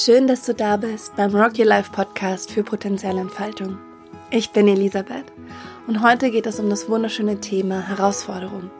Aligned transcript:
Schön, 0.00 0.28
dass 0.28 0.46
du 0.46 0.54
da 0.54 0.76
bist 0.76 1.16
beim 1.16 1.34
Rock 1.34 1.58
Your 1.58 1.64
Life 1.64 1.90
Podcast 1.90 2.52
für 2.52 2.62
Potenzialentfaltung. 2.62 3.78
Ich 4.30 4.50
bin 4.50 4.68
Elisabeth 4.68 5.24
und 5.88 6.04
heute 6.04 6.30
geht 6.30 6.46
es 6.46 6.60
um 6.60 6.70
das 6.70 6.88
wunderschöne 6.88 7.40
Thema 7.40 7.88
Herausforderung. 7.88 8.70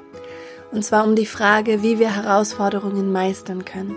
Und 0.71 0.85
zwar 0.85 1.05
um 1.05 1.17
die 1.17 1.27
Frage, 1.27 1.83
wie 1.83 1.99
wir 1.99 2.15
Herausforderungen 2.15 3.11
meistern 3.11 3.65
können. 3.65 3.97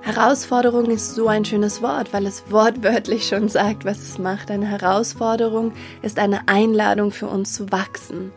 Herausforderung 0.00 0.86
ist 0.86 1.14
so 1.14 1.28
ein 1.28 1.44
schönes 1.44 1.82
Wort, 1.82 2.12
weil 2.12 2.26
es 2.26 2.50
wortwörtlich 2.50 3.28
schon 3.28 3.48
sagt, 3.48 3.84
was 3.84 3.98
es 3.98 4.18
macht. 4.18 4.50
Eine 4.50 4.66
Herausforderung 4.66 5.72
ist 6.02 6.18
eine 6.18 6.48
Einladung 6.48 7.12
für 7.12 7.28
uns 7.28 7.52
zu 7.52 7.70
wachsen 7.70 8.32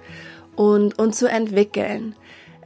und 0.56 1.00
uns 1.00 1.18
zu 1.18 1.28
entwickeln. 1.28 2.16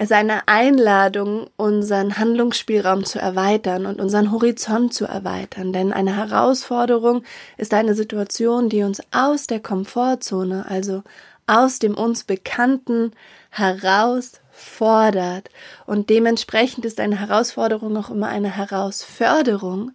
Es 0.01 0.09
ist 0.09 0.13
eine 0.13 0.47
Einladung, 0.47 1.45
unseren 1.57 2.17
Handlungsspielraum 2.17 3.05
zu 3.05 3.19
erweitern 3.19 3.85
und 3.85 4.01
unseren 4.01 4.31
Horizont 4.31 4.95
zu 4.95 5.05
erweitern. 5.05 5.73
Denn 5.73 5.93
eine 5.93 6.15
Herausforderung 6.15 7.21
ist 7.55 7.71
eine 7.75 7.93
Situation, 7.93 8.67
die 8.67 8.81
uns 8.81 9.03
aus 9.11 9.45
der 9.45 9.59
Komfortzone, 9.59 10.65
also 10.67 11.03
aus 11.45 11.77
dem 11.77 11.93
uns 11.93 12.23
Bekannten 12.23 13.11
herausfordert. 13.51 15.51
Und 15.85 16.09
dementsprechend 16.09 16.83
ist 16.83 16.99
eine 16.99 17.19
Herausforderung 17.19 17.95
auch 17.95 18.09
immer 18.09 18.29
eine 18.29 18.57
Herausförderung, 18.57 19.91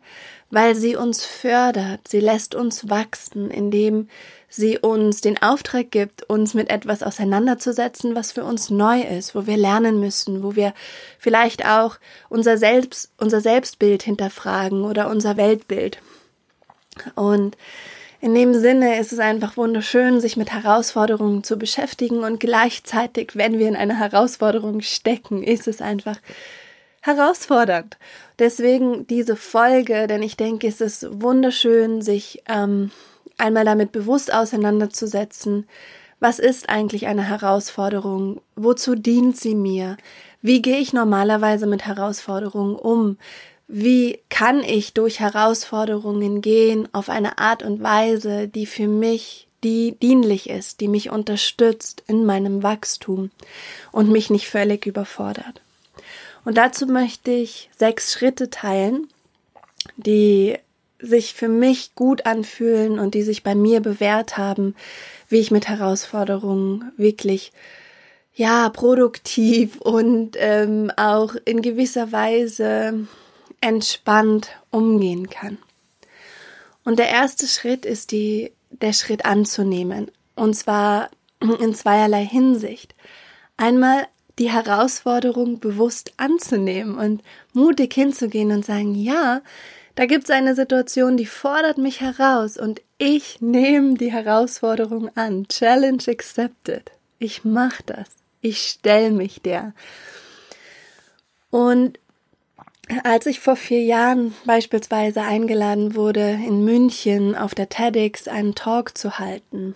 weil 0.50 0.76
sie 0.76 0.94
uns 0.94 1.24
fördert. 1.24 2.06
Sie 2.06 2.20
lässt 2.20 2.54
uns 2.54 2.88
wachsen, 2.88 3.50
indem 3.50 4.08
sie 4.48 4.78
uns 4.78 5.20
den 5.20 5.40
Auftrag 5.42 5.90
gibt, 5.90 6.28
uns 6.28 6.54
mit 6.54 6.70
etwas 6.70 7.02
auseinanderzusetzen, 7.02 8.14
was 8.14 8.32
für 8.32 8.44
uns 8.44 8.70
neu 8.70 9.00
ist, 9.00 9.34
wo 9.34 9.46
wir 9.46 9.56
lernen 9.56 10.00
müssen, 10.00 10.42
wo 10.42 10.56
wir 10.56 10.72
vielleicht 11.18 11.66
auch 11.66 11.96
unser 12.28 12.56
Selbst, 12.56 13.10
unser 13.18 13.40
Selbstbild 13.40 14.02
hinterfragen 14.02 14.84
oder 14.84 15.08
unser 15.08 15.36
Weltbild. 15.36 15.98
Und 17.14 17.56
in 18.20 18.34
dem 18.34 18.54
Sinne 18.54 18.98
ist 18.98 19.12
es 19.12 19.18
einfach 19.18 19.56
wunderschön, 19.56 20.20
sich 20.20 20.36
mit 20.36 20.52
Herausforderungen 20.52 21.44
zu 21.44 21.58
beschäftigen 21.58 22.24
und 22.24 22.40
gleichzeitig, 22.40 23.32
wenn 23.34 23.58
wir 23.58 23.68
in 23.68 23.76
einer 23.76 23.98
Herausforderung 23.98 24.80
stecken, 24.80 25.42
ist 25.42 25.68
es 25.68 25.82
einfach 25.82 26.18
herausfordernd. 27.02 27.98
Deswegen 28.38 29.06
diese 29.06 29.36
Folge, 29.36 30.06
denn 30.06 30.22
ich 30.22 30.36
denke, 30.36 30.66
es 30.66 30.80
ist 30.80 31.06
wunderschön, 31.22 32.02
sich 32.02 32.42
ähm, 32.48 32.90
einmal 33.38 33.64
damit 33.64 33.92
bewusst 33.92 34.32
auseinanderzusetzen, 34.32 35.66
was 36.18 36.38
ist 36.38 36.68
eigentlich 36.68 37.06
eine 37.06 37.24
Herausforderung? 37.24 38.40
Wozu 38.54 38.94
dient 38.94 39.36
sie 39.36 39.54
mir? 39.54 39.96
Wie 40.40 40.62
gehe 40.62 40.78
ich 40.78 40.92
normalerweise 40.92 41.66
mit 41.66 41.84
Herausforderungen 41.84 42.74
um? 42.74 43.18
Wie 43.68 44.20
kann 44.30 44.60
ich 44.60 44.94
durch 44.94 45.20
Herausforderungen 45.20 46.40
gehen 46.40 46.88
auf 46.92 47.08
eine 47.08 47.38
Art 47.38 47.62
und 47.62 47.82
Weise, 47.82 48.48
die 48.48 48.66
für 48.66 48.88
mich 48.88 49.48
die 49.64 49.96
dienlich 50.00 50.48
ist, 50.48 50.80
die 50.80 50.88
mich 50.88 51.10
unterstützt 51.10 52.04
in 52.06 52.24
meinem 52.24 52.62
Wachstum 52.62 53.30
und 53.90 54.10
mich 54.10 54.30
nicht 54.30 54.48
völlig 54.48 54.86
überfordert? 54.86 55.60
Und 56.44 56.56
dazu 56.56 56.86
möchte 56.86 57.32
ich 57.32 57.68
sechs 57.76 58.12
Schritte 58.12 58.50
teilen, 58.50 59.08
die 59.96 60.56
sich 61.06 61.34
für 61.34 61.48
mich 61.48 61.94
gut 61.94 62.26
anfühlen 62.26 62.98
und 62.98 63.14
die 63.14 63.22
sich 63.22 63.42
bei 63.42 63.54
mir 63.54 63.80
bewährt 63.80 64.36
haben, 64.36 64.74
wie 65.28 65.38
ich 65.38 65.50
mit 65.50 65.68
Herausforderungen 65.68 66.92
wirklich 66.96 67.52
ja 68.34 68.68
produktiv 68.68 69.76
und 69.80 70.36
ähm, 70.38 70.92
auch 70.96 71.34
in 71.44 71.62
gewisser 71.62 72.12
Weise 72.12 73.06
entspannt 73.60 74.50
umgehen 74.70 75.30
kann. 75.30 75.58
Und 76.84 76.98
der 76.98 77.08
erste 77.08 77.46
Schritt 77.46 77.84
ist 77.84 78.12
die, 78.12 78.52
der 78.70 78.92
Schritt 78.92 79.24
anzunehmen. 79.24 80.10
Und 80.36 80.54
zwar 80.54 81.10
in 81.40 81.74
zweierlei 81.74 82.24
Hinsicht. 82.24 82.94
Einmal 83.56 84.06
die 84.38 84.52
Herausforderung 84.52 85.60
bewusst 85.60 86.12
anzunehmen 86.18 86.96
und 86.96 87.22
mutig 87.52 87.94
hinzugehen 87.94 88.52
und 88.52 88.64
sagen, 88.64 88.94
ja, 88.94 89.40
da 89.96 90.06
gibt 90.06 90.24
es 90.24 90.30
eine 90.30 90.54
Situation, 90.54 91.16
die 91.16 91.26
fordert 91.26 91.78
mich 91.78 92.00
heraus 92.00 92.56
und 92.56 92.82
ich 92.98 93.40
nehme 93.40 93.94
die 93.94 94.12
Herausforderung 94.12 95.10
an. 95.16 95.48
Challenge 95.48 96.02
accepted. 96.06 96.92
Ich 97.18 97.44
mache 97.44 97.82
das. 97.84 98.08
Ich 98.42 98.62
stelle 98.62 99.10
mich 99.10 99.40
der. 99.40 99.72
Und 101.50 101.98
als 103.04 103.26
ich 103.26 103.40
vor 103.40 103.56
vier 103.56 103.82
Jahren 103.82 104.34
beispielsweise 104.44 105.22
eingeladen 105.22 105.94
wurde, 105.94 106.30
in 106.30 106.64
München 106.64 107.34
auf 107.34 107.54
der 107.54 107.68
TEDx 107.68 108.28
einen 108.28 108.54
Talk 108.54 108.96
zu 108.96 109.18
halten, 109.18 109.74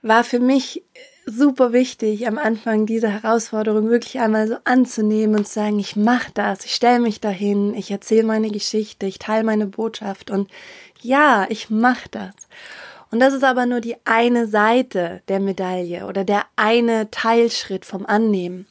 war 0.00 0.24
für 0.24 0.40
mich 0.40 0.82
super 1.26 1.72
wichtig, 1.72 2.26
am 2.28 2.38
Anfang 2.38 2.86
diese 2.86 3.08
Herausforderung 3.08 3.90
wirklich 3.90 4.20
einmal 4.20 4.46
so 4.46 4.56
anzunehmen 4.64 5.36
und 5.36 5.46
zu 5.46 5.54
sagen, 5.54 5.78
ich 5.80 5.96
mache 5.96 6.30
das, 6.32 6.64
ich 6.64 6.74
stelle 6.74 7.00
mich 7.00 7.20
dahin, 7.20 7.74
ich 7.74 7.90
erzähle 7.90 8.22
meine 8.22 8.50
Geschichte, 8.50 9.06
ich 9.06 9.18
teile 9.18 9.42
meine 9.42 9.66
Botschaft 9.66 10.30
und 10.30 10.48
ja, 11.02 11.46
ich 11.48 11.68
mache 11.68 12.08
das. 12.10 12.34
Und 13.10 13.20
das 13.20 13.34
ist 13.34 13.44
aber 13.44 13.66
nur 13.66 13.80
die 13.80 13.96
eine 14.04 14.46
Seite 14.46 15.22
der 15.28 15.40
Medaille 15.40 16.06
oder 16.06 16.24
der 16.24 16.44
eine 16.54 17.10
Teilschritt 17.10 17.84
vom 17.84 18.06
Annehmen. 18.06 18.66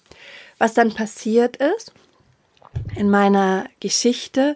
Was 0.57 0.73
dann 0.73 0.93
passiert 0.93 1.57
ist 1.57 1.93
in 2.95 3.09
meiner 3.09 3.65
Geschichte, 3.79 4.55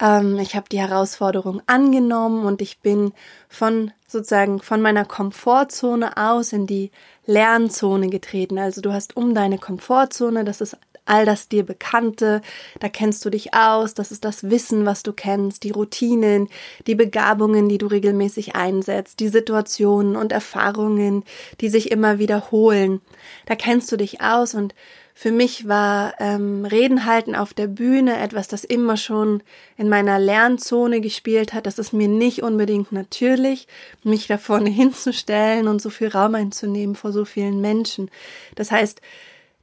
ähm, 0.00 0.38
ich 0.38 0.56
habe 0.56 0.68
die 0.70 0.80
Herausforderung 0.80 1.62
angenommen 1.66 2.44
und 2.44 2.62
ich 2.62 2.80
bin 2.80 3.12
von 3.48 3.92
sozusagen 4.06 4.60
von 4.60 4.80
meiner 4.80 5.04
Komfortzone 5.04 6.16
aus 6.16 6.52
in 6.52 6.66
die 6.66 6.90
Lernzone 7.24 8.08
getreten. 8.08 8.58
Also 8.58 8.80
du 8.80 8.92
hast 8.92 9.16
um 9.16 9.34
deine 9.34 9.58
Komfortzone, 9.58 10.44
das 10.44 10.60
ist 10.60 10.76
all 11.06 11.24
das 11.24 11.48
dir 11.48 11.64
Bekannte, 11.64 12.42
da 12.80 12.88
kennst 12.88 13.24
du 13.24 13.30
dich 13.30 13.54
aus, 13.54 13.94
das 13.94 14.10
ist 14.10 14.24
das 14.24 14.50
Wissen, 14.50 14.86
was 14.86 15.02
du 15.02 15.12
kennst, 15.12 15.62
die 15.62 15.70
Routinen, 15.70 16.48
die 16.86 16.96
Begabungen, 16.96 17.68
die 17.68 17.78
du 17.78 17.86
regelmäßig 17.86 18.56
einsetzt, 18.56 19.20
die 19.20 19.28
Situationen 19.28 20.16
und 20.16 20.32
Erfahrungen, 20.32 21.24
die 21.60 21.68
sich 21.68 21.90
immer 21.90 22.18
wiederholen. 22.18 23.00
Da 23.46 23.54
kennst 23.54 23.90
du 23.92 23.96
dich 23.96 24.20
aus 24.20 24.54
und 24.54 24.74
für 25.18 25.32
mich 25.32 25.66
war 25.66 26.12
ähm, 26.20 26.66
Reden 26.66 27.06
halten 27.06 27.34
auf 27.34 27.54
der 27.54 27.68
Bühne 27.68 28.18
etwas, 28.18 28.48
das 28.48 28.64
immer 28.64 28.98
schon 28.98 29.42
in 29.78 29.88
meiner 29.88 30.18
Lernzone 30.18 31.00
gespielt 31.00 31.54
hat. 31.54 31.64
Das 31.64 31.78
ist 31.78 31.94
mir 31.94 32.06
nicht 32.06 32.42
unbedingt 32.42 32.92
natürlich, 32.92 33.66
mich 34.02 34.26
da 34.26 34.36
vorne 34.36 34.68
hinzustellen 34.82 35.68
und 35.68 35.80
so 35.80 35.88
viel 35.88 36.08
Raum 36.08 36.34
einzunehmen 36.34 36.94
vor 36.94 37.12
so 37.12 37.24
vielen 37.24 37.62
Menschen. 37.62 38.10
Das 38.56 38.70
heißt, 38.70 39.00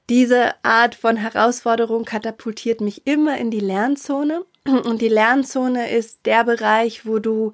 diese 0.09 0.56
Art 0.63 0.96
von 0.96 1.18
Herausforderung 1.18 2.03
katapultiert 2.03 2.81
mich 2.81 3.06
immer 3.06 3.38
in 3.38 3.52
die 3.52 3.59
Lernzone. 3.59 4.46
Und 4.66 5.02
die 5.02 5.08
Lernzone 5.08 5.92
ist 5.92 6.25
der 6.25 6.46
Bereich, 6.46 7.06
wo 7.06 7.19
du 7.19 7.53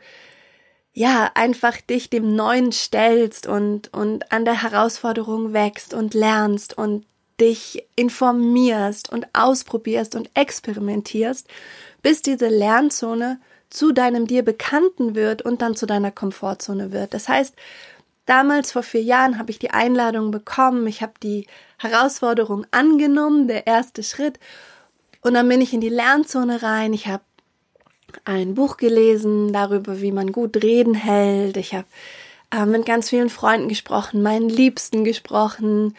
ja, 0.94 1.32
einfach 1.34 1.80
dich 1.82 2.10
dem 2.10 2.36
Neuen 2.36 2.72
stellst 2.72 3.48
und, 3.48 3.94
und 3.94 4.32
an 4.34 4.44
der 4.44 4.64
Herausforderung 4.64 5.54
wächst 5.54 5.94
und 5.94 6.14
lernst 6.14 6.78
und 6.78 7.06
dich 7.40 7.84
informierst 7.96 9.12
und 9.12 9.28
ausprobierst 9.34 10.16
und 10.16 10.30
experimentierst, 10.34 11.48
bis 12.02 12.22
diese 12.22 12.48
Lernzone 12.48 13.40
zu 13.70 13.92
deinem 13.92 14.26
dir 14.28 14.44
Bekannten 14.44 15.16
wird 15.16 15.42
und 15.42 15.62
dann 15.62 15.76
zu 15.76 15.86
deiner 15.86 16.12
Komfortzone 16.12 16.92
wird. 16.92 17.14
Das 17.14 17.30
heißt, 17.30 17.56
damals 18.26 18.72
vor 18.72 18.84
vier 18.84 19.04
Jahren 19.04 19.38
habe 19.38 19.52
ich 19.52 19.60
die 19.60 19.72
Einladung 19.72 20.32
bekommen, 20.32 20.88
ich 20.88 21.02
habe 21.02 21.14
die 21.22 21.48
Herausforderung 21.78 22.66
angenommen, 22.72 23.48
der 23.48 23.68
erste 23.68 24.04
Schritt, 24.04 24.40
und 25.22 25.34
dann 25.34 25.50
bin 25.50 25.62
ich 25.62 25.74
in 25.74 25.82
die 25.82 25.90
Lernzone 25.90 26.64
rein. 26.64 26.94
Ich 26.94 27.08
habe 27.08 27.24
ein 28.26 28.56
Buch 28.56 28.78
gelesen 28.78 29.52
darüber, 29.52 30.02
wie 30.02 30.12
man 30.12 30.32
gut 30.32 30.64
reden 30.64 30.96
hält. 30.96 31.58
Ich 31.58 31.74
habe 31.74 31.88
äh, 32.52 32.66
mit 32.66 32.86
ganz 32.86 33.10
vielen 33.10 33.30
Freunden 33.30 33.68
gesprochen, 33.68 34.24
meinen 34.24 34.50
Liebsten 34.50 35.04
gesprochen, 35.04 35.96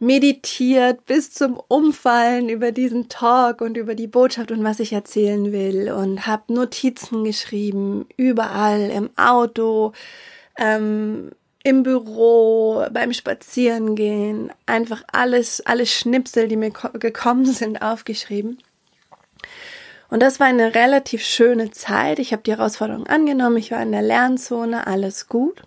meditiert 0.00 1.06
bis 1.06 1.32
zum 1.32 1.60
Umfallen 1.68 2.48
über 2.48 2.72
diesen 2.72 3.08
Talk 3.08 3.60
und 3.60 3.76
über 3.76 3.94
die 3.94 4.06
Botschaft 4.06 4.50
und 4.50 4.64
was 4.64 4.80
ich 4.80 4.92
erzählen 4.92 5.52
will 5.52 5.92
und 5.92 6.26
habe 6.26 6.52
Notizen 6.52 7.24
geschrieben, 7.24 8.06
überall 8.16 8.90
im 8.90 9.10
Auto, 9.16 9.92
ähm, 10.58 11.30
im 11.62 11.82
Büro, 11.82 12.84
beim 12.92 13.12
Spazierengehen, 13.12 14.52
einfach 14.66 15.02
alles, 15.12 15.64
alle 15.64 15.86
Schnipsel, 15.86 16.48
die 16.48 16.56
mir 16.56 16.70
gekommen 16.70 17.46
sind, 17.46 17.80
aufgeschrieben. 17.80 18.58
Und 20.10 20.20
das 20.22 20.38
war 20.38 20.46
eine 20.46 20.74
relativ 20.74 21.24
schöne 21.24 21.70
Zeit. 21.70 22.18
Ich 22.18 22.32
habe 22.32 22.42
die 22.42 22.52
Herausforderung 22.52 23.06
angenommen, 23.06 23.56
ich 23.56 23.70
war 23.70 23.82
in 23.82 23.92
der 23.92 24.02
Lernzone, 24.02 24.86
alles 24.86 25.28
gut. 25.28 25.62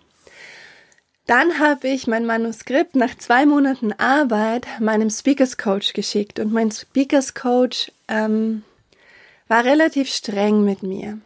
Dann 1.28 1.60
habe 1.60 1.90
ich 1.90 2.08
mein 2.08 2.26
Manuskript 2.26 2.96
nach 2.96 3.14
zwei 3.18 3.46
Monaten 3.46 3.92
Arbeit 3.92 4.66
meinem 4.80 5.10
Speakers 5.10 5.58
Coach 5.58 5.92
geschickt 5.92 6.40
und 6.40 6.54
mein 6.54 6.72
Speakers 6.72 7.34
Coach 7.34 7.92
ähm, 8.08 8.64
war 9.50 9.66
relativ 9.66 10.10
streng 10.10 10.64
mit 10.64 10.84
mir. 10.84 11.18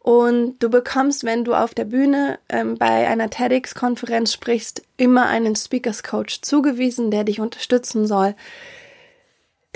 Und 0.00 0.58
du 0.58 0.70
bekommst, 0.70 1.22
wenn 1.22 1.44
du 1.44 1.54
auf 1.54 1.72
der 1.72 1.84
Bühne 1.84 2.40
ähm, 2.48 2.78
bei 2.78 3.06
einer 3.06 3.30
TEDx-Konferenz 3.30 4.32
sprichst, 4.32 4.82
immer 4.96 5.26
einen 5.26 5.54
Speakers 5.54 6.02
Coach 6.02 6.42
zugewiesen, 6.42 7.12
der 7.12 7.22
dich 7.22 7.38
unterstützen 7.38 8.08
soll, 8.08 8.34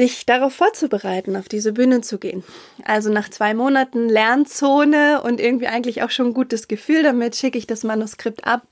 dich 0.01 0.27
darauf 0.27 0.55
vorzubereiten, 0.55 1.37
auf 1.37 1.49
diese 1.49 1.73
Bühne 1.73 2.01
zu 2.01 2.19
gehen. 2.19 2.43
Also 2.85 3.13
nach 3.13 3.29
zwei 3.29 3.55
Monaten 3.55 4.09
Lernzone 4.09 5.23
und 5.23 5.41
irgendwie 5.41 5.69
eigentlich 5.69 6.03
auch 6.03 6.11
schon 6.11 6.29
ein 6.29 6.35
gutes 6.35 6.67
Gefühl 6.67 7.05
damit, 7.05 7.37
schicke 7.37 7.59
ich 7.59 7.69
das 7.69 7.85
Manuskript 7.85 8.45
ab 8.45 8.63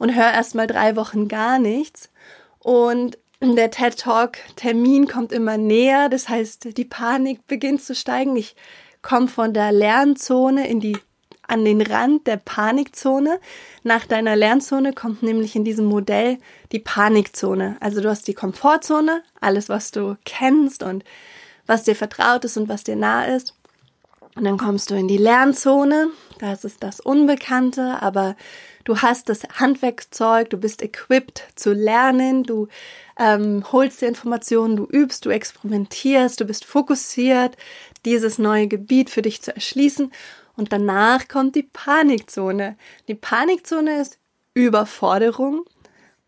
und 0.00 0.16
höre 0.16 0.32
erstmal 0.32 0.66
drei 0.66 0.96
Wochen 0.96 1.28
gar 1.28 1.60
nichts. 1.60 2.10
Und 2.58 3.18
der 3.40 3.70
TED 3.70 3.98
Talk 3.98 4.38
Termin 4.56 5.06
kommt 5.06 5.30
immer 5.30 5.56
näher, 5.56 6.08
das 6.08 6.28
heißt, 6.28 6.76
die 6.76 6.84
Panik 6.84 7.46
beginnt 7.46 7.82
zu 7.82 7.94
steigen. 7.94 8.34
Ich 8.34 8.56
komm 9.02 9.28
von 9.28 9.54
der 9.54 9.70
Lernzone 9.70 10.66
in 10.66 10.80
die 10.80 10.98
an 11.46 11.64
den 11.64 11.82
Rand 11.82 12.26
der 12.28 12.36
Panikzone. 12.36 13.40
Nach 13.82 14.06
deiner 14.06 14.36
Lernzone 14.36 14.92
kommt 14.92 15.22
nämlich 15.22 15.56
in 15.56 15.64
diesem 15.64 15.86
Modell 15.86 16.38
die 16.70 16.78
Panikzone. 16.78 17.76
Also 17.80 18.00
du 18.00 18.08
hast 18.08 18.28
die 18.28 18.34
Komfortzone, 18.34 19.22
alles 19.40 19.68
was 19.68 19.90
du 19.90 20.16
kennst 20.24 20.82
und 20.82 21.04
was 21.66 21.82
dir 21.82 21.96
vertraut 21.96 22.44
ist 22.44 22.56
und 22.56 22.68
was 22.68 22.84
dir 22.84 22.94
nah 22.96 23.24
ist. 23.24 23.54
Und 24.36 24.44
dann 24.44 24.58
kommst 24.58 24.90
du 24.90 24.94
in 24.94 25.08
die 25.08 25.16
Lernzone, 25.16 26.10
das 26.38 26.64
ist 26.64 26.84
das 26.84 27.00
Unbekannte, 27.00 28.00
aber 28.00 28.36
du 28.90 29.00
hast 29.00 29.28
das 29.28 29.44
Handwerkzeug, 29.44 30.50
du 30.50 30.56
bist 30.56 30.82
equipped 30.82 31.44
zu 31.54 31.72
lernen, 31.72 32.42
du 32.42 32.66
ähm, 33.16 33.64
holst 33.70 34.02
dir 34.02 34.08
Informationen, 34.08 34.74
du 34.74 34.84
übst, 34.84 35.24
du 35.24 35.30
experimentierst, 35.30 36.40
du 36.40 36.44
bist 36.44 36.64
fokussiert, 36.64 37.56
dieses 38.04 38.40
neue 38.40 38.66
Gebiet 38.66 39.08
für 39.08 39.22
dich 39.22 39.42
zu 39.42 39.54
erschließen. 39.54 40.10
Und 40.56 40.72
danach 40.72 41.28
kommt 41.28 41.54
die 41.54 41.62
Panikzone. 41.62 42.76
Die 43.06 43.14
Panikzone 43.14 44.00
ist 44.00 44.18
Überforderung 44.54 45.64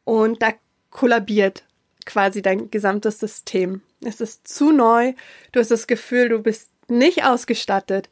und 0.04 0.40
da 0.40 0.52
kollabiert 0.90 1.64
quasi 2.06 2.42
dein 2.42 2.70
gesamtes 2.70 3.18
System. 3.18 3.82
Es 4.04 4.20
ist 4.20 4.46
zu 4.46 4.70
neu, 4.70 5.14
du 5.50 5.58
hast 5.58 5.72
das 5.72 5.88
Gefühl, 5.88 6.28
du 6.28 6.38
bist 6.38 6.70
nicht 6.86 7.24
ausgestattet, 7.24 8.08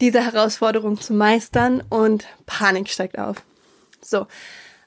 diese 0.00 0.24
Herausforderung 0.24 0.98
zu 0.98 1.12
meistern 1.12 1.82
und 1.90 2.26
Panik 2.46 2.88
steigt 2.88 3.18
auf. 3.18 3.44
So, 4.10 4.26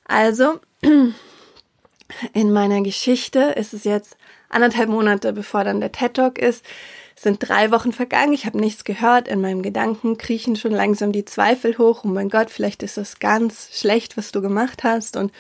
also 0.04 0.60
in 2.34 2.52
meiner 2.52 2.82
Geschichte 2.82 3.40
ist 3.56 3.74
es 3.74 3.86
jetzt 3.86 4.18
anderthalb 4.50 4.90
Monate, 4.90 5.32
bevor 5.32 5.64
dann 5.64 5.80
der 5.80 5.94
TED 5.94 6.16
Talk 6.16 6.38
ist, 6.38 6.66
sind 7.16 7.38
drei 7.40 7.72
Wochen 7.72 7.94
vergangen, 7.94 8.34
ich 8.34 8.46
habe 8.46 8.60
nichts 8.60 8.84
gehört, 8.84 9.30
in 9.30 9.40
meinem 9.40 9.62
Gedanken 9.62 10.18
kriechen 10.18 10.58
schon 10.58 10.74
langsam 10.74 11.14
die 11.14 11.24
Zweifel 11.24 11.78
hoch, 11.78 12.04
oh 12.04 12.10
mein 12.10 12.30
Gott, 12.30 12.50
vielleicht 12.50 12.84
ist 12.84 12.98
das 12.98 13.20
ganz 13.20 13.70
schlecht, 13.72 14.18
was 14.18 14.34
du 14.34 14.42
gemacht 14.42 14.84
hast 14.84 15.16
und 15.16 15.32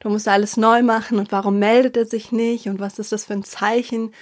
du 0.00 0.08
musst 0.08 0.28
alles 0.28 0.56
neu 0.56 0.82
machen 0.82 1.18
und 1.18 1.30
warum 1.30 1.58
meldet 1.58 1.96
er 1.98 2.06
sich 2.06 2.32
nicht 2.32 2.68
und 2.68 2.80
was 2.80 2.98
ist 2.98 3.12
das 3.12 3.26
für 3.26 3.34
ein 3.34 3.44
Zeichen? 3.44 4.14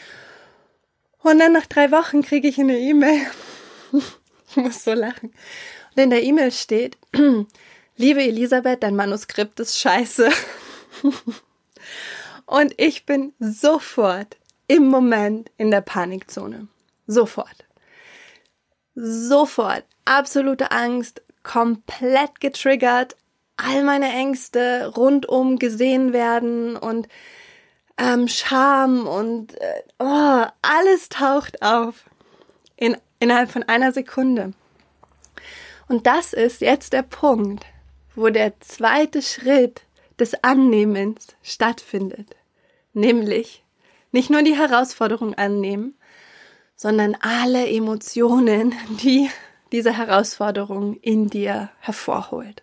Und 1.23 1.39
dann 1.39 1.53
nach 1.53 1.67
drei 1.67 1.93
Wochen 1.93 2.23
kriege 2.23 2.49
ich 2.49 2.59
eine 2.59 2.79
E-Mail. 2.79 3.21
ich 4.51 4.57
muss 4.57 4.83
so 4.83 4.93
lachen. 4.93 5.33
Und 5.95 6.03
in 6.03 6.11
der 6.11 6.25
E-Mail 6.25 6.51
steht, 6.51 6.99
liebe 7.97 8.23
Elisabeth, 8.23 8.83
dein 8.83 8.97
Manuskript 8.97 9.61
ist 9.61 9.79
scheiße. 9.79 10.31
Und 12.47 12.75
ich 12.77 13.07
bin 13.07 13.33
sofort 13.39 14.37
im 14.67 14.87
Moment 14.87 15.51
in 15.57 15.71
der 15.71 15.81
Panikzone. 15.81 16.69
Sofort. 17.07 17.65
Sofort. 18.95 19.85
Absolute 20.05 20.71
Angst, 20.71 21.23
komplett 21.43 22.41
getriggert, 22.41 23.17
all 23.57 23.83
meine 23.85 24.13
Ängste 24.13 24.93
rundum 24.95 25.59
gesehen 25.59 26.13
werden 26.13 26.77
und 26.77 27.09
ähm, 27.97 28.29
Scham 28.29 29.07
und 29.07 29.55
äh, 29.61 29.83
oh, 29.99 30.45
alles 30.63 31.09
taucht 31.09 31.63
auf 31.63 32.05
in, 32.77 32.97
innerhalb 33.21 33.51
von 33.51 33.63
einer 33.63 33.93
Sekunde. 33.93 34.53
Und 35.89 36.07
das 36.07 36.33
ist 36.33 36.61
jetzt 36.61 36.93
der 36.93 37.03
Punkt, 37.03 37.65
wo 38.15 38.29
der 38.29 38.61
zweite 38.61 39.23
Schritt 39.23 39.83
des 40.19 40.35
Annehmens 40.43 41.29
stattfindet. 41.43 42.37
Nämlich 42.93 43.65
nicht 44.13 44.31
nur 44.31 44.43
die 44.43 44.57
Herausforderung 44.57 45.35
annehmen, 45.35 45.97
sondern 46.77 47.17
alle 47.21 47.69
Emotionen, 47.69 48.75
die 49.03 49.29
diese 49.73 49.97
Herausforderung 49.97 50.97
in 51.01 51.29
dir 51.29 51.71
hervorholt. 51.81 52.63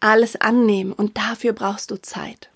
Alles 0.00 0.40
annehmen 0.40 0.92
und 0.92 1.18
dafür 1.18 1.52
brauchst 1.52 1.90
du 1.90 2.00
Zeit. 2.00 2.50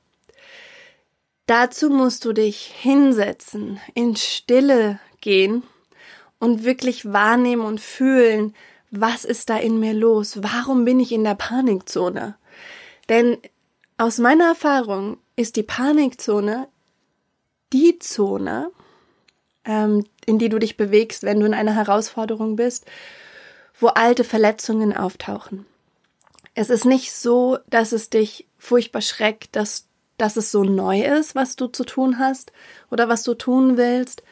Dazu 1.47 1.91
musst 1.91 2.25
du 2.25 2.33
dich 2.33 2.73
hinsetzen, 2.81 3.79
in 3.93 4.17
Stille 4.17 4.99
gehen 5.21 5.63
und 6.39 6.65
wirklich 6.65 7.13
wahrnehmen 7.13 7.67
und 7.67 7.83
fühlen, 7.83 8.55
was 9.01 9.25
ist 9.25 9.51
da 9.51 9.57
in 9.57 9.81
mir 9.81 9.95
los? 9.95 10.43
Warum 10.43 10.85
bin 10.85 11.01
ich 11.01 11.13
in 11.13 11.25
der 11.25 11.35
Panikzone? 11.35 12.37
Denn 13.09 13.39
aus 13.99 14.19
meiner 14.19 14.47
Erfahrung 14.47 15.19
ist 15.37 15.57
die 15.57 15.63
Panikzone 15.63 16.69
die 17.73 17.99
Zone, 17.99 18.71
ähm, 19.65 20.07
in 20.27 20.39
die 20.39 20.49
du 20.49 20.59
dich 20.59 20.77
bewegst, 20.77 21.25
wenn 21.25 21.41
du 21.41 21.47
in 21.47 21.55
einer 21.55 21.75
Herausforderung 21.75 22.57
bist, 22.57 22.87
wo 23.79 23.89
alte 23.89 24.25
Verletzungen 24.25 24.97
auftauchen. 24.97 25.67
Es 26.55 26.71
ist 26.71 26.85
nicht 26.85 27.13
so, 27.13 27.59
dass 27.69 27.93
es 27.93 28.11
dich 28.11 28.47
furchtbar 28.59 29.01
schreckt, 29.01 29.57
dass, 29.57 29.87
dass 30.19 30.37
es 30.37 30.53
so 30.53 30.63
neu 30.63 31.03
ist, 31.03 31.35
was 31.35 31.57
du 31.57 31.67
zu 31.67 31.85
tun 31.85 32.19
hast 32.19 32.53
oder 32.91 33.09
was 33.09 33.25
du 33.25 33.35
tun 33.35 33.77
willst, 33.77 34.23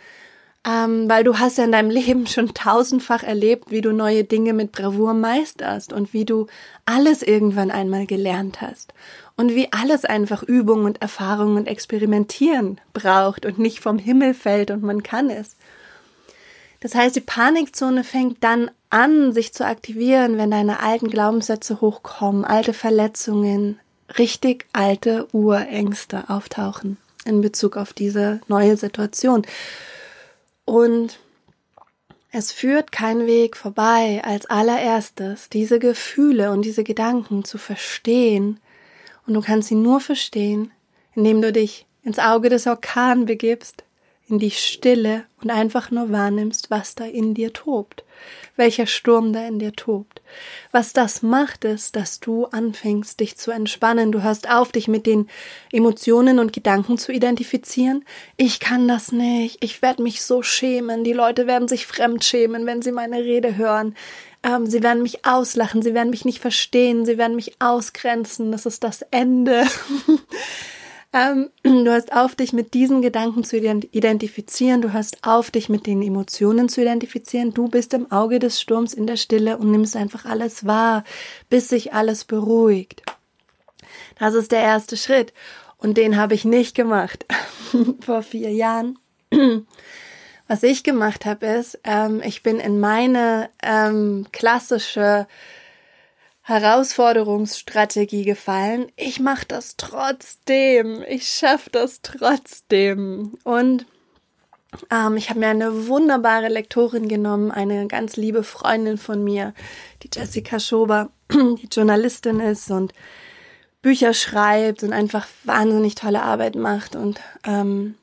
ähm, 0.67 1.09
weil 1.09 1.25
du 1.25 1.39
hast 1.39 1.59
ja 1.59 1.65
in 1.65 1.73
deinem 1.73 1.91
Leben 1.91 2.27
schon 2.27 2.55
tausendfach 2.55 3.23
erlebt, 3.23 3.71
wie 3.71 3.81
du 3.81 3.93
neue 3.93 4.25
Dinge 4.25 4.53
mit 4.53 4.73
Bravour 4.73 5.15
meisterst 5.15 5.93
und 5.93 6.13
wie 6.13 6.25
du 6.25 6.47
alles 6.87 7.23
irgendwann 7.23 7.71
einmal 7.71 8.07
gelernt 8.07 8.61
hast 8.61 8.93
und 9.37 9.55
wie 9.55 9.73
alles 9.73 10.05
einfach 10.05 10.43
Übung 10.43 10.85
und 10.85 11.03
Erfahrung 11.03 11.57
und 11.57 11.67
Experimentieren 11.67 12.81
braucht 12.93 13.47
und 13.47 13.59
nicht 13.59 13.81
vom 13.81 13.99
Himmel 13.99 14.35
fällt 14.35 14.71
und 14.71 14.83
man 14.83 15.03
kann 15.03 15.31
es. 15.31 15.57
Das 16.81 16.95
heißt, 16.97 17.15
die 17.15 17.21
Panikzone 17.21 18.03
fängt 18.03 18.43
dann 18.43 18.71
an, 18.91 19.33
sich 19.33 19.55
zu 19.55 19.65
aktivieren, 19.65 20.37
wenn 20.37 20.51
deine 20.51 20.81
alten 20.81 21.09
Glaubenssätze 21.09 21.81
hochkommen, 21.81 22.45
alte 22.45 22.73
Verletzungen, 22.73 23.79
richtig 24.19 24.67
alte 24.73 25.29
Urängste 25.33 26.25
auftauchen 26.29 26.99
in 27.25 27.41
Bezug 27.41 27.77
auf 27.77 27.93
diese 27.93 28.41
neue 28.49 28.77
Situation. 28.77 29.47
Und 30.65 31.19
es 32.31 32.53
führt 32.53 32.93
kein 32.93 33.27
Weg 33.27 33.57
vorbei, 33.57 34.23
als 34.25 34.47
allererstes 34.47 35.49
diese 35.49 35.79
Gefühle 35.79 36.51
und 36.51 36.63
diese 36.63 36.85
Gedanken 36.85 37.45
zu 37.45 37.59
verstehen. 37.59 38.61
Und 39.27 39.35
du 39.35 39.41
kannst 39.41 39.69
sie 39.69 39.75
nur 39.75 40.01
verstehen, 40.01 40.73
indem 41.15 41.43
du 41.43 41.53
dich 41.53 41.87
ins 42.03 42.19
Auge 42.19 42.49
des 42.49 42.67
Orkan 42.67 43.27
begibst 43.27 43.85
in 44.29 44.39
die 44.39 44.51
Stille 44.51 45.25
und 45.43 45.51
einfach 45.51 45.91
nur 45.91 46.11
wahrnimmst, 46.11 46.71
was 46.71 46.95
da 46.95 47.05
in 47.05 47.35
dir 47.35 47.53
tobt, 47.53 48.05
welcher 48.57 48.87
Sturm 48.87 49.33
da 49.33 49.47
in 49.47 49.59
dir 49.59 49.73
tobt. 49.73 50.23
Was 50.71 50.93
das 50.93 51.23
macht, 51.23 51.65
ist, 51.65 51.97
dass 51.97 52.21
du 52.21 52.47
anfängst, 52.47 53.21
dich 53.21 53.37
zu 53.37 53.51
entspannen. 53.51 54.13
Du 54.13 54.23
hörst 54.23 54.49
auf, 54.49 54.73
dich 54.73 54.89
mit 54.89 55.07
den 55.07 55.29
Emotionen 55.71 56.39
und 56.39 56.53
Gedanken 56.53 56.97
zu 56.99 57.13
identifizieren. 57.13 58.05
Ich 58.37 58.61
kann 58.61 58.89
das 58.89 59.13
nicht. 59.13 59.63
Ich 59.63 59.83
werde 59.83 60.03
mich 60.03 60.23
so 60.23 60.43
schämen. 60.43 61.05
Die 61.05 61.13
Leute 61.13 61.47
werden 61.47 61.69
sich 61.69 61.87
fremd 61.87 62.25
schämen, 62.25 62.65
wenn 62.65 62.81
sie 62.83 62.93
meine 62.93 63.19
Rede 63.19 63.57
hören. 63.57 63.95
Ähm, 64.43 64.67
sie 64.67 64.83
werden 64.83 65.03
mich 65.03 65.25
auslachen. 65.25 65.83
Sie 65.83 65.95
werden 65.95 66.11
mich 66.11 66.25
nicht 66.25 66.41
verstehen. 66.41 67.05
Sie 67.05 67.19
werden 67.19 67.37
mich 67.37 67.61
ausgrenzen. 67.61 68.53
Das 68.53 68.67
ist 68.67 68.83
das 68.85 69.03
Ende. 69.11 69.65
Ähm, 71.13 71.51
du 71.63 71.93
hast 71.93 72.13
auf, 72.13 72.35
dich 72.35 72.53
mit 72.53 72.75
diesen 72.75 73.03
Gedanken 73.03 73.45
zu 73.45 73.57
identifizieren. 73.57 74.83
Du 74.83 74.93
hast 74.93 75.19
auf, 75.23 75.51
dich 75.51 75.69
mit 75.69 75.87
den 75.87 76.03
Emotionen 76.03 76.69
zu 76.69 76.81
identifizieren. 76.83 77.55
Du 77.55 77.69
bist 77.69 77.95
im 77.95 78.11
Auge 78.11 78.39
des 78.39 78.61
Sturms 78.61 78.95
in 78.95 79.07
der 79.07 79.17
Stille 79.17 79.59
und 79.59 79.71
nimmst 79.71 79.97
einfach 79.97 80.25
alles 80.25 80.67
wahr, 80.67 81.05
bis 81.51 81.69
sich 81.69 81.93
alles 81.93 82.25
beruhigt. 82.25 83.03
Das 84.19 84.35
ist 84.35 84.53
der 84.53 84.61
erste 84.61 84.97
Schritt. 84.97 85.33
Und 85.79 85.97
den 85.97 86.17
habe 86.17 86.35
ich 86.35 86.45
nicht 86.45 86.75
gemacht 86.75 87.27
vor 88.01 88.23
vier 88.23 88.53
Jahren. 88.53 88.99
Was 90.49 90.63
ich 90.63 90.85
gemacht 90.85 91.25
habe, 91.25 91.47
ist, 91.47 91.81
ähm, 91.85 92.21
ich 92.25 92.43
bin 92.43 92.61
in 92.61 92.79
meine 92.79 93.49
ähm, 93.63 94.27
klassische 94.33 95.27
Herausforderungsstrategie 96.43 98.25
gefallen. 98.25 98.91
Ich 98.97 99.21
mache 99.21 99.47
das 99.47 99.77
trotzdem. 99.77 101.03
Ich 101.09 101.29
schaffe 101.29 101.71
das 101.71 102.01
trotzdem. 102.03 103.35
Und 103.45 103.87
Ähm, 104.91 105.17
ich 105.17 105.29
habe 105.29 105.41
mir 105.41 105.49
eine 105.49 105.87
wunderbare 105.89 106.49
Lektorin 106.49 107.09
genommen, 107.09 107.51
eine 107.51 107.87
ganz 107.89 108.17
liebe 108.17 108.43
Freundin 108.43 108.97
von 108.97 109.23
mir, 109.23 109.53
die 110.03 110.09
Jessica 110.13 110.59
Schober, 110.59 111.11
die 111.31 111.69
Journalistin 111.71 112.41
ist 112.41 112.71
und 112.71 112.93
Bücher 113.83 114.15
schreibt 114.15 114.83
und 114.83 114.93
einfach 114.93 115.27
wahnsinnig 115.45 115.95
tolle 115.97 116.23
Arbeit 116.23 116.55
macht 116.55 116.97
und 116.97 117.21
ähm, 117.45 117.97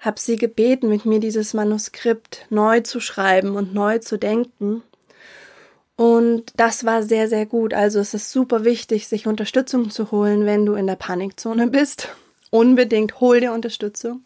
habe 0.00 0.18
sie 0.18 0.36
gebeten, 0.36 0.88
mit 0.88 1.04
mir 1.04 1.20
dieses 1.20 1.54
Manuskript 1.54 2.46
neu 2.50 2.80
zu 2.80 2.98
schreiben 2.98 3.54
und 3.54 3.72
neu 3.72 3.98
zu 3.98 4.18
denken. 4.18 4.82
Und 6.02 6.52
das 6.56 6.84
war 6.84 7.04
sehr, 7.04 7.28
sehr 7.28 7.46
gut. 7.46 7.72
Also 7.72 8.00
es 8.00 8.12
ist 8.12 8.32
super 8.32 8.64
wichtig, 8.64 9.06
sich 9.06 9.28
Unterstützung 9.28 9.88
zu 9.88 10.10
holen, 10.10 10.46
wenn 10.46 10.66
du 10.66 10.74
in 10.74 10.88
der 10.88 10.96
Panikzone 10.96 11.68
bist. 11.68 12.08
Unbedingt 12.50 13.20
hol 13.20 13.38
dir 13.38 13.52
Unterstützung. 13.52 14.22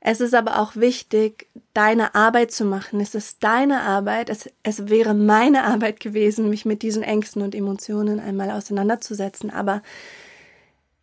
Es 0.00 0.20
ist 0.20 0.34
aber 0.34 0.58
auch 0.58 0.74
wichtig, 0.74 1.46
deine 1.72 2.16
Arbeit 2.16 2.50
zu 2.50 2.64
machen. 2.64 2.98
Es 2.98 3.14
ist 3.14 3.44
deine 3.44 3.82
Arbeit. 3.82 4.28
Es, 4.28 4.50
es 4.64 4.88
wäre 4.88 5.14
meine 5.14 5.62
Arbeit 5.62 6.00
gewesen, 6.00 6.50
mich 6.50 6.64
mit 6.64 6.82
diesen 6.82 7.04
Ängsten 7.04 7.42
und 7.42 7.54
Emotionen 7.54 8.18
einmal 8.18 8.50
auseinanderzusetzen. 8.50 9.50
Aber 9.50 9.84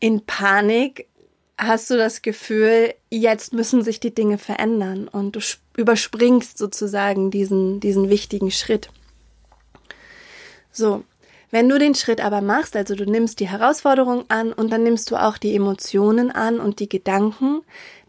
in 0.02 0.26
Panik 0.26 1.08
hast 1.58 1.90
du 1.90 1.96
das 1.96 2.22
Gefühl, 2.22 2.94
jetzt 3.10 3.54
müssen 3.54 3.82
sich 3.82 4.02
die 4.02 4.14
Dinge 4.14 4.40
verändern 4.40 5.08
und 5.08 5.38
du 5.38 5.40
überspringst 5.78 6.58
sozusagen 6.58 7.32
diesen, 7.32 7.80
diesen 7.80 8.10
wichtigen 8.10 8.52
Schritt. 8.52 8.90
So, 10.80 11.04
wenn 11.52 11.68
du 11.68 11.78
den 11.78 11.94
Schritt 11.94 12.24
aber 12.24 12.40
machst, 12.40 12.78
also 12.78 12.96
du 12.96 13.04
nimmst 13.04 13.42
die 13.42 13.50
Herausforderung 13.50 14.24
an 14.30 14.54
und 14.54 14.72
dann 14.72 14.84
nimmst 14.84 15.12
du 15.12 15.18
auch 15.18 15.38
die 15.38 15.54
Emotionen 15.54 16.32
an 16.32 16.62
und 16.62 16.80
die 16.80 16.88
Gedanken, 16.88 17.64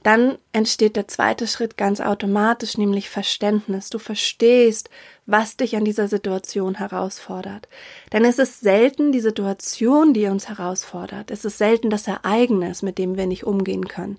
dann 0.05 0.39
entsteht 0.53 0.95
der 0.95 1.09
zweite 1.09 1.49
Schritt 1.49 1.77
ganz 1.77 2.01
automatisch, 2.01 2.79
nämlich 2.79 3.11
Verständnis. 3.11 3.91
Du 3.91 3.99
verstehst, 3.99 4.89
was 5.27 5.57
dich 5.57 5.75
an 5.75 5.85
dieser 5.85 6.07
Situation 6.07 6.77
herausfordert. 6.77 7.67
Denn 8.13 8.25
es 8.25 8.39
ist 8.39 8.61
selten 8.61 9.11
die 9.11 9.21
Situation, 9.21 10.15
die 10.15 10.27
uns 10.27 10.49
herausfordert. 10.49 11.33
Es 11.33 11.45
ist 11.45 11.59
selten 11.59 11.91
das 11.91 12.07
Ereignis, 12.07 12.83
mit 12.83 12.99
dem 12.99 13.17
wir 13.17 13.27
nicht 13.27 13.45
umgehen 13.45 13.89
können. 13.89 14.19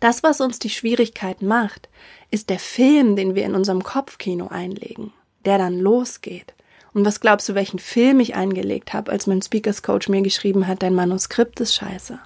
Das, 0.00 0.24
was 0.24 0.40
uns 0.40 0.58
die 0.58 0.70
Schwierigkeit 0.70 1.40
macht, 1.40 1.88
ist 2.32 2.50
der 2.50 2.58
Film, 2.58 3.14
den 3.14 3.36
wir 3.36 3.44
in 3.44 3.54
unserem 3.54 3.84
Kopfkino 3.84 4.48
einlegen, 4.48 5.12
der 5.44 5.56
dann 5.58 5.78
losgeht. 5.78 6.52
Und 6.94 7.06
was 7.06 7.20
glaubst 7.20 7.48
du, 7.48 7.54
welchen 7.54 7.78
Film 7.78 8.20
ich 8.20 8.34
eingelegt 8.34 8.92
habe, 8.92 9.10
als 9.10 9.26
mein 9.26 9.42
Speakers 9.42 9.82
Coach 9.82 10.08
mir 10.08 10.22
geschrieben 10.22 10.66
hat, 10.66 10.82
dein 10.82 10.94
Manuskript 10.94 11.60
ist 11.60 11.74
scheiße. 11.74 12.18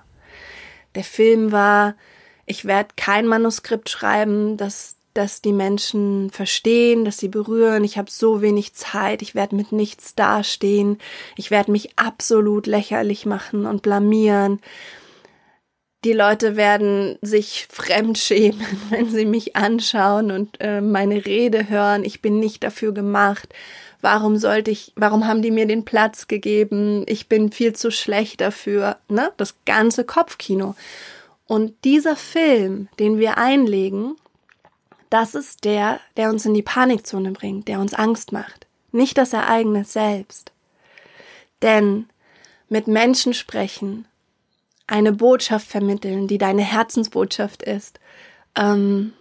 Der 0.94 1.04
Film 1.04 1.52
war, 1.52 1.94
ich 2.46 2.64
werde 2.64 2.90
kein 2.96 3.26
Manuskript 3.26 3.88
schreiben, 3.88 4.56
das, 4.56 4.96
das 5.14 5.40
die 5.40 5.52
Menschen 5.52 6.30
verstehen, 6.30 7.04
dass 7.04 7.18
sie 7.18 7.28
berühren. 7.28 7.84
Ich 7.84 7.96
habe 7.96 8.10
so 8.10 8.40
wenig 8.42 8.74
Zeit, 8.74 9.22
ich 9.22 9.34
werde 9.34 9.54
mit 9.54 9.70
nichts 9.72 10.14
dastehen. 10.14 10.98
Ich 11.36 11.50
werde 11.50 11.70
mich 11.70 11.96
absolut 11.98 12.66
lächerlich 12.66 13.24
machen 13.24 13.66
und 13.66 13.82
blamieren. 13.82 14.60
Die 16.04 16.12
Leute 16.12 16.56
werden 16.56 17.18
sich 17.20 17.66
fremd 17.70 18.18
schämen, 18.18 18.66
wenn 18.90 19.10
sie 19.10 19.26
mich 19.26 19.54
anschauen 19.54 20.30
und 20.30 20.56
äh, 20.60 20.80
meine 20.80 21.24
Rede 21.24 21.68
hören. 21.68 22.04
Ich 22.04 22.20
bin 22.20 22.40
nicht 22.40 22.64
dafür 22.64 22.92
gemacht. 22.92 23.54
Warum 24.00 24.36
sollte 24.36 24.70
ich, 24.70 24.92
warum 24.96 25.26
haben 25.26 25.42
die 25.42 25.50
mir 25.50 25.66
den 25.66 25.84
Platz 25.84 26.28
gegeben? 26.28 27.04
Ich 27.06 27.28
bin 27.28 27.50
viel 27.50 27.74
zu 27.74 27.90
schlecht 27.90 28.40
dafür, 28.40 28.98
ne? 29.08 29.32
Das 29.36 29.54
ganze 29.64 30.04
Kopfkino. 30.04 30.74
Und 31.46 31.72
dieser 31.84 32.16
Film, 32.16 32.88
den 32.98 33.18
wir 33.18 33.38
einlegen, 33.38 34.16
das 35.10 35.34
ist 35.34 35.64
der, 35.64 36.00
der 36.16 36.30
uns 36.30 36.44
in 36.44 36.54
die 36.54 36.62
Panikzone 36.62 37.32
bringt, 37.32 37.68
der 37.68 37.80
uns 37.80 37.94
Angst 37.94 38.32
macht, 38.32 38.66
nicht 38.92 39.16
das 39.16 39.32
Ereignis 39.32 39.92
selbst. 39.92 40.52
Denn 41.62 42.06
mit 42.68 42.88
Menschen 42.88 43.32
sprechen, 43.32 44.06
eine 44.86 45.12
Botschaft 45.12 45.66
vermitteln, 45.66 46.28
die 46.28 46.38
deine 46.38 46.62
Herzensbotschaft 46.62 47.62
ist, 47.62 47.98
ähm, 48.56 49.12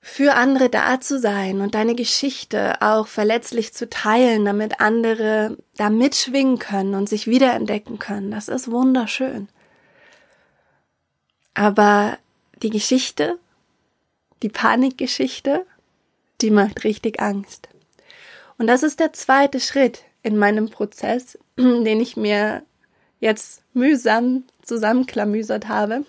für 0.00 0.34
andere 0.34 0.70
da 0.70 1.00
zu 1.00 1.18
sein 1.18 1.60
und 1.60 1.74
deine 1.74 1.94
Geschichte 1.94 2.80
auch 2.80 3.06
verletzlich 3.06 3.74
zu 3.74 3.88
teilen, 3.88 4.46
damit 4.46 4.80
andere 4.80 5.58
da 5.76 5.90
mitschwingen 5.90 6.58
können 6.58 6.94
und 6.94 7.08
sich 7.08 7.26
wiederentdecken 7.26 7.98
können, 7.98 8.30
das 8.30 8.48
ist 8.48 8.70
wunderschön. 8.70 9.48
Aber 11.52 12.18
die 12.62 12.70
Geschichte, 12.70 13.38
die 14.42 14.48
Panikgeschichte, 14.48 15.66
die 16.40 16.50
macht 16.50 16.84
richtig 16.84 17.20
Angst. 17.20 17.68
Und 18.56 18.66
das 18.66 18.82
ist 18.82 19.00
der 19.00 19.12
zweite 19.12 19.60
Schritt 19.60 20.04
in 20.22 20.38
meinem 20.38 20.70
Prozess, 20.70 21.38
den 21.58 22.00
ich 22.00 22.16
mir 22.16 22.62
jetzt 23.20 23.62
mühsam 23.74 24.44
zusammenklamüsert 24.62 25.68
habe. 25.68 26.04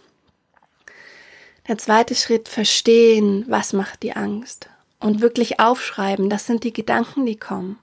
Der 1.67 1.77
zweite 1.77 2.15
Schritt, 2.15 2.49
verstehen, 2.49 3.45
was 3.47 3.73
macht 3.73 4.03
die 4.03 4.13
Angst. 4.13 4.69
Und 4.99 5.21
wirklich 5.21 5.59
aufschreiben, 5.59 6.29
das 6.29 6.45
sind 6.45 6.63
die 6.63 6.73
Gedanken, 6.73 7.25
die 7.25 7.37
kommen 7.37 7.79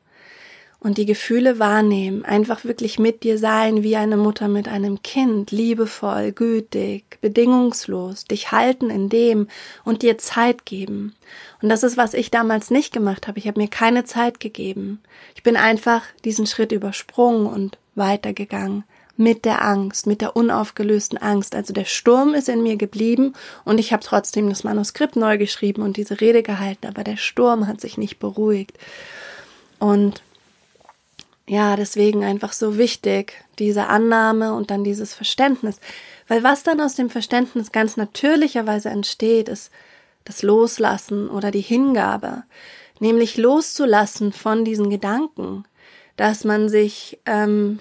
und 0.80 0.96
die 0.96 1.06
Gefühle 1.06 1.58
wahrnehmen, 1.58 2.24
einfach 2.24 2.64
wirklich 2.64 2.98
mit 2.98 3.24
dir 3.24 3.38
sein 3.38 3.82
wie 3.82 3.96
eine 3.96 4.16
Mutter 4.16 4.46
mit 4.46 4.68
einem 4.68 5.02
Kind, 5.02 5.50
liebevoll, 5.50 6.32
gütig, 6.32 7.18
bedingungslos, 7.20 8.24
dich 8.24 8.52
halten 8.52 8.90
in 8.90 9.08
dem 9.08 9.48
und 9.84 10.02
dir 10.02 10.18
Zeit 10.18 10.66
geben. 10.66 11.16
Und 11.60 11.68
das 11.68 11.82
ist, 11.82 11.96
was 11.96 12.14
ich 12.14 12.30
damals 12.30 12.70
nicht 12.70 12.92
gemacht 12.92 13.26
habe. 13.26 13.38
Ich 13.38 13.48
habe 13.48 13.60
mir 13.60 13.68
keine 13.68 14.04
Zeit 14.04 14.38
gegeben. 14.38 15.00
Ich 15.34 15.42
bin 15.42 15.56
einfach 15.56 16.02
diesen 16.24 16.46
Schritt 16.46 16.70
übersprungen 16.70 17.46
und 17.46 17.78
weitergegangen 17.96 18.84
mit 19.18 19.44
der 19.44 19.62
Angst, 19.62 20.06
mit 20.06 20.20
der 20.20 20.36
unaufgelösten 20.36 21.18
Angst. 21.18 21.54
Also 21.54 21.72
der 21.74 21.84
Sturm 21.84 22.34
ist 22.34 22.48
in 22.48 22.62
mir 22.62 22.76
geblieben 22.76 23.34
und 23.64 23.78
ich 23.78 23.92
habe 23.92 24.02
trotzdem 24.02 24.48
das 24.48 24.64
Manuskript 24.64 25.16
neu 25.16 25.36
geschrieben 25.36 25.82
und 25.82 25.96
diese 25.96 26.20
Rede 26.20 26.42
gehalten, 26.42 26.86
aber 26.86 27.04
der 27.04 27.16
Sturm 27.16 27.66
hat 27.66 27.80
sich 27.80 27.98
nicht 27.98 28.20
beruhigt. 28.20 28.78
Und 29.80 30.22
ja, 31.48 31.76
deswegen 31.76 32.24
einfach 32.24 32.52
so 32.52 32.78
wichtig, 32.78 33.32
diese 33.58 33.88
Annahme 33.88 34.54
und 34.54 34.70
dann 34.70 34.84
dieses 34.84 35.14
Verständnis. 35.14 35.80
Weil 36.28 36.44
was 36.44 36.62
dann 36.62 36.80
aus 36.80 36.94
dem 36.94 37.10
Verständnis 37.10 37.72
ganz 37.72 37.96
natürlicherweise 37.96 38.90
entsteht, 38.90 39.48
ist 39.48 39.72
das 40.24 40.42
Loslassen 40.42 41.28
oder 41.28 41.50
die 41.50 41.60
Hingabe. 41.62 42.44
Nämlich 43.00 43.36
loszulassen 43.36 44.32
von 44.32 44.64
diesen 44.64 44.90
Gedanken, 44.90 45.64
dass 46.16 46.44
man 46.44 46.68
sich, 46.68 47.18
ähm, 47.26 47.80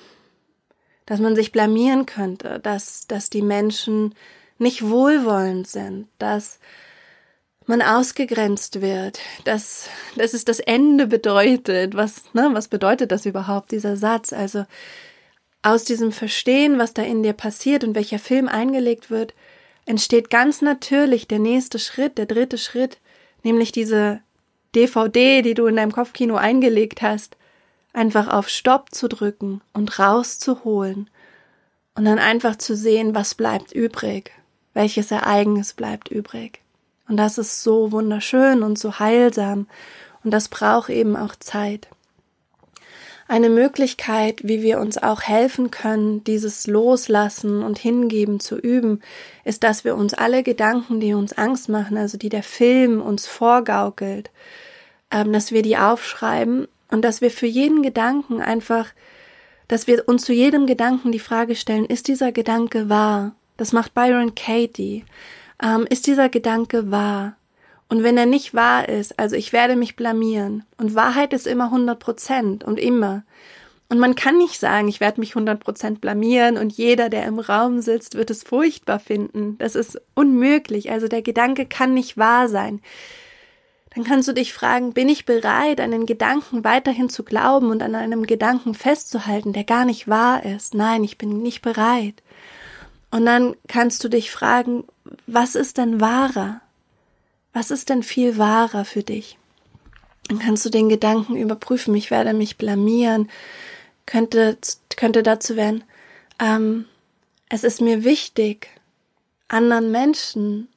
dass 1.08 1.20
man 1.20 1.36
sich 1.36 1.52
blamieren 1.52 2.06
könnte, 2.06 2.60
dass, 2.60 3.08
dass 3.08 3.32
die 3.32 3.42
Menschen 3.42 4.14
nicht 4.60 4.88
wohlwollend 4.88 5.68
sind, 5.68 6.08
dass 6.20 6.60
man 7.66 7.82
ausgegrenzt 7.82 8.82
wird, 8.82 9.20
dass, 9.46 9.90
dass 10.16 10.34
es 10.34 10.46
das 10.46 10.60
Ende 10.60 11.08
bedeutet. 11.08 11.96
Was, 11.96 12.24
ne, 12.34 12.50
was 12.54 12.68
bedeutet 12.68 13.12
das 13.12 13.26
überhaupt, 13.26 13.72
dieser 13.72 13.98
Satz? 13.98 14.34
Also 14.34 14.66
aus 15.62 15.86
diesem 15.86 16.12
Verstehen, 16.12 16.78
was 16.78 16.94
da 16.94 17.04
in 17.04 17.24
dir 17.24 17.34
passiert 17.34 17.84
und 17.84 17.96
welcher 17.96 18.20
Film 18.20 18.48
eingelegt 18.48 19.10
wird, 19.10 19.34
entsteht 19.86 20.30
ganz 20.30 20.62
natürlich 20.62 21.28
der 21.28 21.40
nächste 21.40 21.80
Schritt, 21.80 22.18
der 22.18 22.26
dritte 22.26 22.58
Schritt, 22.58 22.98
nämlich 23.44 23.72
diese 23.72 24.22
DVD, 24.76 25.42
die 25.42 25.54
du 25.54 25.68
in 25.68 25.78
deinem 25.78 25.94
Kopfkino 25.94 26.36
eingelegt 26.36 27.02
hast, 27.02 27.37
einfach 27.98 28.28
auf 28.28 28.48
Stopp 28.48 28.94
zu 28.94 29.10
drücken 29.10 29.62
und 29.74 29.98
rauszuholen 29.98 31.10
und 31.96 32.06
dann 32.06 32.20
einfach 32.20 32.56
zu 32.56 32.76
sehen, 32.76 33.16
was 33.16 33.34
bleibt 33.34 33.72
übrig, 33.72 34.32
welches 34.76 35.10
Ereignis 35.10 35.74
bleibt 35.74 36.10
übrig. 36.10 36.62
Und 37.10 37.18
das 37.18 37.40
ist 37.40 37.64
so 37.64 37.92
wunderschön 37.92 38.62
und 38.62 38.78
so 38.78 39.00
heilsam. 39.00 39.68
Und 40.24 40.32
das 40.32 40.48
braucht 40.48 40.90
eben 40.90 41.16
auch 41.16 41.36
Zeit. 41.38 41.88
Eine 43.28 43.50
Möglichkeit, 43.50 44.42
wie 44.44 44.62
wir 44.62 44.80
uns 44.80 44.98
auch 44.98 45.24
helfen 45.24 45.72
können, 45.72 46.24
dieses 46.24 46.68
Loslassen 46.68 47.64
und 47.64 47.80
Hingeben 47.80 48.40
zu 48.40 48.58
üben, 48.58 49.02
ist, 49.44 49.64
dass 49.64 49.84
wir 49.84 49.96
uns 49.96 50.14
alle 50.14 50.44
Gedanken, 50.44 51.00
die 51.00 51.14
uns 51.14 51.34
Angst 51.34 51.68
machen, 51.68 51.98
also 51.98 52.18
die 52.18 52.30
der 52.30 52.44
Film 52.44 53.02
uns 53.02 53.26
vorgaukelt, 53.26 54.30
ähm, 55.12 55.34
dass 55.34 55.52
wir 55.52 55.64
die 55.64 55.78
aufschreiben 55.78 56.68
und 56.92 57.04
dass 57.04 57.22
wir 57.22 57.32
für 57.32 57.48
jeden 57.48 57.82
Gedanken 57.82 58.42
einfach, 58.42 58.88
dass 59.68 59.88
wir 59.88 60.08
uns 60.08 60.24
zu 60.24 60.34
jedem 60.34 60.66
Gedanken 60.66 61.12
die 61.12 61.20
Frage 61.20 61.56
stellen, 61.56 61.86
ist 61.86 62.08
dieser 62.08 62.32
Gedanke 62.32 62.90
wahr? 62.90 63.36
Das 63.58 63.74
macht 63.74 63.94
Byron 63.94 64.36
Katie 64.36 65.04
ähm, 65.62 65.86
ist 65.90 66.08
dieser 66.08 66.30
Gedanke 66.30 66.92
wahr? 66.92 67.36
Und 67.90 68.04
wenn 68.04 68.18
er 68.18 68.26
nicht 68.26 68.54
wahr 68.54 68.90
ist, 68.90 69.18
also 69.18 69.36
ich 69.36 69.54
werde 69.54 69.76
mich 69.76 69.96
blamieren. 69.96 70.66
Und 70.78 70.94
Wahrheit 70.94 71.34
ist 71.34 71.48
immer 71.48 71.66
100 71.66 71.98
Prozent 71.98 72.64
und 72.64 72.80
immer. 72.80 73.24
Und 73.90 74.00
man 74.00 74.16
kann 74.16 74.38
nicht 74.38 74.60
sagen, 74.60 74.90
ich 74.90 75.00
werde 75.00 75.22
mich 75.22 75.34
100% 75.34 76.00
blamieren 76.00 76.58
und 76.58 76.74
jeder, 76.74 77.08
der 77.08 77.26
im 77.26 77.40
Raum 77.40 77.80
sitzt, 77.80 78.16
wird 78.16 78.30
es 78.30 78.44
furchtbar 78.44 79.00
finden. 79.00 79.58
Das 79.60 79.76
ist 79.76 80.02
unmöglich. 80.14 80.92
Also 80.92 81.08
der 81.08 81.22
Gedanke 81.22 81.66
kann 81.66 81.94
nicht 81.94 82.18
wahr 82.18 82.50
sein. 82.50 82.82
Dann 83.98 84.04
kannst 84.04 84.28
du 84.28 84.34
dich 84.34 84.54
fragen, 84.54 84.94
bin 84.94 85.10
ich 85.10 85.26
bereit, 85.26 85.82
einen 85.82 86.06
Gedanken 86.06 86.64
weiterhin 86.64 87.10
zu 87.10 87.24
glauben 87.24 87.72
und 87.72 87.82
an 87.82 87.96
einem 87.96 88.28
Gedanken 88.28 88.76
festzuhalten, 88.76 89.54
der 89.54 89.64
gar 89.64 89.86
nicht 89.86 90.08
wahr 90.08 90.46
ist? 90.46 90.76
Nein, 90.76 91.04
ich 91.04 91.18
bin 91.18 91.42
nicht 91.42 91.64
bereit. 91.64 92.22
Und 93.10 93.26
dann 93.26 93.56
kannst 93.68 94.04
du 94.04 94.08
dich 94.08 94.30
fragen, 94.30 94.84
was 95.26 95.56
ist 95.56 95.80
denn 95.80 96.00
wahrer? 96.00 96.62
Was 97.54 97.72
ist 97.72 97.90
denn 97.90 98.04
viel 98.04 98.38
wahrer 98.38 98.86
für 98.86 99.02
dich? 99.02 99.40
Dann 100.28 100.38
kannst 100.38 100.64
du 100.64 100.70
den 100.70 100.90
Gedanken 100.90 101.36
überprüfen, 101.36 101.96
ich 101.96 102.12
werde 102.12 102.34
mich 102.34 102.56
blamieren, 102.56 103.32
könnte, 104.06 104.60
könnte 104.96 105.24
dazu 105.24 105.56
werden, 105.56 105.84
ähm, 106.38 106.86
es 107.50 107.64
ist 107.64 107.82
mir 107.82 108.04
wichtig, 108.04 108.70
anderen 109.48 109.90
Menschen 109.90 110.68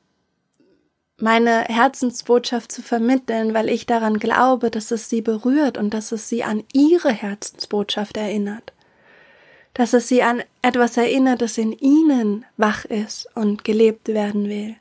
meine 1.23 1.65
Herzensbotschaft 1.65 2.73
zu 2.73 2.83
vermitteln, 2.83 3.55
weil 3.55 3.69
ich 3.69 3.87
daran 3.87 4.19
glaube, 4.19 4.71
dass 4.71 4.91
es 4.91 5.09
sie 5.09 5.23
berührt 5.23 5.79
und 5.79 5.95
dass 5.95 6.12
es 6.12 6.29
sie 6.29 6.45
an 6.45 6.65
ihre 6.73 7.12
Herzensbotschaft 7.12 8.17
erinnert. 8.17 8.73
Dass 9.75 9.93
es 9.93 10.09
sie 10.09 10.23
an 10.23 10.43
etwas 10.62 10.97
erinnert, 10.97 11.43
das 11.43 11.59
in 11.59 11.73
ihnen 11.73 12.45
wach 12.57 12.85
ist 12.85 13.29
und 13.35 13.65
gelebt 13.65 14.09
werden 14.09 14.49
will. 14.49 14.77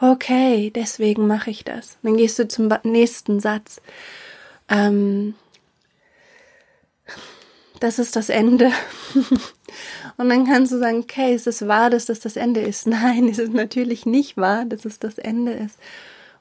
Okay, 0.00 0.70
deswegen 0.74 1.26
mache 1.26 1.50
ich 1.50 1.64
das. 1.64 1.96
Dann 2.02 2.16
gehst 2.16 2.38
du 2.38 2.48
zum 2.48 2.68
nächsten 2.82 3.40
Satz. 3.40 3.80
Ähm, 4.68 5.34
das 7.80 7.98
ist 7.98 8.16
das 8.16 8.28
Ende. 8.28 8.72
Und 10.16 10.28
dann 10.30 10.46
kannst 10.46 10.72
du 10.72 10.78
sagen, 10.78 11.00
okay, 11.00 11.34
ist 11.34 11.46
es 11.46 11.66
wahr, 11.68 11.90
dass 11.90 12.06
das 12.06 12.20
das 12.20 12.36
Ende 12.36 12.60
ist? 12.60 12.86
Nein, 12.86 13.28
es 13.28 13.38
ist 13.38 13.52
natürlich 13.52 14.06
nicht 14.06 14.36
wahr, 14.36 14.64
dass 14.64 14.84
es 14.84 14.98
das 14.98 15.18
Ende 15.18 15.52
ist. 15.52 15.78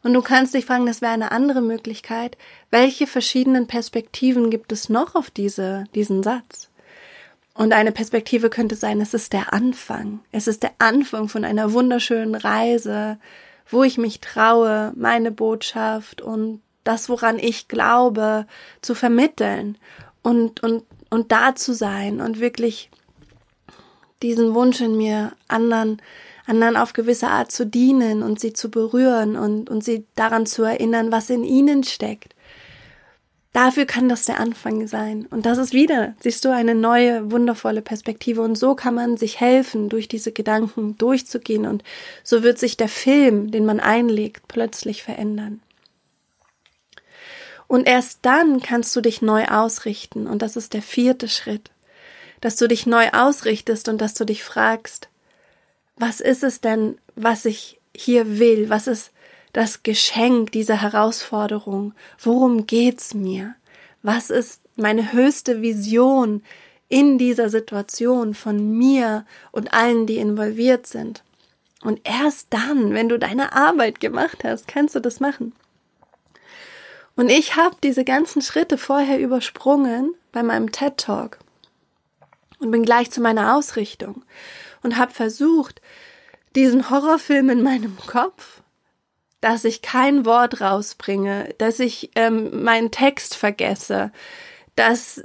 Und 0.03 0.13
du 0.13 0.21
kannst 0.21 0.53
dich 0.53 0.65
fragen, 0.65 0.85
das 0.85 1.01
wäre 1.01 1.13
eine 1.13 1.31
andere 1.31 1.61
Möglichkeit. 1.61 2.37
Welche 2.69 3.07
verschiedenen 3.07 3.65
Perspektiven 3.65 4.51
gibt 4.51 4.71
es 4.71 4.87
noch 4.87 5.15
auf 5.15 5.31
diese, 5.31 5.85
diesen 5.95 6.21
Satz? 6.21 6.69
Und 7.55 7.73
eine 7.73 7.91
Perspektive 7.91 8.49
könnte 8.49 8.75
sein, 8.75 9.01
es 9.01 9.13
ist 9.13 9.33
der 9.33 9.53
Anfang. 9.53 10.19
Es 10.31 10.47
ist 10.47 10.61
der 10.61 10.73
Anfang 10.77 11.27
von 11.27 11.43
einer 11.43 11.73
wunderschönen 11.73 12.35
Reise, 12.35 13.17
wo 13.67 13.83
ich 13.83 13.97
mich 13.97 14.19
traue, 14.19 14.93
meine 14.95 15.31
Botschaft 15.31 16.21
und 16.21 16.61
das, 16.83 17.09
woran 17.09 17.39
ich 17.39 17.67
glaube, 17.67 18.45
zu 18.81 18.93
vermitteln 18.93 19.77
und, 20.21 20.61
und 20.61 20.83
und 21.09 21.31
da 21.31 21.55
zu 21.55 21.73
sein 21.73 22.21
und 22.21 22.39
wirklich 22.39 22.89
diesen 24.25 24.53
Wunsch 24.53 24.81
in 24.81 24.97
mir, 24.97 25.33
anderen, 25.47 26.01
anderen 26.45 26.77
auf 26.77 26.93
gewisse 26.93 27.27
Art 27.27 27.51
zu 27.51 27.65
dienen 27.65 28.23
und 28.23 28.39
sie 28.39 28.53
zu 28.53 28.69
berühren 28.69 29.35
und, 29.35 29.69
und 29.69 29.83
sie 29.83 30.05
daran 30.15 30.45
zu 30.45 30.63
erinnern, 30.63 31.11
was 31.11 31.29
in 31.29 31.43
ihnen 31.43 31.83
steckt. 31.83 32.35
Dafür 33.53 33.85
kann 33.85 34.09
das 34.09 34.25
der 34.25 34.41
Anfang 34.41 34.85
sein. 34.85 35.27
Und 35.29 35.45
das 35.45 35.57
ist 35.57 35.71
wieder, 35.71 36.13
siehst 36.19 36.43
du, 36.43 36.53
eine 36.53 36.75
neue, 36.75 37.31
wundervolle 37.31 37.81
Perspektive. 37.81 38.41
Und 38.41 38.57
so 38.57 38.75
kann 38.75 38.93
man 38.93 39.15
sich 39.15 39.39
helfen, 39.39 39.87
durch 39.87 40.09
diese 40.09 40.33
Gedanken 40.33 40.97
durchzugehen. 40.97 41.65
Und 41.65 41.81
so 42.21 42.43
wird 42.43 42.59
sich 42.59 42.75
der 42.75 42.89
Film, 42.89 43.51
den 43.51 43.65
man 43.65 43.79
einlegt, 43.79 44.49
plötzlich 44.49 45.03
verändern. 45.03 45.61
Und 47.67 47.87
erst 47.87 48.19
dann 48.23 48.61
kannst 48.61 48.93
du 48.93 48.99
dich 48.99 49.21
neu 49.21 49.45
ausrichten. 49.45 50.27
Und 50.27 50.41
das 50.41 50.57
ist 50.57 50.73
der 50.73 50.81
vierte 50.81 51.29
Schritt. 51.29 51.71
Dass 52.45 52.57
du 52.57 52.67
dich 52.67 52.85
neu 52.85 53.09
ausrichtest 53.09 53.89
und 53.89 53.99
dass 53.99 54.13
du 54.13 54.23
dich 54.23 54.43
fragst, 54.43 55.09
was 55.97 56.19
ist 56.19 56.43
es 56.43 56.61
denn, 56.61 56.99
was 57.15 57.45
ich 57.45 57.79
hier 57.97 58.37
will? 58.37 58.69
Was 58.69 58.85
ist 58.85 59.09
das 59.51 59.81
Geschenk 59.81 60.51
dieser 60.51 60.79
Herausforderung? 60.79 61.95
Worum 62.19 62.67
geht's 62.67 63.15
mir? 63.15 63.55
Was 64.03 64.29
ist 64.29 64.61
meine 64.75 65.11
höchste 65.11 65.63
Vision 65.63 66.43
in 66.87 67.17
dieser 67.17 67.49
Situation 67.49 68.35
von 68.35 68.77
mir 68.77 69.25
und 69.51 69.73
allen, 69.73 70.05
die 70.05 70.17
involviert 70.17 70.85
sind? 70.85 71.23
Und 71.81 71.99
erst 72.03 72.53
dann, 72.53 72.93
wenn 72.93 73.09
du 73.09 73.17
deine 73.17 73.53
Arbeit 73.53 73.99
gemacht 73.99 74.43
hast, 74.43 74.67
kannst 74.67 74.93
du 74.93 74.99
das 74.99 75.19
machen. 75.19 75.53
Und 77.15 77.29
ich 77.31 77.55
habe 77.55 77.75
diese 77.81 78.03
ganzen 78.03 78.43
Schritte 78.43 78.77
vorher 78.77 79.17
übersprungen 79.19 80.13
bei 80.31 80.43
meinem 80.43 80.71
TED 80.71 80.97
Talk 80.97 81.39
und 82.65 82.71
bin 82.71 82.83
gleich 82.83 83.11
zu 83.11 83.21
meiner 83.21 83.55
Ausrichtung 83.55 84.23
und 84.83 84.97
habe 84.97 85.13
versucht, 85.13 85.81
diesen 86.55 86.89
Horrorfilm 86.89 87.49
in 87.49 87.63
meinem 87.63 87.97
Kopf, 88.07 88.61
dass 89.41 89.63
ich 89.63 89.81
kein 89.81 90.25
Wort 90.25 90.61
rausbringe, 90.61 91.53
dass 91.57 91.79
ich 91.79 92.11
ähm, 92.15 92.63
meinen 92.63 92.91
Text 92.91 93.35
vergesse, 93.35 94.11
dass 94.75 95.23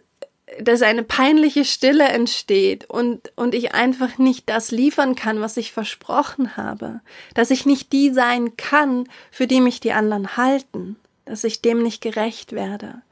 dass 0.58 0.82
eine 0.82 1.04
peinliche 1.04 1.64
Stille 1.64 2.08
entsteht 2.08 2.84
und, 2.90 3.30
und 3.36 3.54
ich 3.54 3.72
einfach 3.72 4.18
nicht 4.18 4.48
das 4.48 4.72
liefern 4.72 5.14
kann, 5.14 5.40
was 5.40 5.56
ich 5.56 5.70
versprochen 5.70 6.56
habe, 6.56 7.02
dass 7.34 7.52
ich 7.52 7.66
nicht 7.66 7.92
die 7.92 8.10
sein 8.10 8.56
kann, 8.56 9.08
für 9.30 9.46
die 9.46 9.60
mich 9.60 9.78
die 9.78 9.92
anderen 9.92 10.36
halten 10.36 10.96
dass 11.30 11.44
ich 11.44 11.62
dem 11.62 11.82
nicht 11.82 12.02
gerecht 12.02 12.52
werde. 12.52 13.02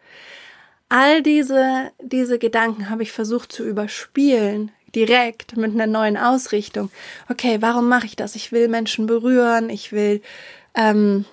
All 0.89 1.23
diese, 1.23 1.91
diese 2.01 2.39
Gedanken 2.39 2.89
habe 2.89 3.03
ich 3.03 3.13
versucht 3.13 3.53
zu 3.53 3.65
überspielen, 3.65 4.71
direkt 4.95 5.57
mit 5.57 5.73
einer 5.73 5.87
neuen 5.87 6.17
Ausrichtung. 6.17 6.91
Okay, 7.29 7.59
warum 7.61 7.89
mache 7.89 8.07
ich 8.07 8.17
das? 8.17 8.35
Ich 8.35 8.53
will 8.53 8.69
Menschen 8.69 9.07
berühren, 9.07 9.69
ich 9.69 9.93
will, 9.93 10.23
ähm, 10.75 11.27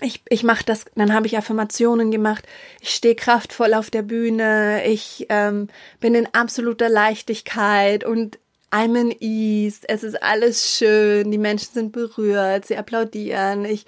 ich, 0.00 0.22
ich 0.28 0.42
mache 0.42 0.64
das, 0.64 0.86
dann 0.96 1.14
habe 1.14 1.28
ich 1.28 1.38
Affirmationen 1.38 2.10
gemacht, 2.10 2.44
ich 2.80 2.90
stehe 2.90 3.14
kraftvoll 3.14 3.74
auf 3.74 3.90
der 3.90 4.02
Bühne, 4.02 4.84
ich 4.84 5.26
ähm, 5.28 5.68
bin 6.00 6.16
in 6.16 6.26
absoluter 6.32 6.88
Leichtigkeit 6.88 8.02
und 8.02 8.38
I'm 8.72 8.98
in 8.98 9.14
ease, 9.20 9.82
es 9.86 10.02
ist 10.02 10.20
alles 10.22 10.76
schön, 10.76 11.30
die 11.30 11.38
Menschen 11.38 11.72
sind 11.72 11.92
berührt, 11.92 12.64
sie 12.66 12.76
applaudieren, 12.76 13.64
ich, 13.64 13.86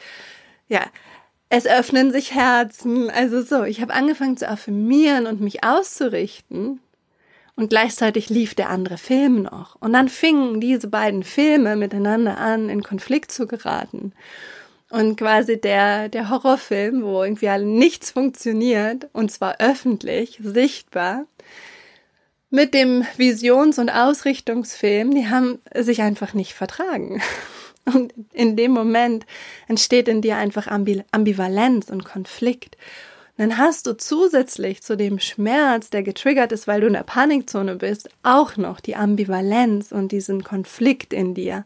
ja, 0.69 0.83
es 1.49 1.67
öffnen 1.67 2.13
sich 2.13 2.35
Herzen. 2.35 3.11
Also 3.11 3.43
so, 3.43 3.65
ich 3.65 3.81
habe 3.81 3.95
angefangen 3.95 4.37
zu 4.37 4.49
affirmieren 4.49 5.27
und 5.27 5.41
mich 5.41 5.65
auszurichten. 5.65 6.81
Und 7.57 7.71
gleichzeitig 7.71 8.31
lief 8.31 8.55
der 8.55 8.69
andere 8.69 8.99
Film 8.99 9.43
noch. 9.43 9.77
Und 9.81 9.93
dann 9.93 10.09
fingen 10.09 10.61
diese 10.61 10.89
beiden 10.89 11.23
Filme 11.23 11.77
miteinander 11.77 12.39
an, 12.39 12.69
in 12.69 12.83
Konflikt 12.83 13.31
zu 13.31 13.47
geraten. 13.47 14.13
Und 14.91 15.17
quasi 15.17 15.61
der, 15.61 16.09
der 16.09 16.31
Horrorfilm, 16.31 17.03
wo 17.03 17.23
irgendwie 17.23 17.49
alle 17.49 17.65
nichts 17.65 18.11
funktioniert, 18.11 19.09
und 19.13 19.31
zwar 19.31 19.61
öffentlich, 19.61 20.41
sichtbar, 20.43 21.27
mit 22.51 22.75
dem 22.75 23.05
Visions- 23.17 23.79
und 23.79 23.91
Ausrichtungsfilm, 23.91 25.15
die 25.15 25.29
haben 25.29 25.61
sich 25.75 26.03
einfach 26.03 26.35
nicht 26.35 26.55
vertragen. 26.55 27.21
Und 27.93 28.15
in 28.33 28.57
dem 28.57 28.73
Moment 28.73 29.27
entsteht 29.69 30.09
in 30.09 30.23
dir 30.23 30.37
einfach 30.37 30.67
Ambivalenz 30.69 31.91
und 31.91 32.05
Konflikt. 32.05 32.77
Und 33.37 33.49
dann 33.49 33.59
hast 33.59 33.87
du 33.87 33.97
zusätzlich 33.97 34.83
zu 34.83 34.97
dem 34.97 35.19
Schmerz, 35.19 35.91
der 35.91 36.03
getriggert 36.03 36.53
ist, 36.53 36.67
weil 36.67 36.81
du 36.81 36.87
in 36.87 36.93
der 36.93 37.03
Panikzone 37.03 37.77
bist, 37.77 38.09
auch 38.23 38.57
noch 38.57 38.81
die 38.81 38.97
Ambivalenz 38.97 39.93
und 39.93 40.13
diesen 40.13 40.45
Konflikt 40.45 41.13
in 41.13 41.35
dir. 41.35 41.65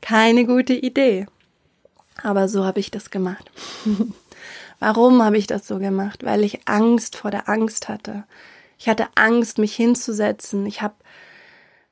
Keine 0.00 0.46
gute 0.46 0.74
Idee. 0.74 1.26
Aber 2.22 2.48
so 2.48 2.64
habe 2.64 2.80
ich 2.80 2.90
das 2.90 3.10
gemacht. 3.10 3.50
Warum 4.78 5.22
habe 5.22 5.38
ich 5.38 5.46
das 5.46 5.66
so 5.66 5.78
gemacht? 5.78 6.24
Weil 6.24 6.44
ich 6.44 6.66
Angst 6.66 7.16
vor 7.16 7.30
der 7.30 7.48
Angst 7.48 7.88
hatte. 7.88 8.24
Ich 8.78 8.88
hatte 8.88 9.08
Angst, 9.16 9.58
mich 9.58 9.74
hinzusetzen. 9.74 10.66
Ich 10.66 10.82
habe, 10.82 10.94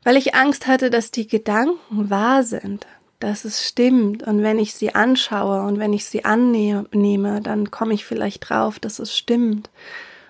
weil 0.05 0.17
ich 0.17 0.37
Angst 0.37 0.69
hatte, 0.69 0.89
dass 0.89 1.11
die 1.11 1.27
Gedanken 1.27 2.11
wahr 2.11 2.45
sind 2.45 2.87
dass 3.21 3.45
es 3.45 3.67
stimmt. 3.67 4.23
Und 4.23 4.43
wenn 4.43 4.59
ich 4.59 4.75
sie 4.75 4.95
anschaue 4.95 5.63
und 5.63 5.79
wenn 5.79 5.93
ich 5.93 6.05
sie 6.05 6.25
annehme, 6.25 7.41
dann 7.41 7.71
komme 7.71 7.95
ich 7.95 8.05
vielleicht 8.05 8.49
drauf, 8.49 8.79
dass 8.79 8.99
es 8.99 9.17
stimmt. 9.17 9.71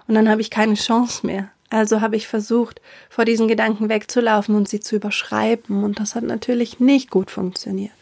Und 0.06 0.14
dann 0.14 0.28
habe 0.28 0.40
ich 0.40 0.50
keine 0.50 0.74
Chance 0.74 1.26
mehr. 1.26 1.50
Also 1.68 2.00
habe 2.00 2.16
ich 2.16 2.28
versucht, 2.28 2.80
vor 3.10 3.24
diesen 3.24 3.48
Gedanken 3.48 3.88
wegzulaufen 3.88 4.54
und 4.54 4.68
sie 4.68 4.80
zu 4.80 4.96
überschreiben. 4.96 5.82
Und 5.82 5.98
das 5.98 6.14
hat 6.14 6.24
natürlich 6.24 6.78
nicht 6.78 7.10
gut 7.10 7.30
funktioniert. 7.30 7.92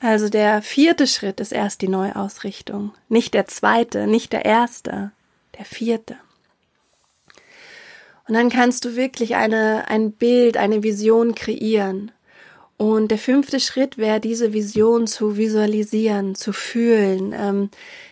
Also 0.00 0.28
der 0.28 0.60
vierte 0.60 1.06
Schritt 1.06 1.40
ist 1.40 1.50
erst 1.50 1.80
die 1.80 1.88
Neuausrichtung. 1.88 2.92
Nicht 3.08 3.32
der 3.32 3.46
zweite, 3.46 4.06
nicht 4.06 4.34
der 4.34 4.44
erste, 4.44 5.12
der 5.58 5.64
vierte. 5.64 6.16
Und 8.28 8.34
dann 8.34 8.50
kannst 8.50 8.84
du 8.84 8.96
wirklich 8.96 9.34
eine, 9.34 9.88
ein 9.88 10.12
Bild, 10.12 10.56
eine 10.56 10.82
Vision 10.82 11.34
kreieren 11.34 12.12
Und 12.76 13.08
der 13.08 13.18
fünfte 13.18 13.60
Schritt 13.60 13.98
wäre, 13.98 14.18
diese 14.18 14.52
Vision 14.52 15.06
zu 15.06 15.36
visualisieren, 15.36 16.34
zu 16.34 16.52
fühlen, 16.52 17.32
ähm, 17.32 17.70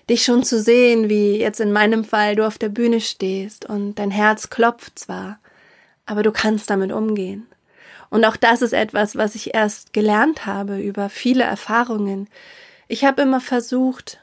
dich 0.09 0.25
schon 0.25 0.45
zu 0.45 0.61
sehen, 0.61 1.09
wie 1.09 1.37
jetzt 1.37 1.61
in 1.61 1.73
meinem 1.73 2.05
Fall 2.05 2.37
du 2.37 2.47
auf 2.47 2.59
der 2.59 2.69
Bühne 2.69 3.01
stehst 3.01 3.69
und 3.69 3.97
dein 3.97 4.11
Herz 4.13 4.51
klopft 4.51 4.99
zwar, 4.99 5.41
aber 6.07 6.23
du 6.23 6.31
kannst 6.31 6.71
damit 6.71 6.93
umgehen. 6.93 7.47
Und 8.09 8.25
auch 8.25 8.37
das 8.37 8.63
ist 8.63 8.75
etwas, 8.75 9.17
was 9.17 9.35
ich 9.35 9.55
erst 9.55 9.93
gelernt 9.93 10.47
habe 10.47 10.79
über 10.81 11.09
viele 11.09 11.45
Erfahrungen. 11.45 12.29
Ich 12.87 13.05
habe 13.05 13.23
immer 13.23 13.41
versucht, 13.41 14.21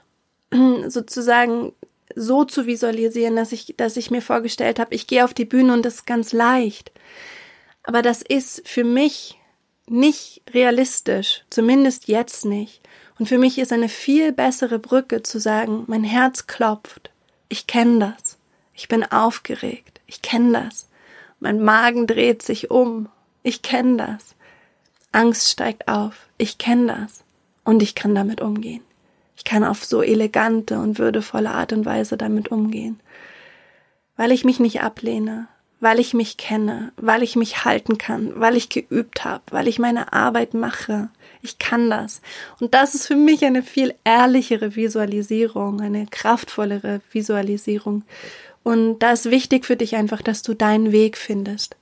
sozusagen 0.88 1.73
so 2.15 2.45
zu 2.45 2.65
visualisieren, 2.65 3.36
dass 3.36 3.52
ich, 3.52 3.73
dass 3.78 3.97
ich 3.97 4.12
mir 4.12 4.21
vorgestellt 4.21 4.80
habe, 4.80 4.95
ich 4.95 5.08
gehe 5.08 5.25
auf 5.25 5.34
die 5.34 5.45
Bühne 5.45 5.73
und 5.73 5.84
das 5.86 5.95
ist 5.95 6.06
ganz 6.06 6.34
leicht. 6.34 6.91
Aber 7.84 8.02
das 8.02 8.21
ist 8.21 8.62
für 8.67 8.84
mich 8.84 9.38
nicht 9.91 10.41
realistisch, 10.54 11.43
zumindest 11.49 12.08
jetzt 12.08 12.45
nicht. 12.45 12.82
Und 13.17 13.28
für 13.28 13.38
mich 13.38 13.58
ist 13.58 13.73
eine 13.73 13.89
viel 13.89 14.32
bessere 14.32 14.80
Brücke 14.80 15.23
zu 15.23 15.39
sagen, 15.39 15.84
mein 15.88 16.04
Herz 16.04 16.47
klopft, 16.47 17.12
ich 17.49 17.67
kenne 17.67 18.13
das, 18.17 18.38
ich 18.73 18.88
bin 18.88 19.04
aufgeregt, 19.04 20.02
ich 20.08 20.21
kenne 20.21 20.63
das, 20.65 20.89
mein 21.39 21.62
Magen 21.62 22.08
dreht 22.08 22.41
sich 22.41 22.71
um, 22.71 23.10
ich 23.43 23.62
kenne 23.62 23.97
das, 23.97 24.36
Angst 25.12 25.49
steigt 25.49 25.88
auf, 25.88 26.28
ich 26.38 26.58
kenne 26.58 26.88
das. 26.88 27.23
Und 27.69 27.84
ich 27.84 27.93
kann 27.93 28.15
damit 28.15 28.41
umgehen. 28.41 28.82
Ich 29.36 29.43
kann 29.43 29.63
auf 29.63 29.86
so 29.86 30.02
elegante 30.02 30.80
und 30.80 30.97
würdevolle 30.97 31.52
Art 31.52 31.71
und 31.71 31.86
Weise 31.86 32.17
damit 32.17 32.49
umgehen, 32.49 32.99
weil 34.17 34.32
ich 34.32 34.43
mich 34.43 34.60
nicht 34.60 34.82
ablehne, 34.82 35.47
weil 35.79 35.99
ich 35.99 36.13
mich 36.13 36.37
kenne, 36.37 36.91
weil 36.97 37.23
ich 37.23 37.35
mich 37.35 37.63
halten 37.63 37.97
kann, 37.97 38.39
weil 38.39 38.57
ich 38.57 38.69
geübt 38.69 39.23
habe, 39.23 39.43
weil 39.51 39.67
ich 39.67 39.79
meine 39.79 40.11
Arbeit 40.11 40.53
mache. 40.53 41.09
Ich 41.41 41.57
kann 41.57 41.89
das. 41.89 42.21
Und 42.59 42.73
das 42.73 42.95
ist 42.95 43.07
für 43.07 43.15
mich 43.15 43.45
eine 43.45 43.63
viel 43.63 43.95
ehrlichere 44.03 44.75
Visualisierung, 44.75 45.79
eine 45.79 46.05
kraftvollere 46.07 46.99
Visualisierung. 47.11 48.03
Und 48.63 48.99
da 48.99 49.13
ist 49.13 49.29
wichtig 49.29 49.65
für 49.65 49.77
dich 49.77 49.95
einfach, 49.95 50.21
dass 50.21 50.41
du 50.41 50.53
deinen 50.53 50.91
Weg 50.91 51.17
findest, 51.17 51.77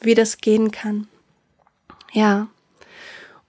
wie 0.00 0.14
das 0.14 0.38
gehen 0.38 0.70
kann. 0.70 1.08
Ja. 2.12 2.48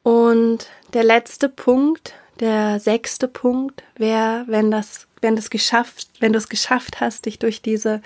Und 0.03 0.67
der 0.93 1.05
letzte 1.05 1.47
Punkt, 1.47 2.13
der 2.41 2.81
sechste 2.81 3.29
Punkt 3.29 3.83
wäre, 3.95 4.43
wenn 4.47 4.69
das, 4.69 5.07
wenn 5.21 5.37
das 5.37 5.49
geschafft, 5.49 6.09
wenn 6.19 6.33
du 6.33 6.39
es 6.39 6.49
geschafft 6.49 6.99
hast, 6.99 7.25
dich 7.25 7.39
durch 7.39 7.61
diese 7.61 8.01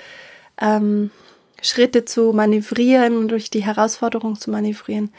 ähm, 0.62 1.10
Schritte 1.62 2.06
zu 2.06 2.34
manövrieren 2.34 3.18
und 3.18 3.30
durch 3.30 3.50
die 3.50 3.64
Herausforderung 3.64 4.40
zu 4.40 4.52
manövrieren, 4.52 5.12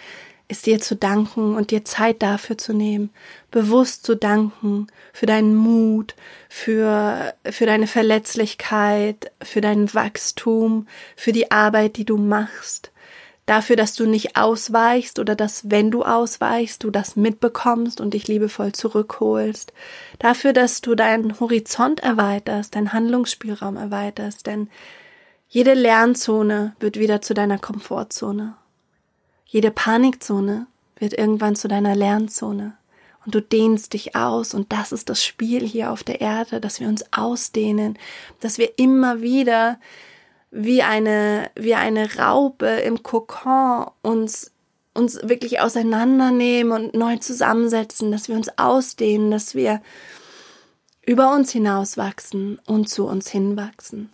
ist 0.48 0.66
dir 0.66 0.80
zu 0.80 0.94
danken 0.94 1.56
und 1.56 1.70
dir 1.70 1.84
Zeit 1.84 2.22
dafür 2.22 2.56
zu 2.56 2.72
nehmen, 2.72 3.10
bewusst 3.50 4.06
zu 4.06 4.14
danken 4.14 4.86
für 5.12 5.26
deinen 5.26 5.56
Mut, 5.56 6.14
für, 6.48 7.34
für 7.44 7.66
deine 7.66 7.86
Verletzlichkeit, 7.86 9.32
für 9.42 9.60
dein 9.60 9.92
Wachstum, 9.92 10.86
für 11.16 11.32
die 11.32 11.50
Arbeit, 11.50 11.96
die 11.96 12.04
du 12.04 12.16
machst, 12.16 12.92
dafür, 13.46 13.74
dass 13.74 13.94
du 13.94 14.06
nicht 14.06 14.36
ausweichst 14.36 15.18
oder 15.18 15.34
dass, 15.34 15.70
wenn 15.70 15.90
du 15.90 16.04
ausweichst, 16.04 16.84
du 16.84 16.90
das 16.90 17.16
mitbekommst 17.16 18.00
und 18.00 18.14
dich 18.14 18.28
liebevoll 18.28 18.72
zurückholst, 18.72 19.72
dafür, 20.20 20.52
dass 20.52 20.80
du 20.80 20.94
deinen 20.94 21.40
Horizont 21.40 22.00
erweiterst, 22.00 22.76
deinen 22.76 22.92
Handlungsspielraum 22.92 23.76
erweiterst, 23.76 24.46
denn 24.46 24.68
jede 25.48 25.74
Lernzone 25.74 26.74
wird 26.80 26.98
wieder 26.98 27.22
zu 27.22 27.32
deiner 27.32 27.58
Komfortzone. 27.58 28.56
Jede 29.44 29.70
Panikzone 29.70 30.66
wird 30.96 31.12
irgendwann 31.12 31.54
zu 31.54 31.68
deiner 31.68 31.94
Lernzone. 31.94 32.76
Und 33.24 33.34
du 33.34 33.40
dehnst 33.40 33.92
dich 33.92 34.14
aus 34.14 34.54
und 34.54 34.72
das 34.72 34.92
ist 34.92 35.08
das 35.08 35.24
Spiel 35.24 35.66
hier 35.66 35.90
auf 35.90 36.04
der 36.04 36.20
Erde, 36.20 36.60
dass 36.60 36.80
wir 36.80 36.88
uns 36.88 37.04
ausdehnen, 37.12 37.98
dass 38.40 38.58
wir 38.58 38.78
immer 38.78 39.20
wieder 39.20 39.78
wie 40.50 40.82
eine, 40.82 41.50
wie 41.56 41.74
eine 41.74 42.16
Raupe 42.16 42.66
im 42.66 43.02
Kokon 43.02 43.86
uns, 44.02 44.52
uns 44.94 45.20
wirklich 45.24 45.60
auseinandernehmen 45.60 46.72
und 46.72 46.94
neu 46.94 47.16
zusammensetzen, 47.16 48.12
dass 48.12 48.28
wir 48.28 48.36
uns 48.36 48.58
ausdehnen, 48.58 49.32
dass 49.32 49.54
wir 49.54 49.82
über 51.04 51.32
uns 51.34 51.50
hinauswachsen 51.50 52.60
und 52.66 52.88
zu 52.88 53.06
uns 53.06 53.28
hinwachsen 53.28 54.10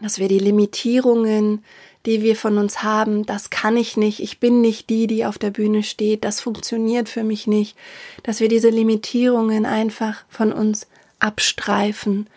dass 0.00 0.18
wir 0.18 0.28
die 0.28 0.38
Limitierungen, 0.38 1.64
die 2.04 2.22
wir 2.22 2.36
von 2.36 2.58
uns 2.58 2.82
haben, 2.82 3.26
das 3.26 3.50
kann 3.50 3.76
ich 3.76 3.96
nicht, 3.96 4.20
ich 4.20 4.38
bin 4.38 4.60
nicht 4.60 4.90
die, 4.90 5.06
die 5.06 5.24
auf 5.24 5.38
der 5.38 5.50
Bühne 5.50 5.82
steht, 5.82 6.24
das 6.24 6.40
funktioniert 6.40 7.08
für 7.08 7.24
mich 7.24 7.46
nicht, 7.46 7.76
dass 8.22 8.40
wir 8.40 8.48
diese 8.48 8.68
Limitierungen 8.68 9.66
einfach 9.66 10.24
von 10.28 10.52
uns 10.52 10.86
abstreifen, 11.18 12.28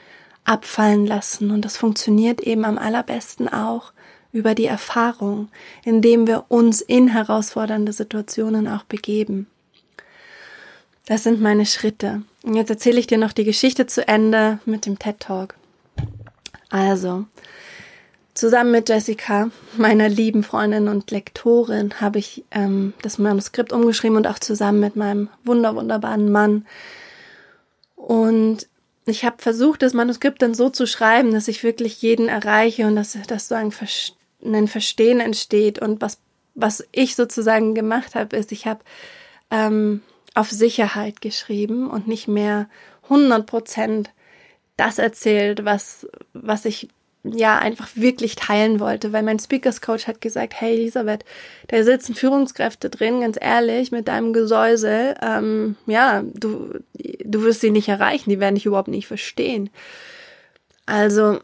abfallen 0.45 1.05
lassen 1.05 1.51
und 1.51 1.65
das 1.65 1.77
funktioniert 1.77 2.41
eben 2.41 2.65
am 2.65 2.77
allerbesten 2.77 3.47
auch 3.47 3.91
über 4.31 4.55
die 4.55 4.65
Erfahrung, 4.65 5.49
indem 5.83 6.27
wir 6.27 6.45
uns 6.49 6.81
in 6.81 7.09
herausfordernde 7.09 7.93
Situationen 7.93 8.67
auch 8.67 8.83
begeben. 8.83 9.47
Das 11.05 11.23
sind 11.23 11.41
meine 11.41 11.65
Schritte. 11.65 12.21
Und 12.43 12.55
jetzt 12.55 12.69
erzähle 12.69 12.99
ich 12.99 13.07
dir 13.07 13.17
noch 13.17 13.33
die 13.33 13.43
Geschichte 13.43 13.87
zu 13.87 14.07
Ende 14.07 14.59
mit 14.65 14.85
dem 14.85 14.99
TED 14.99 15.19
Talk. 15.19 15.58
Also, 16.69 17.25
zusammen 18.34 18.71
mit 18.71 18.89
Jessica, 18.89 19.49
meiner 19.75 20.08
lieben 20.08 20.43
Freundin 20.43 20.88
und 20.88 21.12
Lektorin, 21.12 21.99
habe 21.99 22.19
ich 22.19 22.45
ähm, 22.51 22.93
das 23.01 23.17
Manuskript 23.17 23.73
umgeschrieben 23.73 24.17
und 24.17 24.27
auch 24.27 24.39
zusammen 24.39 24.79
mit 24.79 24.95
meinem 24.95 25.29
wunder 25.43 25.75
wunderbaren 25.75 26.32
Mann. 26.32 26.65
Und 27.95 28.67
ich 29.05 29.25
habe 29.25 29.38
versucht, 29.39 29.82
das 29.82 29.93
Manuskript 29.93 30.41
dann 30.41 30.53
so 30.53 30.69
zu 30.69 30.86
schreiben, 30.86 31.34
dass 31.34 31.47
ich 31.47 31.63
wirklich 31.63 32.01
jeden 32.01 32.27
erreiche 32.27 32.88
und 32.88 32.95
dass, 32.95 33.17
dass 33.27 33.47
so 33.47 33.55
ein, 33.55 33.73
ein 34.45 34.67
Verstehen 34.67 35.19
entsteht. 35.19 35.79
Und 35.79 36.01
was, 36.01 36.19
was 36.55 36.88
ich 36.91 37.15
sozusagen 37.15 37.75
gemacht 37.75 38.15
habe, 38.15 38.38
ist, 38.38 38.51
ich 38.51 38.67
habe 38.67 38.82
ähm, 39.51 40.01
auf 40.36 40.49
Sicherheit 40.49 41.21
geschrieben 41.21 41.89
und 41.89 42.08
nicht 42.08 42.27
mehr 42.27 42.69
100 43.03 43.45
Prozent 43.45 44.12
das 44.79 44.97
erzählt, 44.97 45.65
was, 45.65 46.07
was 46.33 46.65
ich 46.65 46.89
ja 47.23 47.57
einfach 47.57 47.89
wirklich 47.95 48.35
teilen 48.35 48.79
wollte, 48.79 49.11
weil 49.11 49.23
mein 49.23 49.39
Speakers 49.39 49.81
Coach 49.81 50.07
hat 50.07 50.21
gesagt, 50.21 50.53
hey 50.55 50.73
Elisabeth, 50.73 51.25
da 51.67 51.83
sitzen 51.83 52.15
Führungskräfte 52.15 52.89
drin, 52.89 53.21
ganz 53.21 53.37
ehrlich, 53.39 53.91
mit 53.91 54.07
deinem 54.07 54.31
Gesäusel, 54.31 55.15
ähm, 55.21 55.75
ja, 55.85 56.23
du, 56.33 56.79
du 56.93 57.43
wirst 57.43 57.61
sie 57.61 57.71
nicht 57.71 57.89
erreichen, 57.89 58.29
die 58.29 58.39
werden 58.39 58.55
dich 58.55 58.65
überhaupt 58.65 58.87
nicht 58.87 59.07
verstehen. 59.07 59.69
Also, 60.85 61.39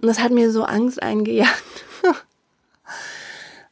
das 0.00 0.20
hat 0.20 0.32
mir 0.32 0.50
so 0.50 0.64
Angst 0.64 1.02
eingejagt. 1.02 1.84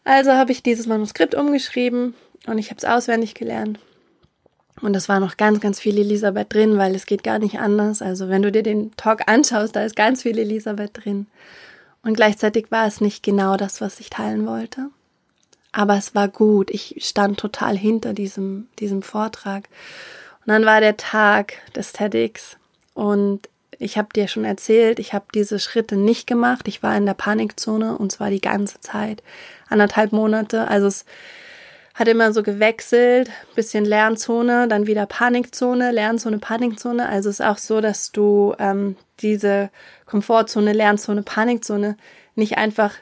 also 0.05 0.33
habe 0.33 0.53
ich 0.53 0.63
dieses 0.63 0.87
Manuskript 0.87 1.35
umgeschrieben 1.35 2.15
und 2.47 2.59
ich 2.59 2.69
habe 2.69 2.79
es 2.79 2.85
auswendig 2.85 3.35
gelernt 3.35 3.79
und 4.81 4.97
es 4.97 5.09
war 5.09 5.21
noch 5.21 5.37
ganz, 5.37 5.61
ganz 5.61 5.81
viel 5.81 5.99
Elisabeth 5.99 6.53
drin, 6.53 6.79
weil 6.79 6.95
es 6.95 7.07
geht 7.07 7.23
gar 7.23 7.39
nicht 7.39 7.59
anders. 7.59 8.03
Also 8.03 8.29
wenn 8.29 8.43
du 8.43 8.51
dir 8.51 8.63
den 8.63 8.95
Talk 8.97 9.23
anschaust, 9.27 9.77
da 9.77 9.85
ist 9.85 9.97
ganz 9.97 10.23
viel 10.23 10.39
Elisabeth 10.39 10.93
drin. 10.95 11.27
Und 12.03 12.15
gleichzeitig 12.15 12.71
war 12.71 12.87
es 12.87 13.01
nicht 13.01 13.23
genau 13.23 13.57
das, 13.57 13.81
was 13.81 14.01
ich 14.01 14.09
teilen 14.09 14.47
wollte. 14.47 14.89
Aber 15.73 15.97
es 15.97 16.15
war 16.15 16.29
gut. 16.29 16.71
Ich 16.71 16.97
stand 17.01 17.39
total 17.39 17.77
hinter 17.77 18.15
diesem, 18.15 18.69
diesem 18.79 19.03
Vortrag. 19.03 19.69
Und 20.41 20.49
dann 20.49 20.65
war 20.65 20.81
der 20.81 20.97
Tag 20.97 21.55
des 21.75 21.93
TEDx. 21.93 22.57
Und 22.95 23.49
ich 23.79 23.99
habe 23.99 24.09
dir 24.15 24.29
schon 24.29 24.45
erzählt, 24.45 24.99
ich 24.99 25.13
habe 25.13 25.27
diese 25.35 25.59
Schritte 25.59 25.97
nicht 25.97 26.27
gemacht. 26.27 26.69
Ich 26.69 26.83
war 26.83 26.97
in 26.97 27.07
der 27.07 27.15
Panikzone 27.15 27.99
und 27.99 28.13
zwar 28.13 28.31
die 28.31 28.41
ganze 28.41 28.81
Zeit. 28.81 29.23
Anderthalb 29.69 30.13
Monate. 30.13 30.69
Also 30.69 30.87
es 30.87 31.05
hat 32.01 32.09
immer 32.09 32.33
so 32.33 32.43
gewechselt, 32.43 33.31
bisschen 33.55 33.85
Lernzone, 33.85 34.67
dann 34.69 34.87
wieder 34.87 35.05
Panikzone, 35.05 35.93
Lernzone, 35.93 36.39
Panikzone. 36.39 37.07
Also 37.07 37.29
es 37.29 37.41
ist 37.41 37.47
auch 37.47 37.59
so, 37.59 37.83
dass 37.83 38.11
du 38.11 38.55
ähm, 38.59 38.97
diese 39.21 39.71
Komfortzone, 40.07 40.73
Lernzone, 40.73 41.23
Panikzone 41.23 41.99
nicht 42.35 42.57
einfach 42.57 42.95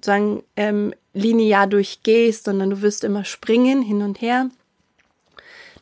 sagen 0.00 0.44
ähm, 0.56 0.94
linear 1.14 1.66
durchgehst, 1.66 2.44
sondern 2.44 2.70
du 2.70 2.80
wirst 2.80 3.02
immer 3.02 3.24
springen 3.24 3.82
hin 3.82 4.02
und 4.02 4.20
her. 4.20 4.48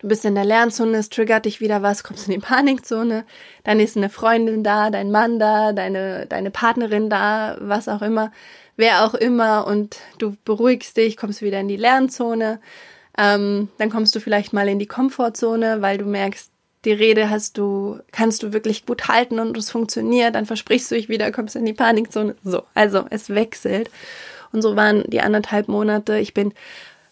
Du 0.01 0.09
bist 0.09 0.25
in 0.25 0.35
der 0.35 0.45
Lernzone, 0.47 0.97
es 0.97 1.11
triggert 1.11 1.45
dich 1.45 1.61
wieder 1.61 1.83
was, 1.83 2.03
kommst 2.03 2.27
in 2.27 2.35
die 2.35 2.41
Panikzone, 2.41 3.25
dann 3.65 3.81
ist 3.81 3.97
eine 3.97 4.09
Freundin 4.09 4.65
da, 4.65 4.91
dein 4.91 5.11
Mann 5.11 5.39
da, 5.39 5.73
deine, 5.73 6.27
deine 6.27 6.51
Partnerin 6.51 7.11
da, 7.11 7.57
was 7.61 7.87
auch 7.87 8.03
immer 8.03 8.33
wer 8.77 9.05
auch 9.05 9.15
immer 9.15 9.67
und 9.67 9.99
du 10.19 10.37
beruhigst 10.45 10.97
dich, 10.97 11.17
kommst 11.17 11.43
wieder 11.43 11.61
in 11.61 11.69
die 11.69 11.77
Lernzone. 11.77 12.61
Ähm, 13.19 13.69
dann 13.79 13.91
kommst 13.91 14.15
du 14.15 14.21
vielleicht 14.21 14.53
mal 14.53 14.69
in 14.69 14.79
die 14.79 14.87
Komfortzone, 14.87 15.83
weil 15.83 15.99
du 15.99 16.05
merkst, 16.05 16.51
die 16.85 16.93
Rede 16.93 17.31
hast 17.31 17.59
du, 17.59 18.01
kannst 18.11 18.43
du 18.43 18.53
wirklich 18.53 18.87
gut 18.87 19.09
halten 19.09 19.39
und 19.39 19.57
es 19.57 19.71
funktioniert, 19.71 20.35
dann 20.35 20.47
versprichst 20.47 20.91
du 20.91 20.97
dich 20.97 21.09
wieder, 21.09 21.31
kommst 21.31 21.55
in 21.55 21.65
die 21.65 21.73
Panikzone. 21.73 22.35
So, 22.43 22.63
also 22.75 23.05
es 23.11 23.31
wechselt. 23.31 23.91
Und 24.53 24.63
so 24.63 24.77
waren 24.77 25.05
die 25.07 25.21
anderthalb 25.21 25.69
Monate. 25.69 26.19
Ich 26.19 26.35
bin 26.35 26.53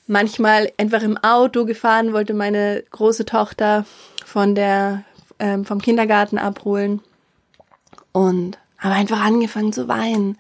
manchmal 0.07 0.73
einfach 0.77 1.03
im 1.03 1.17
Auto 1.19 1.65
gefahren, 1.65 2.13
wollte 2.13 2.35
meine 2.35 2.83
große 2.91 3.25
Tochter 3.25 3.87
von 4.27 4.55
der, 4.55 5.05
ähm, 5.39 5.65
vom 5.65 5.81
Kindergarten 5.81 6.37
abholen 6.37 7.01
und 8.13 8.59
habe 8.79 8.95
einfach 8.95 9.21
angefangen 9.21 9.73
zu 9.73 9.89
weinen, 9.89 10.37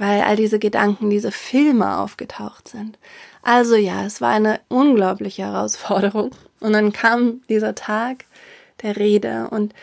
weil 0.00 0.22
all 0.22 0.34
diese 0.34 0.58
Gedanken, 0.58 1.10
diese 1.10 1.30
Filme 1.30 1.98
aufgetaucht 1.98 2.68
sind. 2.68 2.98
Also 3.42 3.76
ja, 3.76 4.06
es 4.06 4.22
war 4.22 4.30
eine 4.30 4.58
unglaubliche 4.68 5.42
Herausforderung. 5.42 6.30
Und 6.58 6.72
dann 6.72 6.92
kam 6.92 7.42
dieser 7.50 7.74
Tag 7.74 8.24
der 8.82 8.96
Rede 8.96 9.48
und 9.50 9.74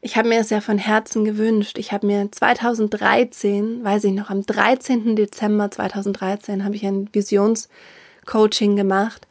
ich 0.00 0.16
habe 0.16 0.28
mir 0.28 0.40
es 0.40 0.50
ja 0.50 0.60
von 0.60 0.78
Herzen 0.78 1.24
gewünscht. 1.24 1.78
Ich 1.78 1.92
habe 1.92 2.06
mir 2.06 2.32
2013, 2.32 3.84
weiß 3.84 4.04
ich 4.04 4.12
noch, 4.12 4.28
am 4.28 4.44
13. 4.44 5.14
Dezember 5.14 5.70
2013 5.70 6.64
habe 6.64 6.74
ich 6.74 6.84
ein 6.84 7.08
Visionscoaching 7.12 8.74
gemacht 8.74 9.28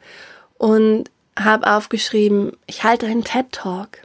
und 0.56 1.10
habe 1.38 1.70
aufgeschrieben, 1.70 2.52
ich 2.66 2.82
halte 2.82 3.06
einen 3.06 3.24
TED 3.24 3.52
Talk. 3.52 3.98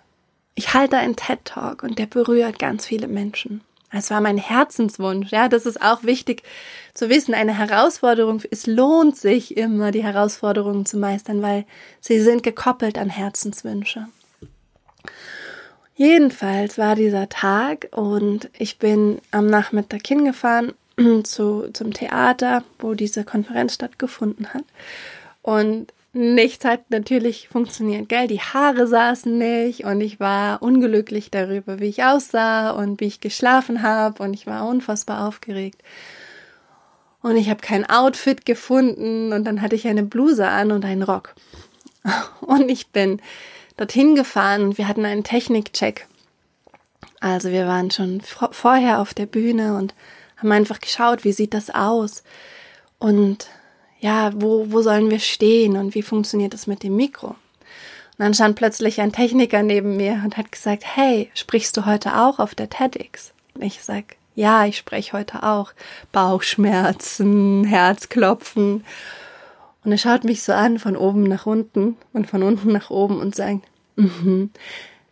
Ich 0.55 0.73
halte 0.73 0.97
einen 0.97 1.15
TED 1.15 1.45
Talk 1.45 1.83
und 1.83 1.97
der 1.97 2.07
berührt 2.07 2.59
ganz 2.59 2.85
viele 2.85 3.07
Menschen. 3.07 3.61
Es 3.95 4.10
war 4.10 4.19
mein 4.19 4.38
Herzenswunsch. 4.38 5.31
Ja, 5.31 5.47
das 5.47 5.65
ist 5.65 5.81
auch 5.81 6.03
wichtig 6.03 6.43
zu 6.93 7.10
wissen. 7.10 7.34
Eine 7.34 7.58
Herausforderung, 7.58 8.41
es 8.51 8.67
lohnt 8.67 9.15
sich 9.15 9.55
immer, 9.55 9.91
die 9.91 10.03
Herausforderungen 10.03 10.86
zu 10.86 10.97
meistern, 10.97 11.41
weil 11.41 11.65
sie 12.01 12.19
sind 12.19 12.43
gekoppelt 12.43 12.97
an 12.97 13.10
Herzenswünsche. 13.10 14.08
Jedenfalls 15.95 16.77
war 16.77 16.95
dieser 16.95 17.29
Tag 17.29 17.88
und 17.91 18.49
ich 18.58 18.79
bin 18.79 19.21
am 19.31 19.47
Nachmittag 19.47 20.05
hingefahren 20.05 20.73
zu, 21.23 21.69
zum 21.71 21.93
Theater, 21.93 22.63
wo 22.79 22.95
diese 22.95 23.23
Konferenz 23.23 23.75
stattgefunden 23.75 24.53
hat. 24.53 24.65
Und 25.41 25.93
nichts 26.15 26.63
hat 26.63 26.89
natürlich 26.89 27.49
funktioniert, 27.49 28.10
gell? 28.10 28.28
Die 28.28 28.39
Haare 28.39 28.88
saßen 28.88 29.38
nicht 29.38 29.84
und 29.84 30.01
ich 30.01 30.19
war 30.19 30.62
unglücklich 30.62 31.30
darüber, 31.30 31.80
wie 31.80 31.89
ich 31.89 32.04
aussah 32.04 32.71
und 32.71 33.01
wie 33.01 33.06
ich 33.06 33.19
geschlafen 33.19 33.84
habe 33.84 34.23
und 34.23 34.34
ich 34.34 34.47
war 34.47 34.67
unfassbar 34.67 35.28
aufgeregt. 35.28 35.82
Und 37.21 37.38
ich 37.38 37.49
habe 37.49 37.60
kein 37.62 37.89
Outfit 37.89 38.45
gefunden 38.45 39.34
und 39.34 39.45
dann 39.45 39.62
hatte 39.62 39.75
ich 39.75 39.88
eine 39.88 40.04
Bluse 40.04 40.47
an 40.47 40.71
und 40.71 40.86
einen 40.86 41.04
Rock. 41.04 41.36
Und 42.41 42.69
ich 42.69 42.89
bin 42.89 43.19
dorthin 43.78 44.13
gefahren 44.13 44.62
und 44.62 44.78
wir 44.78 44.88
hatten 44.88 45.06
einen 45.06 45.23
Technikcheck. 45.23 46.08
Also 47.19 47.49
wir 47.49 47.65
waren 47.65 47.89
schon 47.89 48.21
vorher 48.21 48.99
auf 48.99 49.15
der 49.15 49.25
Bühne 49.25 49.75
und 49.75 49.95
haben 50.38 50.51
einfach 50.51 50.80
geschaut, 50.80 51.23
wie 51.23 51.32
sieht 51.32 51.56
das 51.56 51.71
aus 51.71 52.21
und 52.99 53.47
ja, 53.99 54.31
wo, 54.36 54.71
wo 54.71 54.81
sollen 54.81 55.10
wir 55.10 55.19
stehen 55.19 55.77
und 55.77 55.95
wie 55.95 56.01
funktioniert 56.01 56.53
das 56.53 56.67
mit 56.67 56.84
dem 56.84 56.95
Mikro. 56.95 57.27
Und 57.27 57.38
dann 58.19 58.34
stand 58.34 58.55
plötzlich 58.55 59.01
ein 59.01 59.12
Techniker 59.12 59.63
neben 59.63 59.97
mir 59.97 60.21
und 60.23 60.38
hat 60.38 60.51
gesagt, 60.51 60.84
hey, 60.86 61.29
sprichst 61.34 61.75
du 61.75 61.86
heute 61.86 62.17
auch 62.17 62.39
auf 62.39 62.55
der 62.55 62.69
TEDx? 62.69 63.34
Und 63.53 63.63
ich 63.63 63.84
sag, 63.84 64.15
ja, 64.36 64.65
ich 64.65 64.77
spreche 64.77 65.13
heute 65.13 65.43
auch. 65.43 65.73
Bauchschmerzen, 66.12 67.63
Herzklopfen. 67.63 68.86
Und 69.84 69.91
er 69.91 69.97
schaut 69.97 70.23
mich 70.23 70.43
so 70.43 70.53
an, 70.53 70.79
von 70.79 70.97
oben 70.97 71.23
nach 71.23 71.45
unten 71.45 71.97
und 72.13 72.29
von 72.29 72.43
unten 72.43 72.71
nach 72.71 72.89
oben 72.89 73.19
und 73.19 73.36
sagt, 73.36 73.65
mhm, 73.95 74.51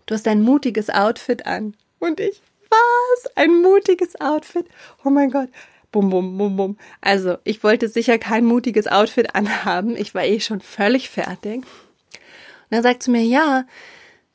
du 0.05 0.13
hast 0.13 0.27
ein 0.27 0.41
mutiges 0.41 0.89
Outfit 0.89 1.45
an. 1.45 1.75
Und 1.99 2.19
ich, 2.19 2.41
was? 2.69 3.31
Ein 3.35 3.61
mutiges 3.61 4.19
Outfit? 4.19 4.65
Oh 5.03 5.09
mein 5.09 5.29
Gott. 5.29 5.49
Bum, 5.93 6.09
bum, 6.09 6.37
bum, 6.39 6.57
bum. 6.57 6.77
Also, 7.01 7.37
ich 7.43 7.63
wollte 7.63 7.87
sicher 7.87 8.17
kein 8.17 8.45
mutiges 8.45 8.87
Outfit 8.87 9.35
anhaben. 9.35 9.95
Ich 9.95 10.15
war 10.15 10.25
eh 10.25 10.39
schon 10.39 10.59
völlig 10.59 11.07
fertig. 11.09 11.57
Und 11.57 12.71
er 12.71 12.81
sagt 12.81 13.03
zu 13.03 13.11
mir, 13.11 13.21
ja, 13.21 13.65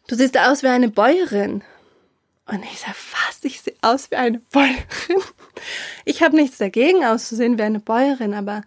du 0.07 0.15
siehst 0.15 0.39
aus 0.39 0.63
wie 0.63 0.69
eine 0.69 0.89
Bäuerin. 0.89 1.65
Und 2.47 2.63
ich 2.63 2.79
sage, 2.79 2.95
was? 3.13 3.43
Ich 3.43 3.61
sehe 3.61 3.75
aus 3.83 4.13
wie 4.13 4.17
eine 4.17 4.39
Bäuerin. 4.39 4.79
Ich 6.05 6.23
habe 6.23 6.37
nichts 6.37 6.59
dagegen, 6.59 7.05
auszusehen 7.05 7.59
wie 7.59 7.63
eine 7.63 7.81
Bäuerin, 7.81 8.35
aber 8.35 8.63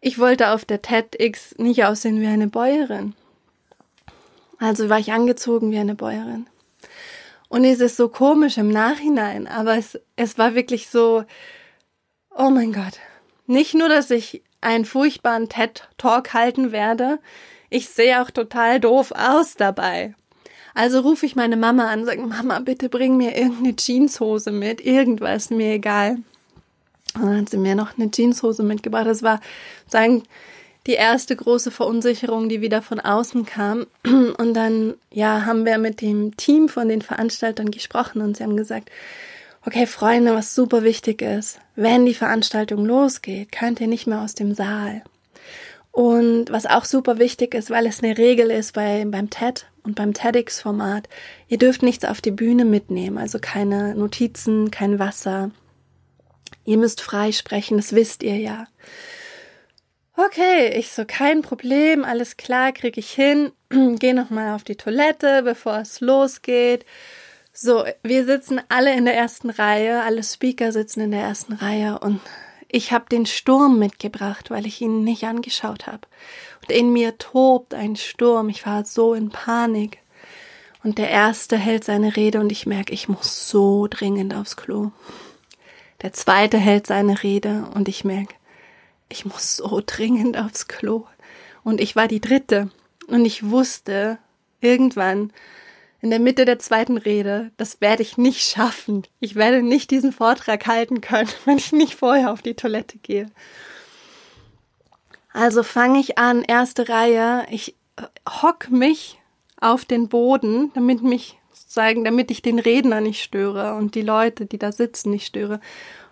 ich 0.00 0.20
wollte 0.20 0.50
auf 0.50 0.64
der 0.64 0.80
TEDx 0.80 1.56
nicht 1.58 1.84
aussehen 1.84 2.20
wie 2.20 2.28
eine 2.28 2.46
Bäuerin. 2.46 3.14
Also 4.58 4.88
war 4.88 5.00
ich 5.00 5.12
angezogen 5.12 5.72
wie 5.72 5.78
eine 5.78 5.96
Bäuerin. 5.96 6.46
Und 7.48 7.64
es 7.64 7.80
ist 7.80 7.96
so 7.96 8.08
komisch 8.08 8.56
im 8.56 8.70
Nachhinein, 8.70 9.48
aber 9.48 9.76
es, 9.76 9.98
es 10.14 10.38
war 10.38 10.54
wirklich 10.54 10.88
so, 10.88 11.24
oh 12.36 12.50
mein 12.50 12.72
Gott. 12.72 12.98
Nicht 13.46 13.74
nur, 13.74 13.88
dass 13.88 14.10
ich 14.10 14.42
einen 14.60 14.84
furchtbaren 14.84 15.48
TED-Talk 15.48 16.32
halten 16.32 16.72
werde, 16.72 17.18
ich 17.70 17.88
sehe 17.88 18.22
auch 18.22 18.30
total 18.30 18.80
doof 18.80 19.12
aus 19.16 19.56
dabei. 19.56 20.14
Also 20.74 21.00
rufe 21.00 21.26
ich 21.26 21.36
meine 21.36 21.56
Mama 21.56 21.88
an 21.88 22.00
und 22.00 22.06
sage, 22.06 22.22
Mama, 22.22 22.58
bitte 22.60 22.88
bring 22.88 23.16
mir 23.16 23.36
irgendeine 23.36 23.76
Jeanshose 23.76 24.50
mit, 24.50 24.84
irgendwas, 24.84 25.50
mir 25.50 25.74
egal. 25.74 26.18
Und 27.14 27.22
dann 27.22 27.40
hat 27.42 27.48
sie 27.50 27.58
mir 27.58 27.76
noch 27.76 27.96
eine 27.96 28.10
Jeanshose 28.10 28.64
mitgebracht. 28.64 29.06
Das 29.06 29.22
war 29.22 29.40
sagen 29.86 30.24
die 30.86 30.92
erste 30.92 31.34
große 31.34 31.70
Verunsicherung, 31.70 32.48
die 32.48 32.60
wieder 32.60 32.82
von 32.82 33.00
außen 33.00 33.46
kam. 33.46 33.86
Und 34.04 34.54
dann, 34.54 34.94
ja, 35.10 35.46
haben 35.46 35.64
wir 35.64 35.78
mit 35.78 36.00
dem 36.00 36.36
Team 36.36 36.68
von 36.68 36.88
den 36.88 37.02
Veranstaltern 37.02 37.70
gesprochen 37.70 38.20
und 38.20 38.36
sie 38.36 38.42
haben 38.42 38.56
gesagt, 38.56 38.90
okay, 39.66 39.86
Freunde, 39.86 40.34
was 40.34 40.54
super 40.54 40.82
wichtig 40.82 41.22
ist, 41.22 41.60
wenn 41.76 42.06
die 42.06 42.14
Veranstaltung 42.14 42.84
losgeht, 42.84 43.52
könnt 43.52 43.80
ihr 43.80 43.86
nicht 43.86 44.06
mehr 44.06 44.20
aus 44.20 44.34
dem 44.34 44.54
Saal. 44.54 45.02
Und 45.90 46.50
was 46.50 46.66
auch 46.66 46.84
super 46.84 47.18
wichtig 47.18 47.54
ist, 47.54 47.70
weil 47.70 47.86
es 47.86 48.02
eine 48.02 48.18
Regel 48.18 48.50
ist 48.50 48.74
bei, 48.74 49.04
beim 49.06 49.30
TED 49.30 49.66
und 49.84 49.94
beim 49.94 50.12
TEDx-Format, 50.12 51.08
ihr 51.48 51.58
dürft 51.58 51.82
nichts 51.82 52.04
auf 52.04 52.20
die 52.20 52.32
Bühne 52.32 52.64
mitnehmen, 52.64 53.18
also 53.18 53.38
keine 53.40 53.94
Notizen, 53.94 54.70
kein 54.70 54.98
Wasser, 54.98 55.50
Ihr 56.64 56.78
müsst 56.78 57.02
frei 57.02 57.32
sprechen, 57.32 57.76
das 57.76 57.94
wisst 57.94 58.22
ihr 58.22 58.36
ja. 58.36 58.66
Okay, 60.16 60.68
ich 60.78 60.92
so, 60.92 61.04
kein 61.04 61.42
Problem, 61.42 62.04
alles 62.04 62.36
klar, 62.36 62.72
krieg 62.72 62.96
ich 62.96 63.10
hin. 63.10 63.52
Geh 63.98 64.12
nochmal 64.12 64.54
auf 64.54 64.64
die 64.64 64.76
Toilette, 64.76 65.42
bevor 65.42 65.78
es 65.78 66.00
losgeht. 66.00 66.86
So, 67.56 67.84
wir 68.02 68.24
sitzen 68.24 68.60
alle 68.68 68.96
in 68.96 69.04
der 69.04 69.14
ersten 69.14 69.48
Reihe, 69.48 70.02
alle 70.02 70.24
Speaker 70.24 70.72
sitzen 70.72 71.02
in 71.02 71.12
der 71.12 71.20
ersten 71.20 71.52
Reihe 71.52 72.00
und 72.00 72.20
ich 72.66 72.90
habe 72.90 73.04
den 73.08 73.26
Sturm 73.26 73.78
mitgebracht, 73.78 74.50
weil 74.50 74.66
ich 74.66 74.80
ihn 74.80 75.04
nicht 75.04 75.22
angeschaut 75.22 75.86
habe. 75.86 76.00
Und 76.62 76.72
in 76.72 76.92
mir 76.92 77.16
tobt 77.16 77.72
ein 77.72 77.94
Sturm, 77.94 78.48
ich 78.48 78.66
war 78.66 78.84
so 78.84 79.14
in 79.14 79.30
Panik. 79.30 79.98
Und 80.82 80.98
der 80.98 81.10
erste 81.10 81.56
hält 81.56 81.84
seine 81.84 82.16
Rede 82.16 82.40
und 82.40 82.50
ich 82.50 82.66
merke, 82.66 82.92
ich 82.92 83.08
muss 83.08 83.48
so 83.48 83.86
dringend 83.88 84.34
aufs 84.34 84.56
Klo. 84.56 84.90
Der 86.02 86.12
zweite 86.12 86.58
hält 86.58 86.88
seine 86.88 87.22
Rede 87.22 87.68
und 87.72 87.88
ich 87.88 88.04
merke, 88.04 88.34
ich 89.08 89.24
muss 89.24 89.58
so 89.58 89.80
dringend 89.86 90.36
aufs 90.36 90.66
Klo. 90.66 91.06
Und 91.62 91.80
ich 91.80 91.94
war 91.94 92.08
die 92.08 92.20
dritte. 92.20 92.68
Und 93.06 93.24
ich 93.24 93.48
wusste 93.48 94.18
irgendwann 94.60 95.32
in 96.04 96.10
der 96.10 96.20
Mitte 96.20 96.44
der 96.44 96.58
zweiten 96.58 96.98
Rede, 96.98 97.50
das 97.56 97.80
werde 97.80 98.02
ich 98.02 98.18
nicht 98.18 98.42
schaffen. 98.42 99.04
Ich 99.20 99.36
werde 99.36 99.62
nicht 99.62 99.90
diesen 99.90 100.12
Vortrag 100.12 100.66
halten 100.66 101.00
können, 101.00 101.30
wenn 101.46 101.56
ich 101.56 101.72
nicht 101.72 101.94
vorher 101.94 102.30
auf 102.30 102.42
die 102.42 102.52
Toilette 102.52 102.98
gehe. 102.98 103.30
Also 105.32 105.62
fange 105.62 105.98
ich 106.00 106.18
an, 106.18 106.42
erste 106.42 106.90
Reihe. 106.90 107.46
Ich 107.50 107.74
hock 108.28 108.70
mich 108.70 109.18
auf 109.58 109.86
den 109.86 110.08
Boden, 110.10 110.72
damit 110.74 111.02
mich 111.02 111.38
zeigen, 111.54 112.04
damit 112.04 112.30
ich 112.30 112.42
den 112.42 112.58
Redner 112.58 113.00
nicht 113.00 113.22
störe 113.22 113.74
und 113.74 113.94
die 113.94 114.02
Leute, 114.02 114.44
die 114.44 114.58
da 114.58 114.72
sitzen, 114.72 115.10
nicht 115.10 115.26
störe. 115.26 115.58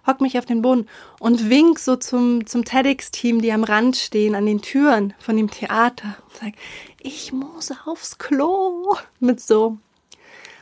Hock 0.06 0.22
mich 0.22 0.38
auf 0.38 0.46
den 0.46 0.62
Boden 0.62 0.88
und 1.20 1.50
wink 1.50 1.78
so 1.78 1.96
zum, 1.96 2.46
zum 2.46 2.64
TEDx-Team, 2.64 3.42
die 3.42 3.52
am 3.52 3.62
Rand 3.62 3.96
stehen, 3.96 4.34
an 4.34 4.46
den 4.46 4.62
Türen 4.62 5.12
von 5.18 5.36
dem 5.36 5.50
Theater 5.50 6.16
und 6.24 6.36
sag, 6.40 6.54
ich 7.02 7.32
muss 7.32 7.72
aufs 7.84 8.18
Klo. 8.18 8.96
Mit 9.20 9.40
so 9.40 9.78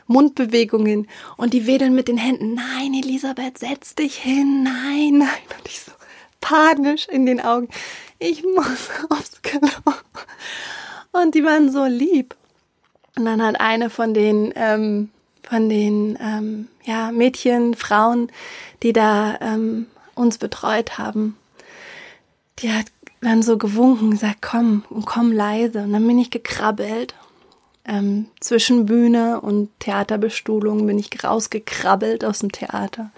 Mundbewegungen. 0.07 1.07
Und 1.37 1.53
die 1.53 1.67
wedeln 1.67 1.95
mit 1.95 2.07
den 2.07 2.17
Händen. 2.17 2.53
Nein, 2.53 2.93
Elisabeth, 2.93 3.57
setz 3.57 3.95
dich 3.95 4.17
hin. 4.17 4.63
Nein, 4.63 5.19
nein. 5.19 5.57
Und 5.57 5.67
ich 5.67 5.81
so 5.81 5.91
panisch 6.39 7.07
in 7.07 7.25
den 7.25 7.39
Augen. 7.39 7.69
Ich 8.19 8.43
muss 8.43 8.89
aufs 9.09 9.41
Klo. 9.41 9.69
Und 11.11 11.35
die 11.35 11.43
waren 11.43 11.71
so 11.71 11.85
lieb. 11.85 12.35
Und 13.17 13.25
dann 13.25 13.41
hat 13.41 13.59
eine 13.59 13.89
von 13.89 14.13
den, 14.13 14.53
ähm, 14.55 15.09
von 15.43 15.69
den 15.69 16.17
ähm, 16.21 16.67
ja, 16.83 17.11
Mädchen, 17.11 17.75
Frauen, 17.75 18.31
die 18.83 18.93
da 18.93 19.37
ähm, 19.41 19.87
uns 20.15 20.37
betreut 20.37 20.97
haben, 20.97 21.37
die 22.59 22.71
hat 22.71 22.85
dann 23.21 23.43
so 23.43 23.57
gewunken, 23.57 24.11
gesagt, 24.11 24.41
komm, 24.41 24.83
komm 25.05 25.31
leise. 25.31 25.83
Und 25.83 25.93
dann 25.93 26.05
bin 26.07 26.19
ich 26.19 26.31
gekrabbelt. 26.31 27.15
Ähm, 27.83 28.27
zwischen 28.39 28.85
Bühne 28.85 29.41
und 29.41 29.69
Theaterbestuhlung 29.79 30.85
bin 30.85 30.99
ich 30.99 31.23
rausgekrabbelt 31.23 32.23
aus 32.23 32.39
dem 32.39 32.51
Theater. 32.51 33.11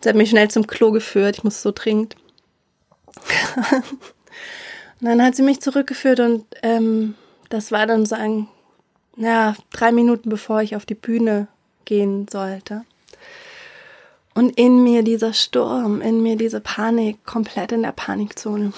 Sie 0.00 0.08
hat 0.08 0.16
mich 0.16 0.30
schnell 0.30 0.48
zum 0.50 0.66
Klo 0.66 0.90
geführt, 0.90 1.38
ich 1.38 1.44
muss 1.44 1.62
so 1.62 1.70
dringend. 1.72 2.16
Und 5.00 5.06
dann 5.06 5.22
hat 5.22 5.36
sie 5.36 5.42
mich 5.42 5.60
zurückgeführt 5.60 6.18
und 6.20 6.44
ähm, 6.62 7.14
das 7.50 7.70
war 7.70 7.86
dann 7.86 8.04
so 8.04 8.16
ein, 8.16 8.48
ja, 9.16 9.54
drei 9.70 9.92
Minuten 9.92 10.28
bevor 10.28 10.60
ich 10.60 10.74
auf 10.74 10.86
die 10.86 10.94
Bühne 10.94 11.46
gehen 11.84 12.26
sollte. 12.28 12.84
Und 14.34 14.50
in 14.58 14.82
mir 14.82 15.02
dieser 15.02 15.32
Sturm, 15.32 16.00
in 16.00 16.22
mir 16.22 16.36
diese 16.36 16.60
Panik, 16.60 17.24
komplett 17.24 17.72
in 17.72 17.82
der 17.82 17.92
Panikzone. 17.92 18.72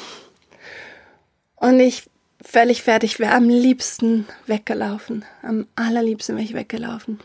Und 1.61 1.79
ich 1.79 2.11
völlig 2.43 2.83
fertig 2.83 3.21
wäre 3.21 3.35
am 3.35 3.49
liebsten 3.49 4.27
weggelaufen. 4.47 5.25
Am 5.43 5.67
allerliebsten 5.77 6.35
wäre 6.37 6.45
ich 6.45 6.55
weggelaufen. 6.55 7.21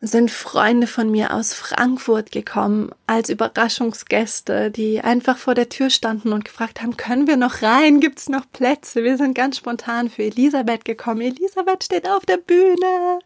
Sind 0.00 0.30
Freunde 0.30 0.86
von 0.86 1.10
mir 1.10 1.32
aus 1.32 1.54
Frankfurt 1.54 2.30
gekommen 2.30 2.90
als 3.06 3.28
Überraschungsgäste, 3.28 4.70
die 4.70 5.00
einfach 5.00 5.38
vor 5.38 5.54
der 5.54 5.68
Tür 5.68 5.90
standen 5.90 6.32
und 6.32 6.44
gefragt 6.44 6.82
haben, 6.82 6.96
können 6.96 7.26
wir 7.26 7.36
noch 7.36 7.62
rein? 7.62 8.00
Gibt's 8.00 8.28
noch 8.28 8.50
Plätze? 8.52 9.04
Wir 9.04 9.16
sind 9.16 9.34
ganz 9.34 9.56
spontan 9.56 10.10
für 10.10 10.24
Elisabeth 10.24 10.84
gekommen. 10.84 11.20
Elisabeth 11.20 11.84
steht 11.84 12.08
auf 12.08 12.26
der 12.26 12.38
Bühne 12.38 13.20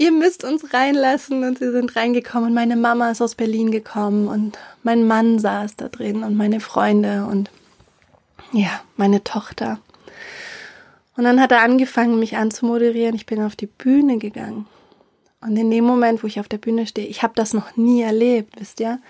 ihr 0.00 0.12
müsst 0.12 0.44
uns 0.44 0.72
reinlassen. 0.72 1.44
Und 1.44 1.58
sie 1.58 1.70
sind 1.70 1.94
reingekommen 1.94 2.54
meine 2.54 2.76
Mama 2.76 3.10
ist 3.10 3.20
aus 3.20 3.34
Berlin 3.34 3.70
gekommen 3.70 4.26
und 4.26 4.58
mein 4.82 5.06
Mann 5.06 5.38
saß 5.38 5.76
da 5.76 5.88
drin 5.88 6.24
und 6.24 6.36
meine 6.36 6.60
Freunde 6.60 7.26
und 7.30 7.50
ja, 8.52 8.80
meine 8.96 9.22
Tochter. 9.24 9.80
Und 11.16 11.24
dann 11.24 11.40
hat 11.40 11.52
er 11.52 11.62
angefangen, 11.62 12.18
mich 12.18 12.36
anzumoderieren. 12.36 13.14
Ich 13.14 13.26
bin 13.26 13.42
auf 13.42 13.56
die 13.56 13.66
Bühne 13.66 14.18
gegangen. 14.18 14.66
Und 15.40 15.56
in 15.56 15.70
dem 15.70 15.84
Moment, 15.84 16.22
wo 16.22 16.26
ich 16.26 16.40
auf 16.40 16.48
der 16.48 16.58
Bühne 16.58 16.86
stehe, 16.86 17.08
ich 17.08 17.22
habe 17.22 17.34
das 17.34 17.54
noch 17.54 17.76
nie 17.76 18.02
erlebt, 18.02 18.58
wisst 18.58 18.80
ihr? 18.80 19.00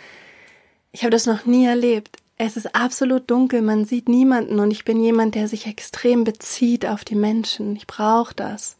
Ich 0.93 1.03
habe 1.03 1.11
das 1.11 1.27
noch 1.27 1.45
nie 1.45 1.67
erlebt. 1.67 2.17
Es 2.37 2.57
ist 2.57 2.75
absolut 2.75 3.31
dunkel, 3.31 3.63
man 3.63 3.85
sieht 3.85 4.09
niemanden 4.09 4.61
und 4.61 4.71
ich 4.71 4.85
bin 4.85 5.03
jemand, 5.03 5.35
der 5.35 5.47
sich 5.47 5.67
extrem 5.67 6.25
bezieht 6.25 6.87
auf 6.87 7.05
die 7.05 7.15
Menschen. 7.15 7.77
Ich 7.77 7.87
brauche 7.87 8.35
das. 8.35 8.79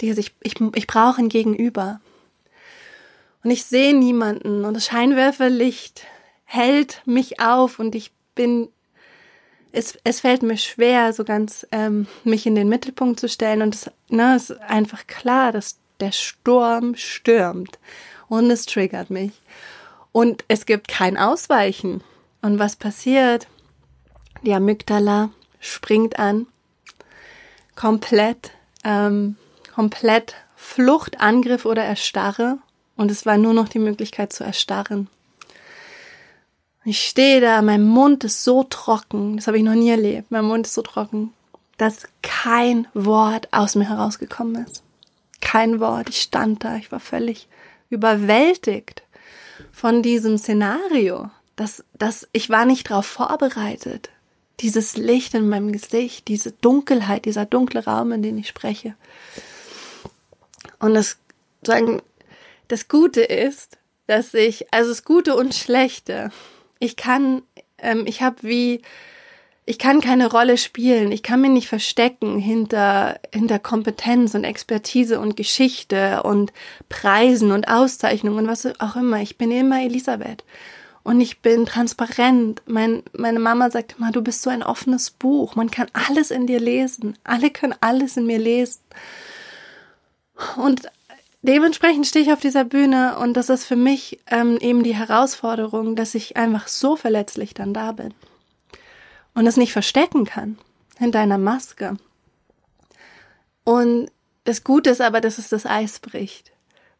Ich, 0.00 0.32
ich, 0.40 0.54
ich 0.74 0.86
brauche 0.86 1.20
ein 1.20 1.28
Gegenüber. 1.28 2.00
Und 3.42 3.50
ich 3.50 3.64
sehe 3.64 3.98
niemanden 3.98 4.64
und 4.64 4.74
das 4.74 4.86
Scheinwerferlicht 4.86 6.06
hält 6.44 7.02
mich 7.04 7.40
auf 7.40 7.78
und 7.78 7.94
ich 7.94 8.12
bin, 8.34 8.68
es, 9.72 9.98
es 10.04 10.20
fällt 10.20 10.42
mir 10.42 10.56
schwer, 10.56 11.12
so 11.12 11.24
ganz 11.24 11.66
ähm, 11.72 12.06
mich 12.24 12.46
in 12.46 12.54
den 12.54 12.68
Mittelpunkt 12.68 13.20
zu 13.20 13.28
stellen 13.28 13.62
und 13.62 13.74
es, 13.74 13.90
ne, 14.08 14.36
ist 14.36 14.52
einfach 14.60 15.06
klar, 15.06 15.52
dass 15.52 15.78
der 16.00 16.12
Sturm 16.12 16.96
stürmt 16.96 17.78
und 18.28 18.50
es 18.50 18.66
triggert 18.66 19.10
mich. 19.10 19.32
Und 20.12 20.44
es 20.48 20.66
gibt 20.66 20.88
kein 20.88 21.16
Ausweichen. 21.16 22.02
Und 22.42 22.58
was 22.58 22.74
passiert? 22.74 23.46
Die 24.42 24.52
Amygdala 24.52 25.30
springt 25.60 26.18
an, 26.18 26.46
komplett 27.76 28.50
ähm, 28.82 29.36
komplett 29.80 30.34
Flucht, 30.56 31.20
Angriff 31.20 31.64
oder 31.64 31.82
Erstarre. 31.82 32.58
Und 32.96 33.10
es 33.10 33.24
war 33.24 33.38
nur 33.38 33.54
noch 33.54 33.68
die 33.68 33.78
Möglichkeit 33.78 34.32
zu 34.32 34.44
erstarren. 34.44 35.08
Ich 36.84 37.06
stehe 37.06 37.40
da, 37.40 37.60
mein 37.60 37.84
Mund 37.84 38.24
ist 38.24 38.42
so 38.42 38.64
trocken, 38.64 39.36
das 39.36 39.46
habe 39.46 39.58
ich 39.58 39.64
noch 39.64 39.74
nie 39.74 39.90
erlebt. 39.90 40.30
Mein 40.30 40.46
Mund 40.46 40.66
ist 40.66 40.74
so 40.74 40.82
trocken, 40.82 41.32
dass 41.76 42.06
kein 42.22 42.88
Wort 42.94 43.48
aus 43.52 43.74
mir 43.74 43.88
herausgekommen 43.88 44.66
ist. 44.66 44.82
Kein 45.40 45.80
Wort. 45.80 46.08
Ich 46.08 46.22
stand 46.22 46.64
da, 46.64 46.76
ich 46.76 46.90
war 46.90 47.00
völlig 47.00 47.48
überwältigt 47.90 49.02
von 49.72 50.02
diesem 50.02 50.38
Szenario. 50.38 51.30
Das, 51.56 51.84
das, 51.94 52.28
ich 52.32 52.48
war 52.48 52.64
nicht 52.64 52.90
darauf 52.90 53.06
vorbereitet. 53.06 54.08
Dieses 54.60 54.96
Licht 54.96 55.34
in 55.34 55.48
meinem 55.48 55.72
Gesicht, 55.72 56.28
diese 56.28 56.52
Dunkelheit, 56.52 57.24
dieser 57.24 57.44
dunkle 57.44 57.84
Raum, 57.84 58.12
in 58.12 58.22
dem 58.22 58.38
ich 58.38 58.48
spreche. 58.48 58.94
Und 60.78 60.94
das 60.94 61.18
sagen, 61.62 62.00
das 62.68 62.88
Gute 62.88 63.22
ist, 63.22 63.78
dass 64.06 64.32
ich, 64.34 64.72
also 64.72 64.90
das 64.90 65.04
Gute 65.04 65.34
und 65.36 65.54
Schlechte, 65.54 66.30
ich 66.80 66.96
kann, 66.96 67.42
ähm, 67.78 68.04
ich 68.06 68.22
habe 68.22 68.42
wie, 68.42 68.82
ich 69.66 69.78
kann 69.78 70.00
keine 70.00 70.28
Rolle 70.28 70.58
spielen, 70.58 71.12
ich 71.12 71.22
kann 71.22 71.42
mich 71.42 71.50
nicht 71.50 71.68
verstecken 71.68 72.38
hinter, 72.38 73.20
hinter 73.32 73.60
Kompetenz 73.60 74.34
und 74.34 74.42
Expertise 74.42 75.20
und 75.20 75.36
Geschichte 75.36 76.24
und 76.24 76.52
Preisen 76.88 77.52
und 77.52 77.68
Auszeichnungen 77.68 78.38
und 78.38 78.48
was 78.48 78.66
auch 78.80 78.96
immer. 78.96 79.20
Ich 79.20 79.38
bin 79.38 79.52
immer 79.52 79.82
Elisabeth. 79.82 80.42
Und 81.02 81.20
ich 81.20 81.40
bin 81.40 81.64
transparent. 81.64 82.62
Mein, 82.66 83.02
meine 83.12 83.38
Mama 83.38 83.70
sagt 83.70 83.96
immer, 83.96 84.12
du 84.12 84.22
bist 84.22 84.42
so 84.42 84.50
ein 84.50 84.62
offenes 84.62 85.10
Buch. 85.10 85.56
Man 85.56 85.70
kann 85.70 85.88
alles 85.94 86.30
in 86.30 86.46
dir 86.46 86.60
lesen. 86.60 87.16
Alle 87.24 87.50
können 87.50 87.74
alles 87.80 88.18
in 88.18 88.26
mir 88.26 88.38
lesen. 88.38 88.80
Und 90.56 90.82
dementsprechend 91.42 92.06
stehe 92.06 92.24
ich 92.24 92.32
auf 92.32 92.40
dieser 92.40 92.64
Bühne 92.64 93.18
und 93.18 93.34
das 93.34 93.48
ist 93.48 93.64
für 93.64 93.76
mich 93.76 94.20
ähm, 94.30 94.58
eben 94.60 94.82
die 94.82 94.94
Herausforderung, 94.94 95.96
dass 95.96 96.14
ich 96.14 96.36
einfach 96.36 96.68
so 96.68 96.96
verletzlich 96.96 97.54
dann 97.54 97.74
da 97.74 97.92
bin 97.92 98.14
und 99.34 99.46
es 99.46 99.56
nicht 99.56 99.72
verstecken 99.72 100.24
kann 100.24 100.58
hinter 100.98 101.20
einer 101.20 101.38
Maske. 101.38 101.96
Und 103.64 104.10
das 104.44 104.64
Gute 104.64 104.90
ist 104.90 105.00
aber, 105.00 105.20
dass 105.20 105.38
es 105.38 105.48
das 105.48 105.66
Eis 105.66 106.00
bricht. 106.00 106.52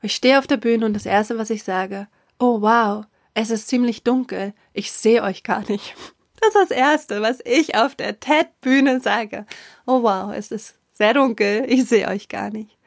Ich 0.02 0.14
stehe 0.14 0.38
auf 0.38 0.46
der 0.46 0.56
Bühne 0.56 0.86
und 0.86 0.94
das 0.94 1.06
Erste, 1.06 1.36
was 1.36 1.50
ich 1.50 1.62
sage, 1.62 2.08
oh 2.38 2.62
wow, 2.62 3.04
es 3.34 3.50
ist 3.50 3.68
ziemlich 3.68 4.02
dunkel, 4.02 4.54
ich 4.72 4.92
sehe 4.92 5.22
euch 5.22 5.42
gar 5.42 5.68
nicht. 5.68 5.94
Das 6.42 6.54
ist 6.54 6.70
das 6.70 6.78
Erste, 6.78 7.20
was 7.20 7.40
ich 7.44 7.74
auf 7.74 7.94
der 7.94 8.18
TED-Bühne 8.18 9.00
sage. 9.00 9.44
Oh 9.86 10.02
wow, 10.02 10.32
es 10.34 10.50
ist 10.50 10.74
sehr 10.94 11.12
dunkel, 11.12 11.66
ich 11.68 11.84
sehe 11.84 12.08
euch 12.08 12.30
gar 12.30 12.48
nicht. 12.48 12.78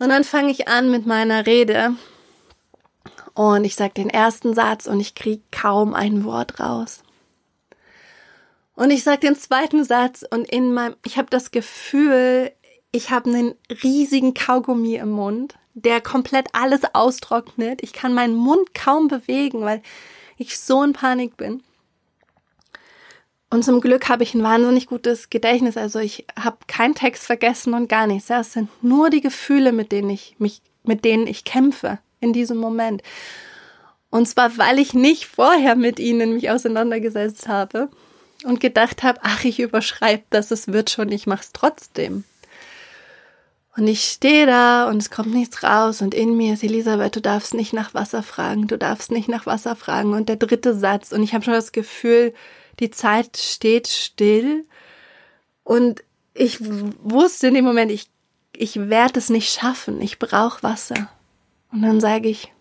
Und 0.00 0.08
dann 0.08 0.24
fange 0.24 0.50
ich 0.50 0.66
an 0.66 0.90
mit 0.90 1.04
meiner 1.06 1.44
Rede 1.44 1.94
und 3.34 3.66
ich 3.66 3.76
sage 3.76 3.92
den 3.92 4.08
ersten 4.08 4.54
Satz 4.54 4.86
und 4.86 4.98
ich 4.98 5.14
kriege 5.14 5.42
kaum 5.50 5.92
ein 5.92 6.24
Wort 6.24 6.58
raus. 6.58 7.02
Und 8.74 8.92
ich 8.92 9.04
sage 9.04 9.20
den 9.20 9.36
zweiten 9.36 9.84
Satz 9.84 10.24
und 10.28 10.48
in 10.50 10.72
meinem, 10.72 10.96
ich 11.04 11.18
habe 11.18 11.28
das 11.28 11.50
Gefühl, 11.50 12.50
ich 12.92 13.10
habe 13.10 13.28
einen 13.28 13.54
riesigen 13.82 14.32
Kaugummi 14.32 14.94
im 14.94 15.10
Mund, 15.10 15.56
der 15.74 16.00
komplett 16.00 16.48
alles 16.54 16.80
austrocknet. 16.94 17.82
Ich 17.82 17.92
kann 17.92 18.14
meinen 18.14 18.36
Mund 18.36 18.72
kaum 18.72 19.08
bewegen, 19.08 19.60
weil 19.60 19.82
ich 20.38 20.58
so 20.58 20.82
in 20.82 20.94
Panik 20.94 21.36
bin. 21.36 21.62
Und 23.52 23.64
zum 23.64 23.80
Glück 23.80 24.08
habe 24.08 24.22
ich 24.22 24.34
ein 24.34 24.44
wahnsinnig 24.44 24.86
gutes 24.86 25.28
Gedächtnis. 25.28 25.76
Also 25.76 25.98
ich 25.98 26.24
habe 26.38 26.58
keinen 26.68 26.94
Text 26.94 27.26
vergessen 27.26 27.74
und 27.74 27.88
gar 27.88 28.06
nichts. 28.06 28.30
Es 28.30 28.52
sind 28.52 28.70
nur 28.82 29.10
die 29.10 29.20
Gefühle, 29.20 29.72
mit 29.72 29.90
denen 29.90 30.08
ich 30.08 30.36
mich, 30.38 30.62
mit 30.84 31.04
denen 31.04 31.26
ich 31.26 31.44
kämpfe 31.44 31.98
in 32.20 32.32
diesem 32.32 32.58
Moment. 32.58 33.02
Und 34.08 34.28
zwar, 34.28 34.56
weil 34.56 34.78
ich 34.78 34.94
nicht 34.94 35.26
vorher 35.26 35.74
mit 35.74 35.98
ihnen 35.98 36.34
mich 36.34 36.50
auseinandergesetzt 36.50 37.48
habe 37.48 37.88
und 38.44 38.60
gedacht 38.60 39.02
habe, 39.02 39.20
ach, 39.22 39.44
ich 39.44 39.58
überschreibe 39.58 40.24
das, 40.30 40.52
es 40.52 40.68
wird 40.68 40.90
schon, 40.90 41.10
ich 41.10 41.26
mach's 41.26 41.52
trotzdem. 41.52 42.24
Und 43.76 43.86
ich 43.86 44.02
stehe 44.02 44.46
da 44.46 44.88
und 44.88 44.96
es 44.98 45.10
kommt 45.10 45.32
nichts 45.32 45.62
raus 45.62 46.02
und 46.02 46.12
in 46.14 46.36
mir 46.36 46.54
ist 46.54 46.64
Elisabeth, 46.64 47.16
du 47.16 47.20
darfst 47.20 47.54
nicht 47.54 47.72
nach 47.72 47.94
Wasser 47.94 48.22
fragen, 48.22 48.66
du 48.66 48.76
darfst 48.76 49.12
nicht 49.12 49.28
nach 49.28 49.46
Wasser 49.46 49.76
fragen. 49.76 50.12
Und 50.12 50.28
der 50.28 50.36
dritte 50.36 50.74
Satz 50.74 51.12
und 51.12 51.22
ich 51.22 51.34
habe 51.34 51.44
schon 51.44 51.54
das 51.54 51.72
Gefühl, 51.72 52.34
die 52.80 52.90
Zeit 52.90 53.36
steht 53.36 53.88
still 53.88 54.66
und 55.64 56.02
ich 56.34 56.58
wusste 56.60 57.48
in 57.48 57.54
dem 57.54 57.64
Moment, 57.64 57.90
ich, 57.90 58.08
ich 58.56 58.88
werde 58.88 59.18
es 59.18 59.28
nicht 59.28 59.52
schaffen, 59.52 60.00
ich 60.00 60.18
brauche 60.18 60.62
Wasser. 60.62 61.08
Und 61.72 61.82
dann 61.82 62.00
sage 62.00 62.28
ich, 62.28 62.52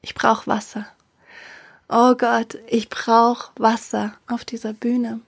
ich 0.00 0.14
brauche 0.14 0.46
Wasser. 0.46 0.86
Oh 1.88 2.14
Gott, 2.14 2.58
ich 2.66 2.88
brauche 2.88 3.50
Wasser 3.56 4.14
auf 4.26 4.44
dieser 4.44 4.72
Bühne. 4.72 5.20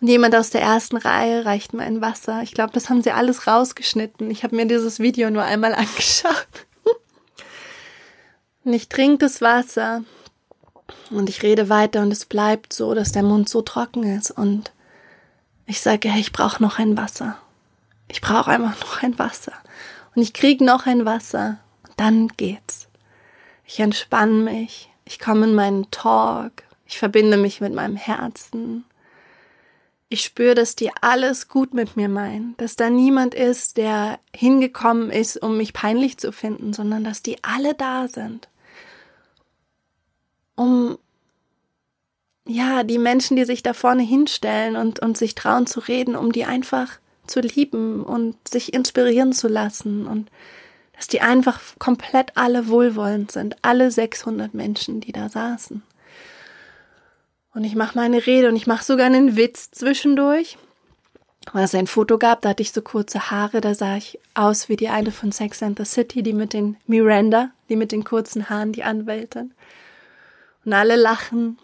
Und 0.00 0.08
jemand 0.08 0.34
aus 0.34 0.50
der 0.50 0.62
ersten 0.62 0.96
Reihe 0.96 1.44
reicht 1.44 1.72
mir 1.72 1.82
ein 1.82 2.00
Wasser. 2.00 2.42
Ich 2.42 2.52
glaube, 2.52 2.72
das 2.72 2.90
haben 2.90 3.02
sie 3.02 3.12
alles 3.12 3.46
rausgeschnitten. 3.46 4.30
Ich 4.30 4.44
habe 4.44 4.54
mir 4.54 4.66
dieses 4.66 5.00
Video 5.00 5.30
nur 5.30 5.42
einmal 5.42 5.74
angeschaut. 5.74 6.46
Und 8.64 8.72
ich 8.72 8.88
trinke 8.88 9.18
das 9.18 9.40
Wasser 9.40 10.04
und 11.10 11.28
ich 11.28 11.42
rede 11.42 11.68
weiter 11.68 12.02
und 12.02 12.12
es 12.12 12.26
bleibt 12.26 12.72
so, 12.72 12.94
dass 12.94 13.12
der 13.12 13.22
Mund 13.22 13.48
so 13.48 13.62
trocken 13.62 14.02
ist. 14.04 14.30
Und 14.30 14.72
ich 15.66 15.80
sage, 15.80 16.08
hey, 16.08 16.20
ich 16.20 16.32
brauche 16.32 16.62
noch 16.62 16.78
ein 16.78 16.96
Wasser. 16.96 17.36
Ich 18.08 18.20
brauche 18.20 18.50
einfach 18.50 18.80
noch 18.80 19.02
ein 19.02 19.18
Wasser. 19.18 19.52
Und 20.14 20.22
ich 20.22 20.32
kriege 20.32 20.64
noch 20.64 20.86
ein 20.86 21.04
Wasser. 21.04 21.58
Und 21.86 21.92
dann 21.96 22.28
geht's. 22.28 22.88
Ich 23.64 23.80
entspanne 23.80 24.44
mich. 24.44 24.90
Ich 25.04 25.18
komme 25.18 25.46
in 25.46 25.54
meinen 25.54 25.90
Talk. 25.90 26.62
Ich 26.86 26.98
verbinde 26.98 27.36
mich 27.36 27.60
mit 27.60 27.74
meinem 27.74 27.96
Herzen. 27.96 28.84
Ich 30.08 30.22
spüre, 30.22 30.54
dass 30.54 30.76
die 30.76 30.92
alles 31.00 31.48
gut 31.48 31.74
mit 31.74 31.96
mir 31.96 32.08
meinen, 32.08 32.56
dass 32.58 32.76
da 32.76 32.90
niemand 32.90 33.34
ist, 33.34 33.76
der 33.76 34.20
hingekommen 34.32 35.10
ist, 35.10 35.42
um 35.42 35.56
mich 35.56 35.72
peinlich 35.72 36.18
zu 36.18 36.30
finden, 36.30 36.72
sondern 36.72 37.02
dass 37.02 37.22
die 37.22 37.42
alle 37.42 37.74
da 37.74 38.06
sind 38.06 38.48
um 40.56 40.98
ja, 42.46 42.82
die 42.84 42.98
Menschen, 42.98 43.36
die 43.36 43.44
sich 43.44 43.62
da 43.62 43.72
vorne 43.72 44.02
hinstellen 44.02 44.76
und, 44.76 45.00
und 45.00 45.16
sich 45.16 45.34
trauen 45.34 45.66
zu 45.66 45.80
reden, 45.80 46.14
um 46.14 46.32
die 46.32 46.44
einfach 46.44 46.98
zu 47.26 47.40
lieben 47.40 48.04
und 48.04 48.36
sich 48.48 48.72
inspirieren 48.72 49.32
zu 49.32 49.48
lassen 49.48 50.06
und 50.06 50.30
dass 50.92 51.08
die 51.08 51.20
einfach 51.20 51.60
komplett 51.78 52.36
alle 52.36 52.68
wohlwollend 52.68 53.32
sind, 53.32 53.56
alle 53.62 53.90
600 53.90 54.54
Menschen, 54.54 55.00
die 55.00 55.12
da 55.12 55.28
saßen. 55.28 55.82
Und 57.52 57.64
ich 57.64 57.74
mache 57.74 57.98
meine 57.98 58.26
Rede 58.26 58.48
und 58.48 58.56
ich 58.56 58.66
mache 58.66 58.84
sogar 58.84 59.06
einen 59.06 59.36
Witz 59.36 59.70
zwischendurch, 59.70 60.56
weil 61.52 61.64
es 61.64 61.74
ein 61.74 61.86
Foto 61.86 62.18
gab, 62.18 62.42
da 62.42 62.50
hatte 62.50 62.62
ich 62.62 62.72
so 62.72 62.82
kurze 62.82 63.30
Haare, 63.30 63.60
da 63.60 63.74
sah 63.74 63.96
ich 63.96 64.18
aus 64.34 64.68
wie 64.68 64.76
die 64.76 64.88
eine 64.88 65.10
von 65.10 65.32
Sex 65.32 65.62
and 65.62 65.78
the 65.78 65.84
City, 65.84 66.22
die 66.22 66.32
mit 66.32 66.52
den 66.52 66.76
Miranda, 66.86 67.50
die 67.68 67.76
mit 67.76 67.92
den 67.92 68.04
kurzen 68.04 68.48
Haaren, 68.48 68.72
die 68.72 68.84
Anwältin. 68.84 69.52
Und 70.66 70.74
alle 70.74 70.96
lachen. 70.96 71.58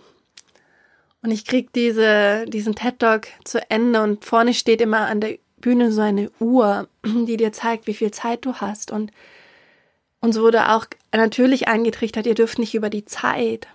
Und 1.22 1.30
ich 1.30 1.44
krieg 1.44 1.72
diese, 1.72 2.46
diesen 2.46 2.74
TED 2.74 2.98
Talk 2.98 3.28
zu 3.44 3.60
Ende 3.70 4.02
und 4.02 4.24
vorne 4.24 4.54
steht 4.54 4.80
immer 4.80 5.06
an 5.08 5.20
der 5.20 5.38
Bühne 5.58 5.92
so 5.92 6.00
eine 6.00 6.30
Uhr, 6.40 6.88
die 7.04 7.36
dir 7.36 7.52
zeigt, 7.52 7.86
wie 7.86 7.94
viel 7.94 8.12
Zeit 8.12 8.46
du 8.46 8.54
hast. 8.54 8.90
Und 8.90 9.10
uns 10.20 10.38
wurde 10.38 10.70
auch 10.70 10.86
natürlich 11.12 11.68
eingetrichtert, 11.68 12.26
ihr 12.26 12.34
dürft 12.34 12.58
nicht 12.58 12.74
über 12.74 12.90
die 12.90 13.04
Zeit. 13.04 13.68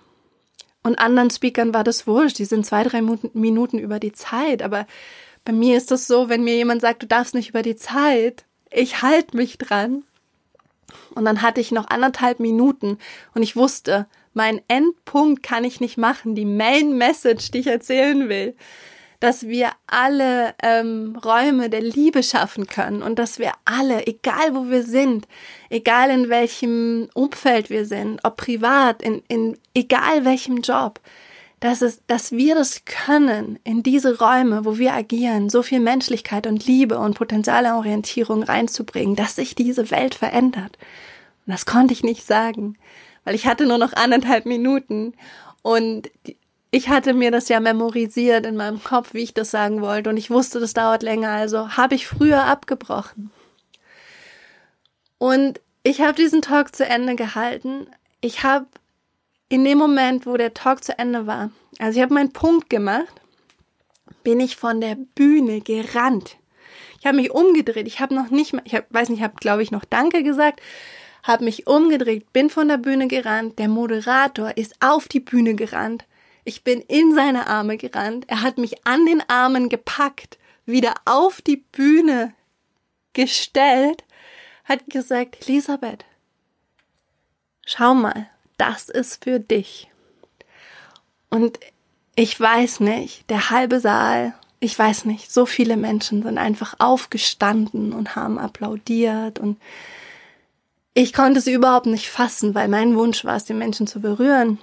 Und 0.82 0.98
anderen 0.98 1.30
Speakern 1.30 1.74
war 1.74 1.84
das 1.84 2.06
wurscht, 2.06 2.38
die 2.38 2.46
sind 2.46 2.64
zwei, 2.64 2.82
drei 2.82 3.02
Minuten 3.34 3.78
über 3.78 4.00
die 4.00 4.12
Zeit. 4.12 4.62
Aber 4.62 4.86
bei 5.44 5.52
mir 5.52 5.76
ist 5.76 5.90
das 5.90 6.06
so, 6.06 6.28
wenn 6.28 6.44
mir 6.44 6.56
jemand 6.56 6.80
sagt, 6.80 7.02
du 7.02 7.06
darfst 7.06 7.34
nicht 7.34 7.50
über 7.50 7.62
die 7.62 7.76
Zeit, 7.76 8.44
ich 8.70 9.02
halte 9.02 9.36
mich 9.36 9.58
dran. 9.58 10.04
Und 11.14 11.26
dann 11.26 11.42
hatte 11.42 11.60
ich 11.60 11.70
noch 11.70 11.88
anderthalb 11.88 12.40
Minuten 12.40 12.98
und 13.34 13.42
ich 13.42 13.56
wusste, 13.56 14.06
mein 14.34 14.60
Endpunkt 14.68 15.42
kann 15.42 15.64
ich 15.64 15.80
nicht 15.80 15.98
machen, 15.98 16.34
die 16.34 16.44
Main 16.44 16.96
Message, 16.96 17.50
die 17.50 17.58
ich 17.58 17.66
erzählen 17.66 18.28
will 18.28 18.54
dass 19.20 19.48
wir 19.48 19.72
alle 19.86 20.54
ähm, 20.62 21.16
Räume 21.24 21.70
der 21.70 21.80
Liebe 21.80 22.22
schaffen 22.22 22.66
können 22.66 23.02
und 23.02 23.18
dass 23.18 23.38
wir 23.38 23.52
alle, 23.64 24.06
egal 24.06 24.54
wo 24.54 24.70
wir 24.70 24.84
sind, 24.84 25.26
egal 25.70 26.10
in 26.10 26.28
welchem 26.28 27.08
Umfeld 27.14 27.68
wir 27.68 27.84
sind, 27.84 28.20
ob 28.22 28.36
privat, 28.36 29.02
in, 29.02 29.22
in 29.28 29.58
egal 29.74 30.24
welchem 30.24 30.58
Job, 30.58 31.00
dass 31.58 31.82
es, 31.82 32.02
dass 32.06 32.30
wir 32.30 32.54
das 32.54 32.84
können, 32.84 33.58
in 33.64 33.82
diese 33.82 34.20
Räume, 34.20 34.64
wo 34.64 34.78
wir 34.78 34.94
agieren, 34.94 35.50
so 35.50 35.64
viel 35.64 35.80
Menschlichkeit 35.80 36.46
und 36.46 36.64
Liebe 36.66 36.98
und 36.98 37.16
potenzielle 37.16 37.74
Orientierung 37.74 38.44
reinzubringen, 38.44 39.16
dass 39.16 39.34
sich 39.34 39.56
diese 39.56 39.90
Welt 39.90 40.14
verändert. 40.14 40.78
Und 41.44 41.52
das 41.52 41.66
konnte 41.66 41.92
ich 41.92 42.04
nicht 42.04 42.24
sagen, 42.24 42.76
weil 43.28 43.34
ich 43.34 43.46
hatte 43.46 43.66
nur 43.66 43.76
noch 43.76 43.92
anderthalb 43.92 44.46
Minuten 44.46 45.12
und 45.60 46.10
ich 46.70 46.88
hatte 46.88 47.12
mir 47.12 47.30
das 47.30 47.50
ja 47.50 47.60
memorisiert 47.60 48.46
in 48.46 48.56
meinem 48.56 48.82
Kopf, 48.82 49.12
wie 49.12 49.22
ich 49.22 49.34
das 49.34 49.50
sagen 49.50 49.82
wollte, 49.82 50.08
und 50.08 50.16
ich 50.16 50.30
wusste, 50.30 50.60
das 50.60 50.72
dauert 50.72 51.02
länger, 51.02 51.32
also 51.32 51.76
habe 51.76 51.94
ich 51.94 52.06
früher 52.06 52.44
abgebrochen. 52.44 53.30
Und 55.18 55.60
ich 55.82 56.00
habe 56.00 56.14
diesen 56.14 56.40
Talk 56.40 56.74
zu 56.74 56.86
Ende 56.86 57.16
gehalten. 57.16 57.88
Ich 58.22 58.44
habe 58.44 58.64
in 59.50 59.62
dem 59.62 59.76
Moment, 59.76 60.24
wo 60.24 60.38
der 60.38 60.54
Talk 60.54 60.82
zu 60.82 60.98
Ende 60.98 61.26
war, 61.26 61.50
also 61.78 61.98
ich 61.98 62.02
habe 62.02 62.14
meinen 62.14 62.32
Punkt 62.32 62.70
gemacht, 62.70 63.12
bin 64.24 64.40
ich 64.40 64.56
von 64.56 64.80
der 64.80 64.96
Bühne 65.14 65.60
gerannt. 65.60 66.38
Ich 66.98 67.04
habe 67.04 67.18
mich 67.18 67.30
umgedreht. 67.30 67.86
Ich 67.88 68.00
habe 68.00 68.14
noch 68.14 68.30
nicht 68.30 68.54
mal, 68.54 68.62
ich 68.64 68.74
hab, 68.74 68.86
weiß 68.90 69.10
nicht, 69.10 69.18
ich 69.18 69.24
habe 69.24 69.36
glaube 69.38 69.62
ich 69.62 69.70
noch 69.70 69.84
Danke 69.84 70.22
gesagt, 70.22 70.62
habe 71.28 71.44
mich 71.44 71.68
umgedreht, 71.68 72.32
bin 72.32 72.50
von 72.50 72.66
der 72.66 72.78
Bühne 72.78 73.06
gerannt. 73.06 73.60
Der 73.60 73.68
Moderator 73.68 74.56
ist 74.56 74.74
auf 74.80 75.06
die 75.06 75.20
Bühne 75.20 75.54
gerannt 75.54 76.04
ich 76.48 76.64
bin 76.64 76.80
in 76.80 77.14
seine 77.14 77.46
Arme 77.46 77.76
gerannt. 77.76 78.24
Er 78.26 78.40
hat 78.40 78.56
mich 78.56 78.86
an 78.86 79.04
den 79.04 79.22
Armen 79.28 79.68
gepackt, 79.68 80.38
wieder 80.64 80.94
auf 81.04 81.42
die 81.42 81.58
Bühne 81.58 82.32
gestellt, 83.12 84.02
hat 84.64 84.86
gesagt, 84.88 85.46
Elisabeth, 85.46 86.06
schau 87.66 87.92
mal, 87.92 88.30
das 88.56 88.88
ist 88.88 89.24
für 89.24 89.40
dich. 89.40 89.90
Und 91.28 91.60
ich 92.14 92.40
weiß 92.40 92.80
nicht, 92.80 93.28
der 93.28 93.50
halbe 93.50 93.78
Saal, 93.78 94.32
ich 94.58 94.76
weiß 94.78 95.04
nicht, 95.04 95.30
so 95.30 95.44
viele 95.44 95.76
Menschen 95.76 96.22
sind 96.22 96.38
einfach 96.38 96.76
aufgestanden 96.78 97.92
und 97.92 98.16
haben 98.16 98.38
applaudiert 98.38 99.38
und 99.38 99.60
ich 100.98 101.12
konnte 101.12 101.38
es 101.38 101.46
überhaupt 101.46 101.86
nicht 101.86 102.08
fassen, 102.08 102.56
weil 102.56 102.66
mein 102.66 102.96
Wunsch 102.96 103.24
war 103.24 103.36
es, 103.36 103.44
die 103.44 103.54
Menschen 103.54 103.86
zu 103.86 104.00
berühren. 104.00 104.58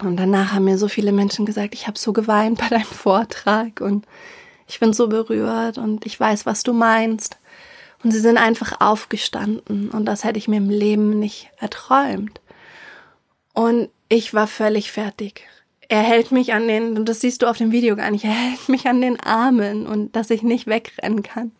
Und 0.00 0.16
danach 0.16 0.52
haben 0.52 0.66
mir 0.66 0.78
so 0.78 0.86
viele 0.86 1.10
Menschen 1.10 1.46
gesagt, 1.46 1.74
ich 1.74 1.88
habe 1.88 1.98
so 1.98 2.12
geweint 2.12 2.60
bei 2.60 2.68
deinem 2.68 2.84
Vortrag 2.84 3.80
und 3.80 4.06
ich 4.68 4.78
bin 4.78 4.92
so 4.92 5.08
berührt 5.08 5.76
und 5.76 6.06
ich 6.06 6.18
weiß, 6.18 6.46
was 6.46 6.62
du 6.62 6.72
meinst. 6.72 7.38
Und 8.04 8.12
sie 8.12 8.20
sind 8.20 8.38
einfach 8.38 8.80
aufgestanden 8.80 9.90
und 9.90 10.04
das 10.04 10.22
hätte 10.22 10.38
ich 10.38 10.46
mir 10.46 10.58
im 10.58 10.70
Leben 10.70 11.18
nicht 11.18 11.50
erträumt. 11.58 12.40
Und 13.52 13.88
ich 14.08 14.32
war 14.34 14.46
völlig 14.46 14.92
fertig. 14.92 15.42
Er 15.88 16.02
hält 16.02 16.30
mich 16.30 16.52
an 16.52 16.68
den, 16.68 16.96
und 16.96 17.08
das 17.08 17.20
siehst 17.20 17.42
du 17.42 17.46
auf 17.46 17.58
dem 17.58 17.72
Video 17.72 17.96
gar 17.96 18.12
nicht, 18.12 18.24
er 18.24 18.30
hält 18.30 18.68
mich 18.68 18.86
an 18.86 19.00
den 19.00 19.18
Armen 19.18 19.88
und 19.88 20.14
dass 20.14 20.30
ich 20.30 20.44
nicht 20.44 20.68
wegrennen 20.68 21.24
kann. 21.24 21.50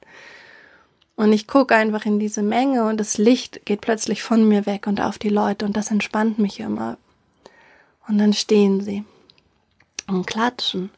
Und 1.18 1.32
ich 1.32 1.48
gucke 1.48 1.74
einfach 1.74 2.06
in 2.06 2.20
diese 2.20 2.44
Menge 2.44 2.84
und 2.84 2.96
das 2.96 3.18
Licht 3.18 3.66
geht 3.66 3.80
plötzlich 3.80 4.22
von 4.22 4.46
mir 4.46 4.66
weg 4.66 4.86
und 4.86 5.00
auf 5.00 5.18
die 5.18 5.30
Leute 5.30 5.64
und 5.64 5.76
das 5.76 5.90
entspannt 5.90 6.38
mich 6.38 6.60
immer. 6.60 6.96
Und 8.06 8.18
dann 8.18 8.32
stehen 8.32 8.80
sie 8.80 9.02
und 10.06 10.28
klatschen. 10.28 10.90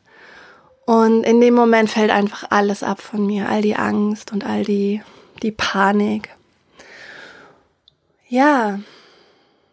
Und 0.84 1.22
in 1.22 1.40
dem 1.40 1.54
Moment 1.54 1.88
fällt 1.88 2.10
einfach 2.10 2.44
alles 2.50 2.82
ab 2.82 3.00
von 3.00 3.24
mir, 3.24 3.48
all 3.48 3.62
die 3.62 3.76
Angst 3.76 4.30
und 4.30 4.44
all 4.44 4.62
die, 4.62 5.00
die 5.42 5.52
Panik. 5.52 6.28
Ja, 8.28 8.78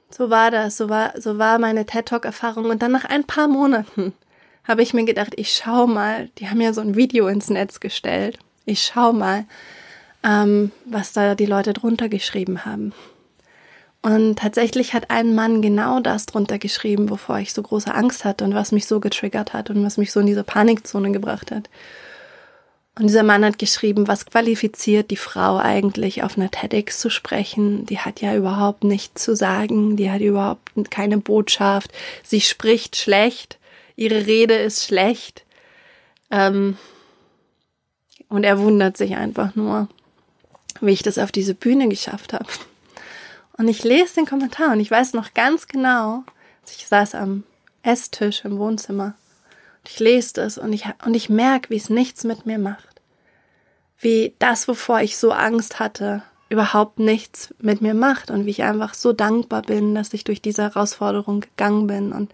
so 0.09 0.29
war 0.29 0.49
das, 0.49 0.77
so 0.77 0.87
war, 0.87 1.19
so 1.19 1.37
war 1.37 1.59
meine 1.59 1.85
TED 1.85 2.05
Talk 2.05 2.23
Erfahrung. 2.23 2.69
Und 2.69 2.81
dann 2.81 2.93
nach 2.93 3.03
ein 3.03 3.25
paar 3.25 3.49
Monaten 3.49 4.13
habe 4.63 4.81
ich 4.81 4.93
mir 4.93 5.03
gedacht, 5.03 5.33
ich 5.35 5.53
schau 5.53 5.87
mal, 5.87 6.29
die 6.37 6.47
haben 6.47 6.61
ja 6.61 6.71
so 6.71 6.79
ein 6.79 6.95
Video 6.95 7.27
ins 7.27 7.49
Netz 7.49 7.81
gestellt. 7.81 8.39
Ich 8.63 8.81
schau 8.81 9.11
mal, 9.11 9.43
ähm, 10.27 10.71
was 10.85 11.13
da 11.13 11.35
die 11.35 11.45
Leute 11.45 11.73
drunter 11.73 12.09
geschrieben 12.09 12.65
haben. 12.65 12.93
Und 14.01 14.39
tatsächlich 14.39 14.93
hat 14.93 15.09
ein 15.09 15.35
Mann 15.35 15.61
genau 15.61 15.99
das 15.99 16.25
drunter 16.25 16.59
geschrieben, 16.59 17.09
wovor 17.09 17.39
ich 17.39 17.53
so 17.53 17.61
große 17.61 17.93
Angst 17.93 18.25
hatte 18.25 18.43
und 18.43 18.53
was 18.53 18.71
mich 18.71 18.85
so 18.85 18.99
getriggert 18.99 19.53
hat 19.53 19.69
und 19.69 19.83
was 19.83 19.97
mich 19.97 20.11
so 20.11 20.19
in 20.19 20.27
diese 20.27 20.43
Panikzone 20.43 21.11
gebracht 21.11 21.51
hat. 21.51 21.69
Und 22.95 23.07
dieser 23.07 23.23
Mann 23.23 23.45
hat 23.45 23.59
geschrieben, 23.59 24.07
was 24.07 24.25
qualifiziert 24.25 25.11
die 25.11 25.17
Frau 25.17 25.57
eigentlich 25.57 26.23
auf 26.23 26.37
einer 26.37 26.49
TEDx 26.49 26.99
zu 26.99 27.09
sprechen? 27.09 27.85
Die 27.85 27.99
hat 27.99 28.21
ja 28.21 28.35
überhaupt 28.35 28.83
nichts 28.83 29.23
zu 29.23 29.35
sagen, 29.35 29.97
die 29.97 30.09
hat 30.09 30.21
überhaupt 30.21 30.71
keine 30.89 31.19
Botschaft, 31.19 31.91
sie 32.23 32.41
spricht 32.41 32.95
schlecht, 32.95 33.59
ihre 33.95 34.25
Rede 34.25 34.55
ist 34.55 34.85
schlecht. 34.85 35.43
Ähm 36.31 36.77
und 38.29 38.43
er 38.43 38.59
wundert 38.59 38.97
sich 38.97 39.15
einfach 39.15 39.55
nur, 39.55 39.87
wie 40.81 40.91
ich 40.91 41.03
das 41.03 41.17
auf 41.17 41.31
diese 41.31 41.53
Bühne 41.53 41.89
geschafft 41.89 42.33
habe. 42.33 42.47
Und 43.57 43.67
ich 43.67 43.83
lese 43.83 44.15
den 44.15 44.25
Kommentar 44.25 44.71
und 44.71 44.79
ich 44.79 44.91
weiß 44.91 45.13
noch 45.13 45.33
ganz 45.33 45.67
genau, 45.67 46.23
ich 46.69 46.87
saß 46.87 47.15
am 47.15 47.43
Esstisch 47.81 48.45
im 48.45 48.59
Wohnzimmer 48.59 49.15
und 49.79 49.89
ich 49.89 49.99
lese 49.99 50.33
das 50.33 50.57
und 50.57 50.73
ich, 50.73 50.85
und 51.05 51.15
ich 51.15 51.29
merke, 51.29 51.69
wie 51.69 51.77
es 51.77 51.89
nichts 51.89 52.23
mit 52.23 52.45
mir 52.45 52.59
macht. 52.59 53.01
Wie 53.99 54.35
das, 54.37 54.67
wovor 54.67 55.01
ich 55.01 55.17
so 55.17 55.31
Angst 55.31 55.79
hatte, 55.79 56.21
überhaupt 56.49 56.99
nichts 56.99 57.53
mit 57.59 57.81
mir 57.81 57.93
macht 57.93 58.29
und 58.31 58.45
wie 58.45 58.51
ich 58.51 58.63
einfach 58.63 58.93
so 58.93 59.11
dankbar 59.11 59.63
bin, 59.63 59.95
dass 59.95 60.13
ich 60.13 60.23
durch 60.23 60.41
diese 60.41 60.63
Herausforderung 60.63 61.41
gegangen 61.41 61.87
bin 61.87 62.13
und 62.13 62.31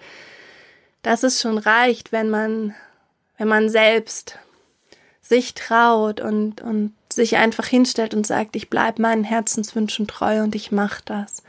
dass 1.01 1.23
es 1.23 1.41
schon 1.41 1.57
reicht, 1.57 2.11
wenn 2.11 2.29
man, 2.29 2.75
wenn 3.37 3.47
man 3.47 3.69
selbst 3.69 4.37
sich 5.21 5.53
traut 5.53 6.19
und, 6.19 6.61
und 6.61 6.93
sich 7.15 7.37
einfach 7.37 7.65
hinstellt 7.67 8.13
und 8.13 8.25
sagt, 8.25 8.55
ich 8.55 8.69
bleibe 8.69 9.01
meinen 9.01 9.23
Herzenswünschen 9.23 10.07
treu 10.07 10.41
und 10.41 10.55
ich 10.55 10.71
mache 10.71 11.01
das. 11.05 11.43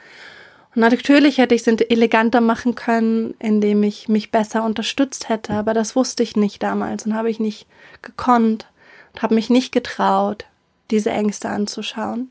Und 0.75 0.81
natürlich 0.81 1.39
hätte 1.39 1.55
ich 1.55 1.67
es 1.67 1.81
eleganter 1.81 2.41
machen 2.41 2.75
können, 2.75 3.35
indem 3.39 3.83
ich 3.83 4.09
mich 4.09 4.31
besser 4.31 4.65
unterstützt 4.65 5.29
hätte, 5.29 5.53
aber 5.53 5.73
das 5.73 5.95
wusste 5.95 6.23
ich 6.23 6.37
nicht 6.37 6.63
damals 6.63 7.07
und 7.07 7.15
habe 7.15 7.31
ich 7.31 7.39
nicht 7.39 7.67
gekonnt 8.03 8.67
und 9.13 9.23
habe 9.23 9.37
mich 9.37 9.51
nicht 9.51 9.71
getraut, 9.71 10.47
diese 10.91 11.11
Ängste 11.11 11.49
anzuschauen. 11.49 12.31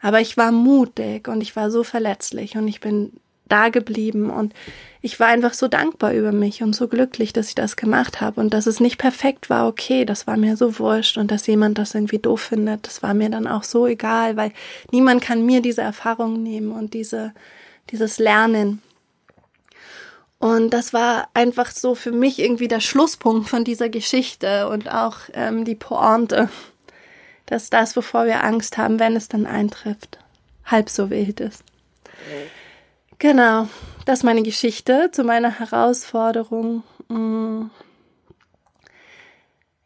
Aber 0.00 0.20
ich 0.20 0.36
war 0.36 0.50
mutig 0.50 1.28
und 1.28 1.40
ich 1.40 1.54
war 1.54 1.70
so 1.70 1.84
verletzlich 1.84 2.56
und 2.56 2.66
ich 2.66 2.80
bin 2.80 3.12
da 3.52 3.68
geblieben 3.68 4.30
und 4.30 4.54
ich 5.04 5.18
war 5.18 5.26
einfach 5.26 5.52
so 5.52 5.66
dankbar 5.66 6.12
über 6.12 6.30
mich 6.30 6.62
und 6.62 6.74
so 6.74 6.86
glücklich, 6.86 7.32
dass 7.32 7.48
ich 7.48 7.56
das 7.56 7.76
gemacht 7.76 8.20
habe 8.20 8.40
und 8.40 8.54
dass 8.54 8.66
es 8.66 8.78
nicht 8.78 8.98
perfekt 8.98 9.50
war, 9.50 9.66
okay, 9.66 10.04
das 10.04 10.28
war 10.28 10.36
mir 10.36 10.56
so 10.56 10.78
wurscht 10.78 11.18
und 11.18 11.30
dass 11.32 11.46
jemand 11.48 11.76
das 11.76 11.94
irgendwie 11.94 12.20
doof 12.20 12.40
findet, 12.40 12.86
das 12.86 13.02
war 13.02 13.12
mir 13.12 13.28
dann 13.28 13.48
auch 13.48 13.64
so 13.64 13.86
egal, 13.86 14.36
weil 14.36 14.52
niemand 14.92 15.20
kann 15.22 15.44
mir 15.44 15.60
diese 15.60 15.82
Erfahrung 15.82 16.42
nehmen 16.42 16.70
und 16.70 16.94
diese, 16.94 17.34
dieses 17.90 18.18
Lernen. 18.18 18.80
Und 20.38 20.70
das 20.70 20.92
war 20.92 21.28
einfach 21.34 21.70
so 21.70 21.94
für 21.94 22.12
mich 22.12 22.38
irgendwie 22.38 22.68
der 22.68 22.80
Schlusspunkt 22.80 23.48
von 23.48 23.64
dieser 23.64 23.88
Geschichte 23.88 24.68
und 24.68 24.88
auch 24.88 25.18
ähm, 25.34 25.64
die 25.64 25.76
Pointe, 25.76 26.48
dass 27.46 27.70
das, 27.70 27.96
wovor 27.96 28.26
wir 28.26 28.44
Angst 28.44 28.78
haben, 28.78 28.98
wenn 29.00 29.16
es 29.16 29.28
dann 29.28 29.46
eintrifft, 29.46 30.18
halb 30.64 30.88
so 30.88 31.10
wild 31.10 31.40
ist. 31.40 31.64
Genau, 33.22 33.68
das 34.04 34.18
ist 34.18 34.24
meine 34.24 34.42
Geschichte 34.42 35.10
zu 35.12 35.22
meiner 35.22 35.60
Herausforderung. 35.60 36.82
Mm. 37.06 37.66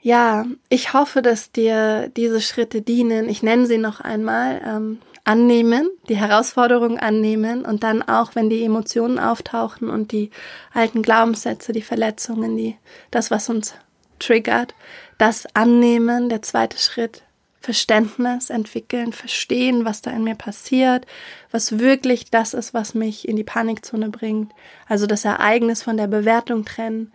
Ja, 0.00 0.46
ich 0.70 0.94
hoffe, 0.94 1.20
dass 1.20 1.52
dir 1.52 2.08
diese 2.16 2.40
Schritte 2.40 2.80
dienen. 2.80 3.28
Ich 3.28 3.42
nenne 3.42 3.66
sie 3.66 3.76
noch 3.76 4.00
einmal. 4.00 4.62
Ähm, 4.66 5.00
annehmen, 5.24 5.90
die 6.08 6.16
Herausforderung 6.16 6.98
annehmen 6.98 7.66
und 7.66 7.82
dann 7.82 8.00
auch, 8.00 8.34
wenn 8.36 8.48
die 8.48 8.64
Emotionen 8.64 9.18
auftauchen 9.18 9.90
und 9.90 10.12
die 10.12 10.30
alten 10.72 11.02
Glaubenssätze, 11.02 11.72
die 11.72 11.82
Verletzungen, 11.82 12.56
die, 12.56 12.76
das, 13.10 13.30
was 13.30 13.50
uns 13.50 13.74
triggert, 14.18 14.74
das 15.18 15.44
annehmen, 15.54 16.30
der 16.30 16.40
zweite 16.40 16.78
Schritt, 16.78 17.25
Verständnis 17.66 18.48
entwickeln, 18.48 19.12
verstehen, 19.12 19.84
was 19.84 20.00
da 20.00 20.12
in 20.12 20.22
mir 20.22 20.36
passiert, 20.36 21.04
was 21.50 21.80
wirklich 21.80 22.30
das 22.30 22.54
ist, 22.54 22.74
was 22.74 22.94
mich 22.94 23.26
in 23.26 23.34
die 23.34 23.42
Panikzone 23.42 24.08
bringt, 24.08 24.52
also 24.86 25.08
das 25.08 25.24
Ereignis 25.24 25.82
von 25.82 25.96
der 25.96 26.06
Bewertung 26.06 26.64
trennen, 26.64 27.10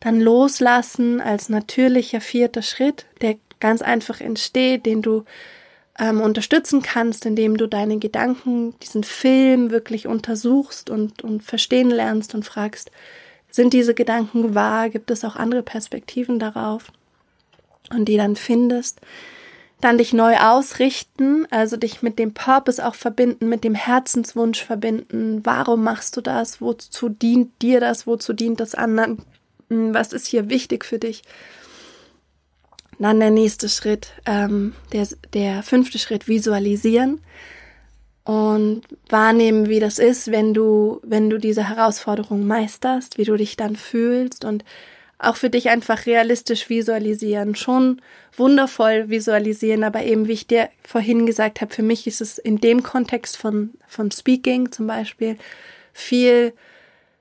dann 0.00 0.20
loslassen 0.20 1.22
als 1.22 1.48
natürlicher 1.48 2.20
vierter 2.20 2.60
Schritt, 2.60 3.06
der 3.22 3.36
ganz 3.58 3.80
einfach 3.80 4.20
entsteht, 4.20 4.84
den 4.84 5.00
du 5.00 5.24
ähm, 5.98 6.20
unterstützen 6.20 6.82
kannst, 6.82 7.24
indem 7.24 7.56
du 7.56 7.66
deine 7.66 7.96
Gedanken, 7.98 8.78
diesen 8.80 9.02
Film 9.02 9.70
wirklich 9.70 10.06
untersuchst 10.06 10.90
und, 10.90 11.24
und 11.24 11.42
verstehen 11.42 11.88
lernst 11.88 12.34
und 12.34 12.44
fragst, 12.44 12.90
sind 13.50 13.72
diese 13.72 13.94
Gedanken 13.94 14.54
wahr? 14.54 14.90
Gibt 14.90 15.10
es 15.10 15.24
auch 15.24 15.36
andere 15.36 15.62
Perspektiven 15.62 16.38
darauf? 16.38 16.92
Und 17.88 18.04
die 18.10 18.18
dann 18.18 18.36
findest, 18.36 19.00
dann 19.86 19.98
dich 19.98 20.12
neu 20.12 20.36
ausrichten, 20.36 21.46
also 21.50 21.76
dich 21.76 22.02
mit 22.02 22.18
dem 22.18 22.34
Purpose 22.34 22.84
auch 22.84 22.96
verbinden, 22.96 23.48
mit 23.48 23.62
dem 23.62 23.76
Herzenswunsch 23.76 24.64
verbinden. 24.64 25.46
Warum 25.46 25.84
machst 25.84 26.16
du 26.16 26.20
das? 26.20 26.60
Wozu 26.60 27.08
dient 27.08 27.62
dir 27.62 27.78
das? 27.78 28.04
Wozu 28.04 28.32
dient 28.32 28.58
das 28.58 28.74
anderen? 28.74 29.22
Hm, 29.70 29.94
was 29.94 30.12
ist 30.12 30.26
hier 30.26 30.50
wichtig 30.50 30.84
für 30.84 30.98
dich? 30.98 31.22
Dann 32.98 33.20
der 33.20 33.30
nächste 33.30 33.68
Schritt, 33.68 34.08
ähm, 34.26 34.74
der, 34.92 35.06
der 35.34 35.62
fünfte 35.62 36.00
Schritt, 36.00 36.26
visualisieren 36.26 37.20
und 38.24 38.82
wahrnehmen, 39.08 39.68
wie 39.68 39.78
das 39.78 40.00
ist, 40.00 40.32
wenn 40.32 40.52
du, 40.52 41.00
wenn 41.04 41.30
du 41.30 41.38
diese 41.38 41.68
Herausforderung 41.68 42.44
meisterst, 42.44 43.18
wie 43.18 43.24
du 43.24 43.36
dich 43.36 43.56
dann 43.56 43.76
fühlst 43.76 44.44
und 44.44 44.64
auch 45.18 45.36
für 45.36 45.50
dich 45.50 45.70
einfach 45.70 46.06
realistisch 46.06 46.68
visualisieren, 46.68 47.54
schon 47.54 48.02
wundervoll 48.36 49.08
visualisieren, 49.08 49.84
aber 49.84 50.02
eben, 50.02 50.28
wie 50.28 50.32
ich 50.32 50.46
dir 50.46 50.68
vorhin 50.82 51.24
gesagt 51.24 51.60
habe, 51.60 51.72
für 51.72 51.82
mich 51.82 52.06
ist 52.06 52.20
es 52.20 52.38
in 52.38 52.58
dem 52.58 52.82
Kontext 52.82 53.36
von, 53.36 53.70
von 53.86 54.10
Speaking 54.10 54.72
zum 54.72 54.86
Beispiel 54.86 55.38
viel 55.92 56.52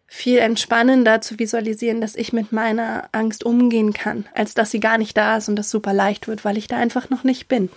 viel 0.08 0.38
entspannender 0.38 1.20
zu 1.20 1.40
visualisieren, 1.40 2.00
dass 2.00 2.16
ich 2.16 2.32
mit 2.32 2.52
meiner 2.52 3.10
Angst 3.12 3.44
umgehen 3.44 3.92
kann, 3.92 4.26
als 4.34 4.54
dass 4.54 4.72
sie 4.72 4.80
gar 4.80 4.98
nicht 4.98 5.18
da 5.18 5.38
ist 5.38 5.50
und 5.50 5.56
das 5.56 5.70
super 5.70 5.94
leicht 5.94 6.28
wird, 6.28 6.46
weil 6.46 6.58
ich 6.58 6.68
da 6.68 6.78
einfach 6.78 7.10
noch 7.10 7.24
nicht 7.24 7.48
bin. 7.48 7.70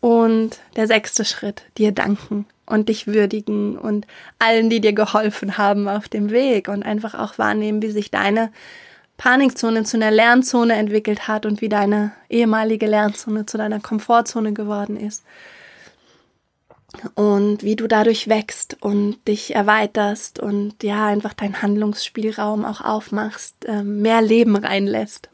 Und 0.00 0.60
der 0.76 0.86
sechste 0.86 1.24
Schritt, 1.24 1.62
dir 1.78 1.90
danken 1.90 2.46
und 2.66 2.88
dich 2.88 3.06
würdigen 3.06 3.78
und 3.78 4.06
allen, 4.38 4.68
die 4.68 4.80
dir 4.80 4.92
geholfen 4.92 5.58
haben 5.58 5.88
auf 5.88 6.08
dem 6.08 6.30
Weg 6.30 6.68
und 6.68 6.82
einfach 6.82 7.14
auch 7.14 7.38
wahrnehmen, 7.38 7.82
wie 7.82 7.90
sich 7.90 8.10
deine 8.10 8.52
Panikzone 9.16 9.84
zu 9.84 9.96
einer 9.96 10.10
Lernzone 10.10 10.74
entwickelt 10.74 11.28
hat 11.28 11.46
und 11.46 11.60
wie 11.60 11.68
deine 11.68 12.12
ehemalige 12.28 12.86
Lernzone 12.86 13.46
zu 13.46 13.58
deiner 13.58 13.80
Komfortzone 13.80 14.52
geworden 14.52 14.96
ist 14.96 15.22
und 17.14 17.62
wie 17.62 17.76
du 17.76 17.86
dadurch 17.86 18.28
wächst 18.28 18.76
und 18.80 19.26
dich 19.26 19.54
erweiterst 19.54 20.38
und 20.40 20.82
ja, 20.82 21.06
einfach 21.06 21.34
deinen 21.34 21.62
Handlungsspielraum 21.62 22.64
auch 22.64 22.80
aufmachst, 22.80 23.64
ähm, 23.66 24.02
mehr 24.02 24.22
Leben 24.22 24.56
reinlässt. 24.56 25.28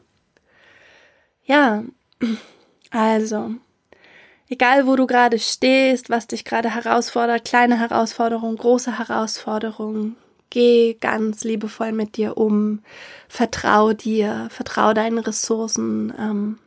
Ja, 1.45 1.83
also, 2.91 3.51
egal 4.47 4.87
wo 4.87 4.95
du 4.95 5.07
gerade 5.07 5.39
stehst, 5.39 6.09
was 6.09 6.27
dich 6.27 6.45
gerade 6.45 6.73
herausfordert, 6.73 7.45
kleine 7.45 7.79
Herausforderung, 7.79 8.55
große 8.55 8.97
Herausforderung, 8.97 10.15
geh 10.49 10.95
ganz 10.95 11.43
liebevoll 11.43 11.91
mit 11.91 12.17
dir 12.17 12.37
um, 12.37 12.79
vertrau 13.27 13.93
dir, 13.93 14.47
vertrau 14.49 14.93
deinen 14.93 15.19
Ressourcen, 15.19 16.13
ähm, 16.19 16.59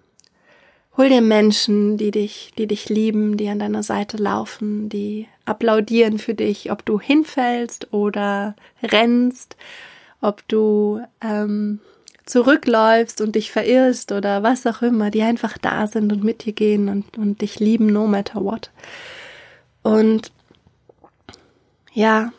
Hol 0.95 1.09
dir 1.09 1.22
Menschen, 1.22 1.97
die 1.97 2.11
dich, 2.11 2.53
die 2.59 2.66
dich 2.66 2.91
lieben, 2.91 3.39
die 3.39 3.49
an 3.49 3.59
deiner 3.59 3.83
Seite 3.83 4.18
laufen, 4.18 4.91
die 4.91 5.26
applaudieren 5.47 6.18
für 6.18 6.35
dich, 6.35 6.70
ob 6.70 6.85
du 6.85 7.01
hinfällst 7.01 7.95
oder 7.95 8.55
rennst, 8.83 9.57
ob 10.20 10.47
du 10.49 11.01
ähm, 11.22 11.80
zurückläufst 12.26 13.22
und 13.22 13.37
dich 13.37 13.51
verirrst 13.51 14.12
oder 14.12 14.43
was 14.43 14.66
auch 14.66 14.83
immer, 14.83 15.11
die 15.11 15.22
einfach 15.22 15.57
da 15.57 15.87
sind 15.87 16.12
und 16.12 16.24
mit 16.24 16.45
dir 16.45 16.53
gehen 16.53 16.91
und, 16.91 17.16
und 17.16 17.41
dich 17.41 17.59
lieben, 17.59 17.87
no 17.87 18.07
matter 18.07 18.45
what. 18.45 18.70
Und 19.83 20.30
ja, 21.95 22.33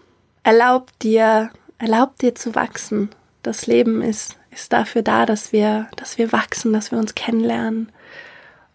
erlaub 0.43 0.97
dir, 0.99 1.49
erlaub 1.77 2.17
dir 2.19 2.35
zu 2.35 2.55
wachsen. 2.55 3.09
Das 3.41 3.67
Leben 3.67 4.01
ist, 4.01 4.37
ist 4.51 4.71
dafür 4.71 5.01
da, 5.01 5.25
dass 5.25 5.51
wir, 5.51 5.87
dass 5.95 6.17
wir 6.17 6.31
wachsen, 6.31 6.73
dass 6.73 6.91
wir 6.91 6.99
uns 6.99 7.15
kennenlernen 7.15 7.91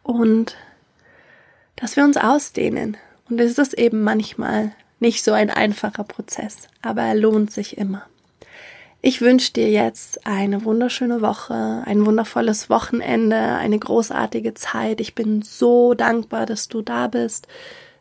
und 0.03 0.57
dass 1.77 1.97
wir 1.97 2.05
uns 2.05 2.16
ausdehnen. 2.16 2.97
Und 3.31 3.41
es 3.41 3.59
ist 3.59 3.75
eben 3.75 4.03
manchmal 4.03 4.73
nicht 5.01 5.23
so 5.23 5.33
ein 5.33 5.51
einfacher 5.51 6.05
Prozess, 6.05 6.69
aber 6.83 7.03
er 7.03 7.14
lohnt 7.14 7.53
sich 7.53 7.79
immer. 7.79 8.03
Ich 9.01 9.21
wünsche 9.21 9.53
dir 9.53 9.71
jetzt 9.71 10.27
eine 10.27 10.64
wunderschöne 10.64 11.23
Woche, 11.23 11.85
ein 11.87 12.05
wundervolles 12.05 12.69
Wochenende, 12.69 13.37
eine 13.37 13.79
großartige 13.79 14.55
Zeit. 14.55 15.01
Ich 15.01 15.14
bin 15.14 15.43
so 15.43 15.95
dankbar, 15.95 16.47
dass 16.47 16.66
du 16.66 16.83
da 16.83 17.07
bist, 17.07 17.47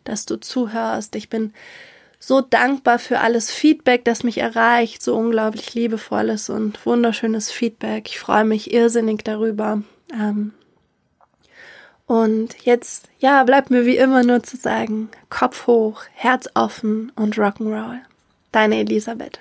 dass 0.06 0.26
du 0.26 0.38
zuhörst. 0.38 1.16
Ich 1.16 1.30
bin 1.30 1.54
so 2.20 2.42
dankbar 2.42 3.00
für 3.00 3.20
alles 3.20 3.52
Feedback, 3.52 4.04
das 4.06 4.24
mich 4.24 4.40
erreicht, 4.40 5.04
so 5.04 5.16
unglaublich 5.16 5.74
liebevolles 5.74 6.50
und 6.50 6.86
wunderschönes 6.86 7.52
Feedback. 7.52 8.10
Ich 8.10 8.20
freue 8.20 8.46
mich 8.46 8.74
irrsinnig 8.74 9.24
darüber. 9.24 9.82
Ähm, 10.14 10.54
und 12.06 12.56
jetzt, 12.64 13.10
ja, 13.20 13.44
bleibt 13.44 13.70
mir 13.70 13.86
wie 13.86 13.98
immer 13.98 14.24
nur 14.24 14.42
zu 14.42 14.58
sagen, 14.58 15.10
Kopf 15.30 15.68
hoch, 15.68 16.04
Herz 16.14 16.50
offen 16.54 17.12
und 17.16 17.36
Rock'n'Roll. 17.36 18.00
Deine 18.52 18.80
Elisabeth. 18.80 19.40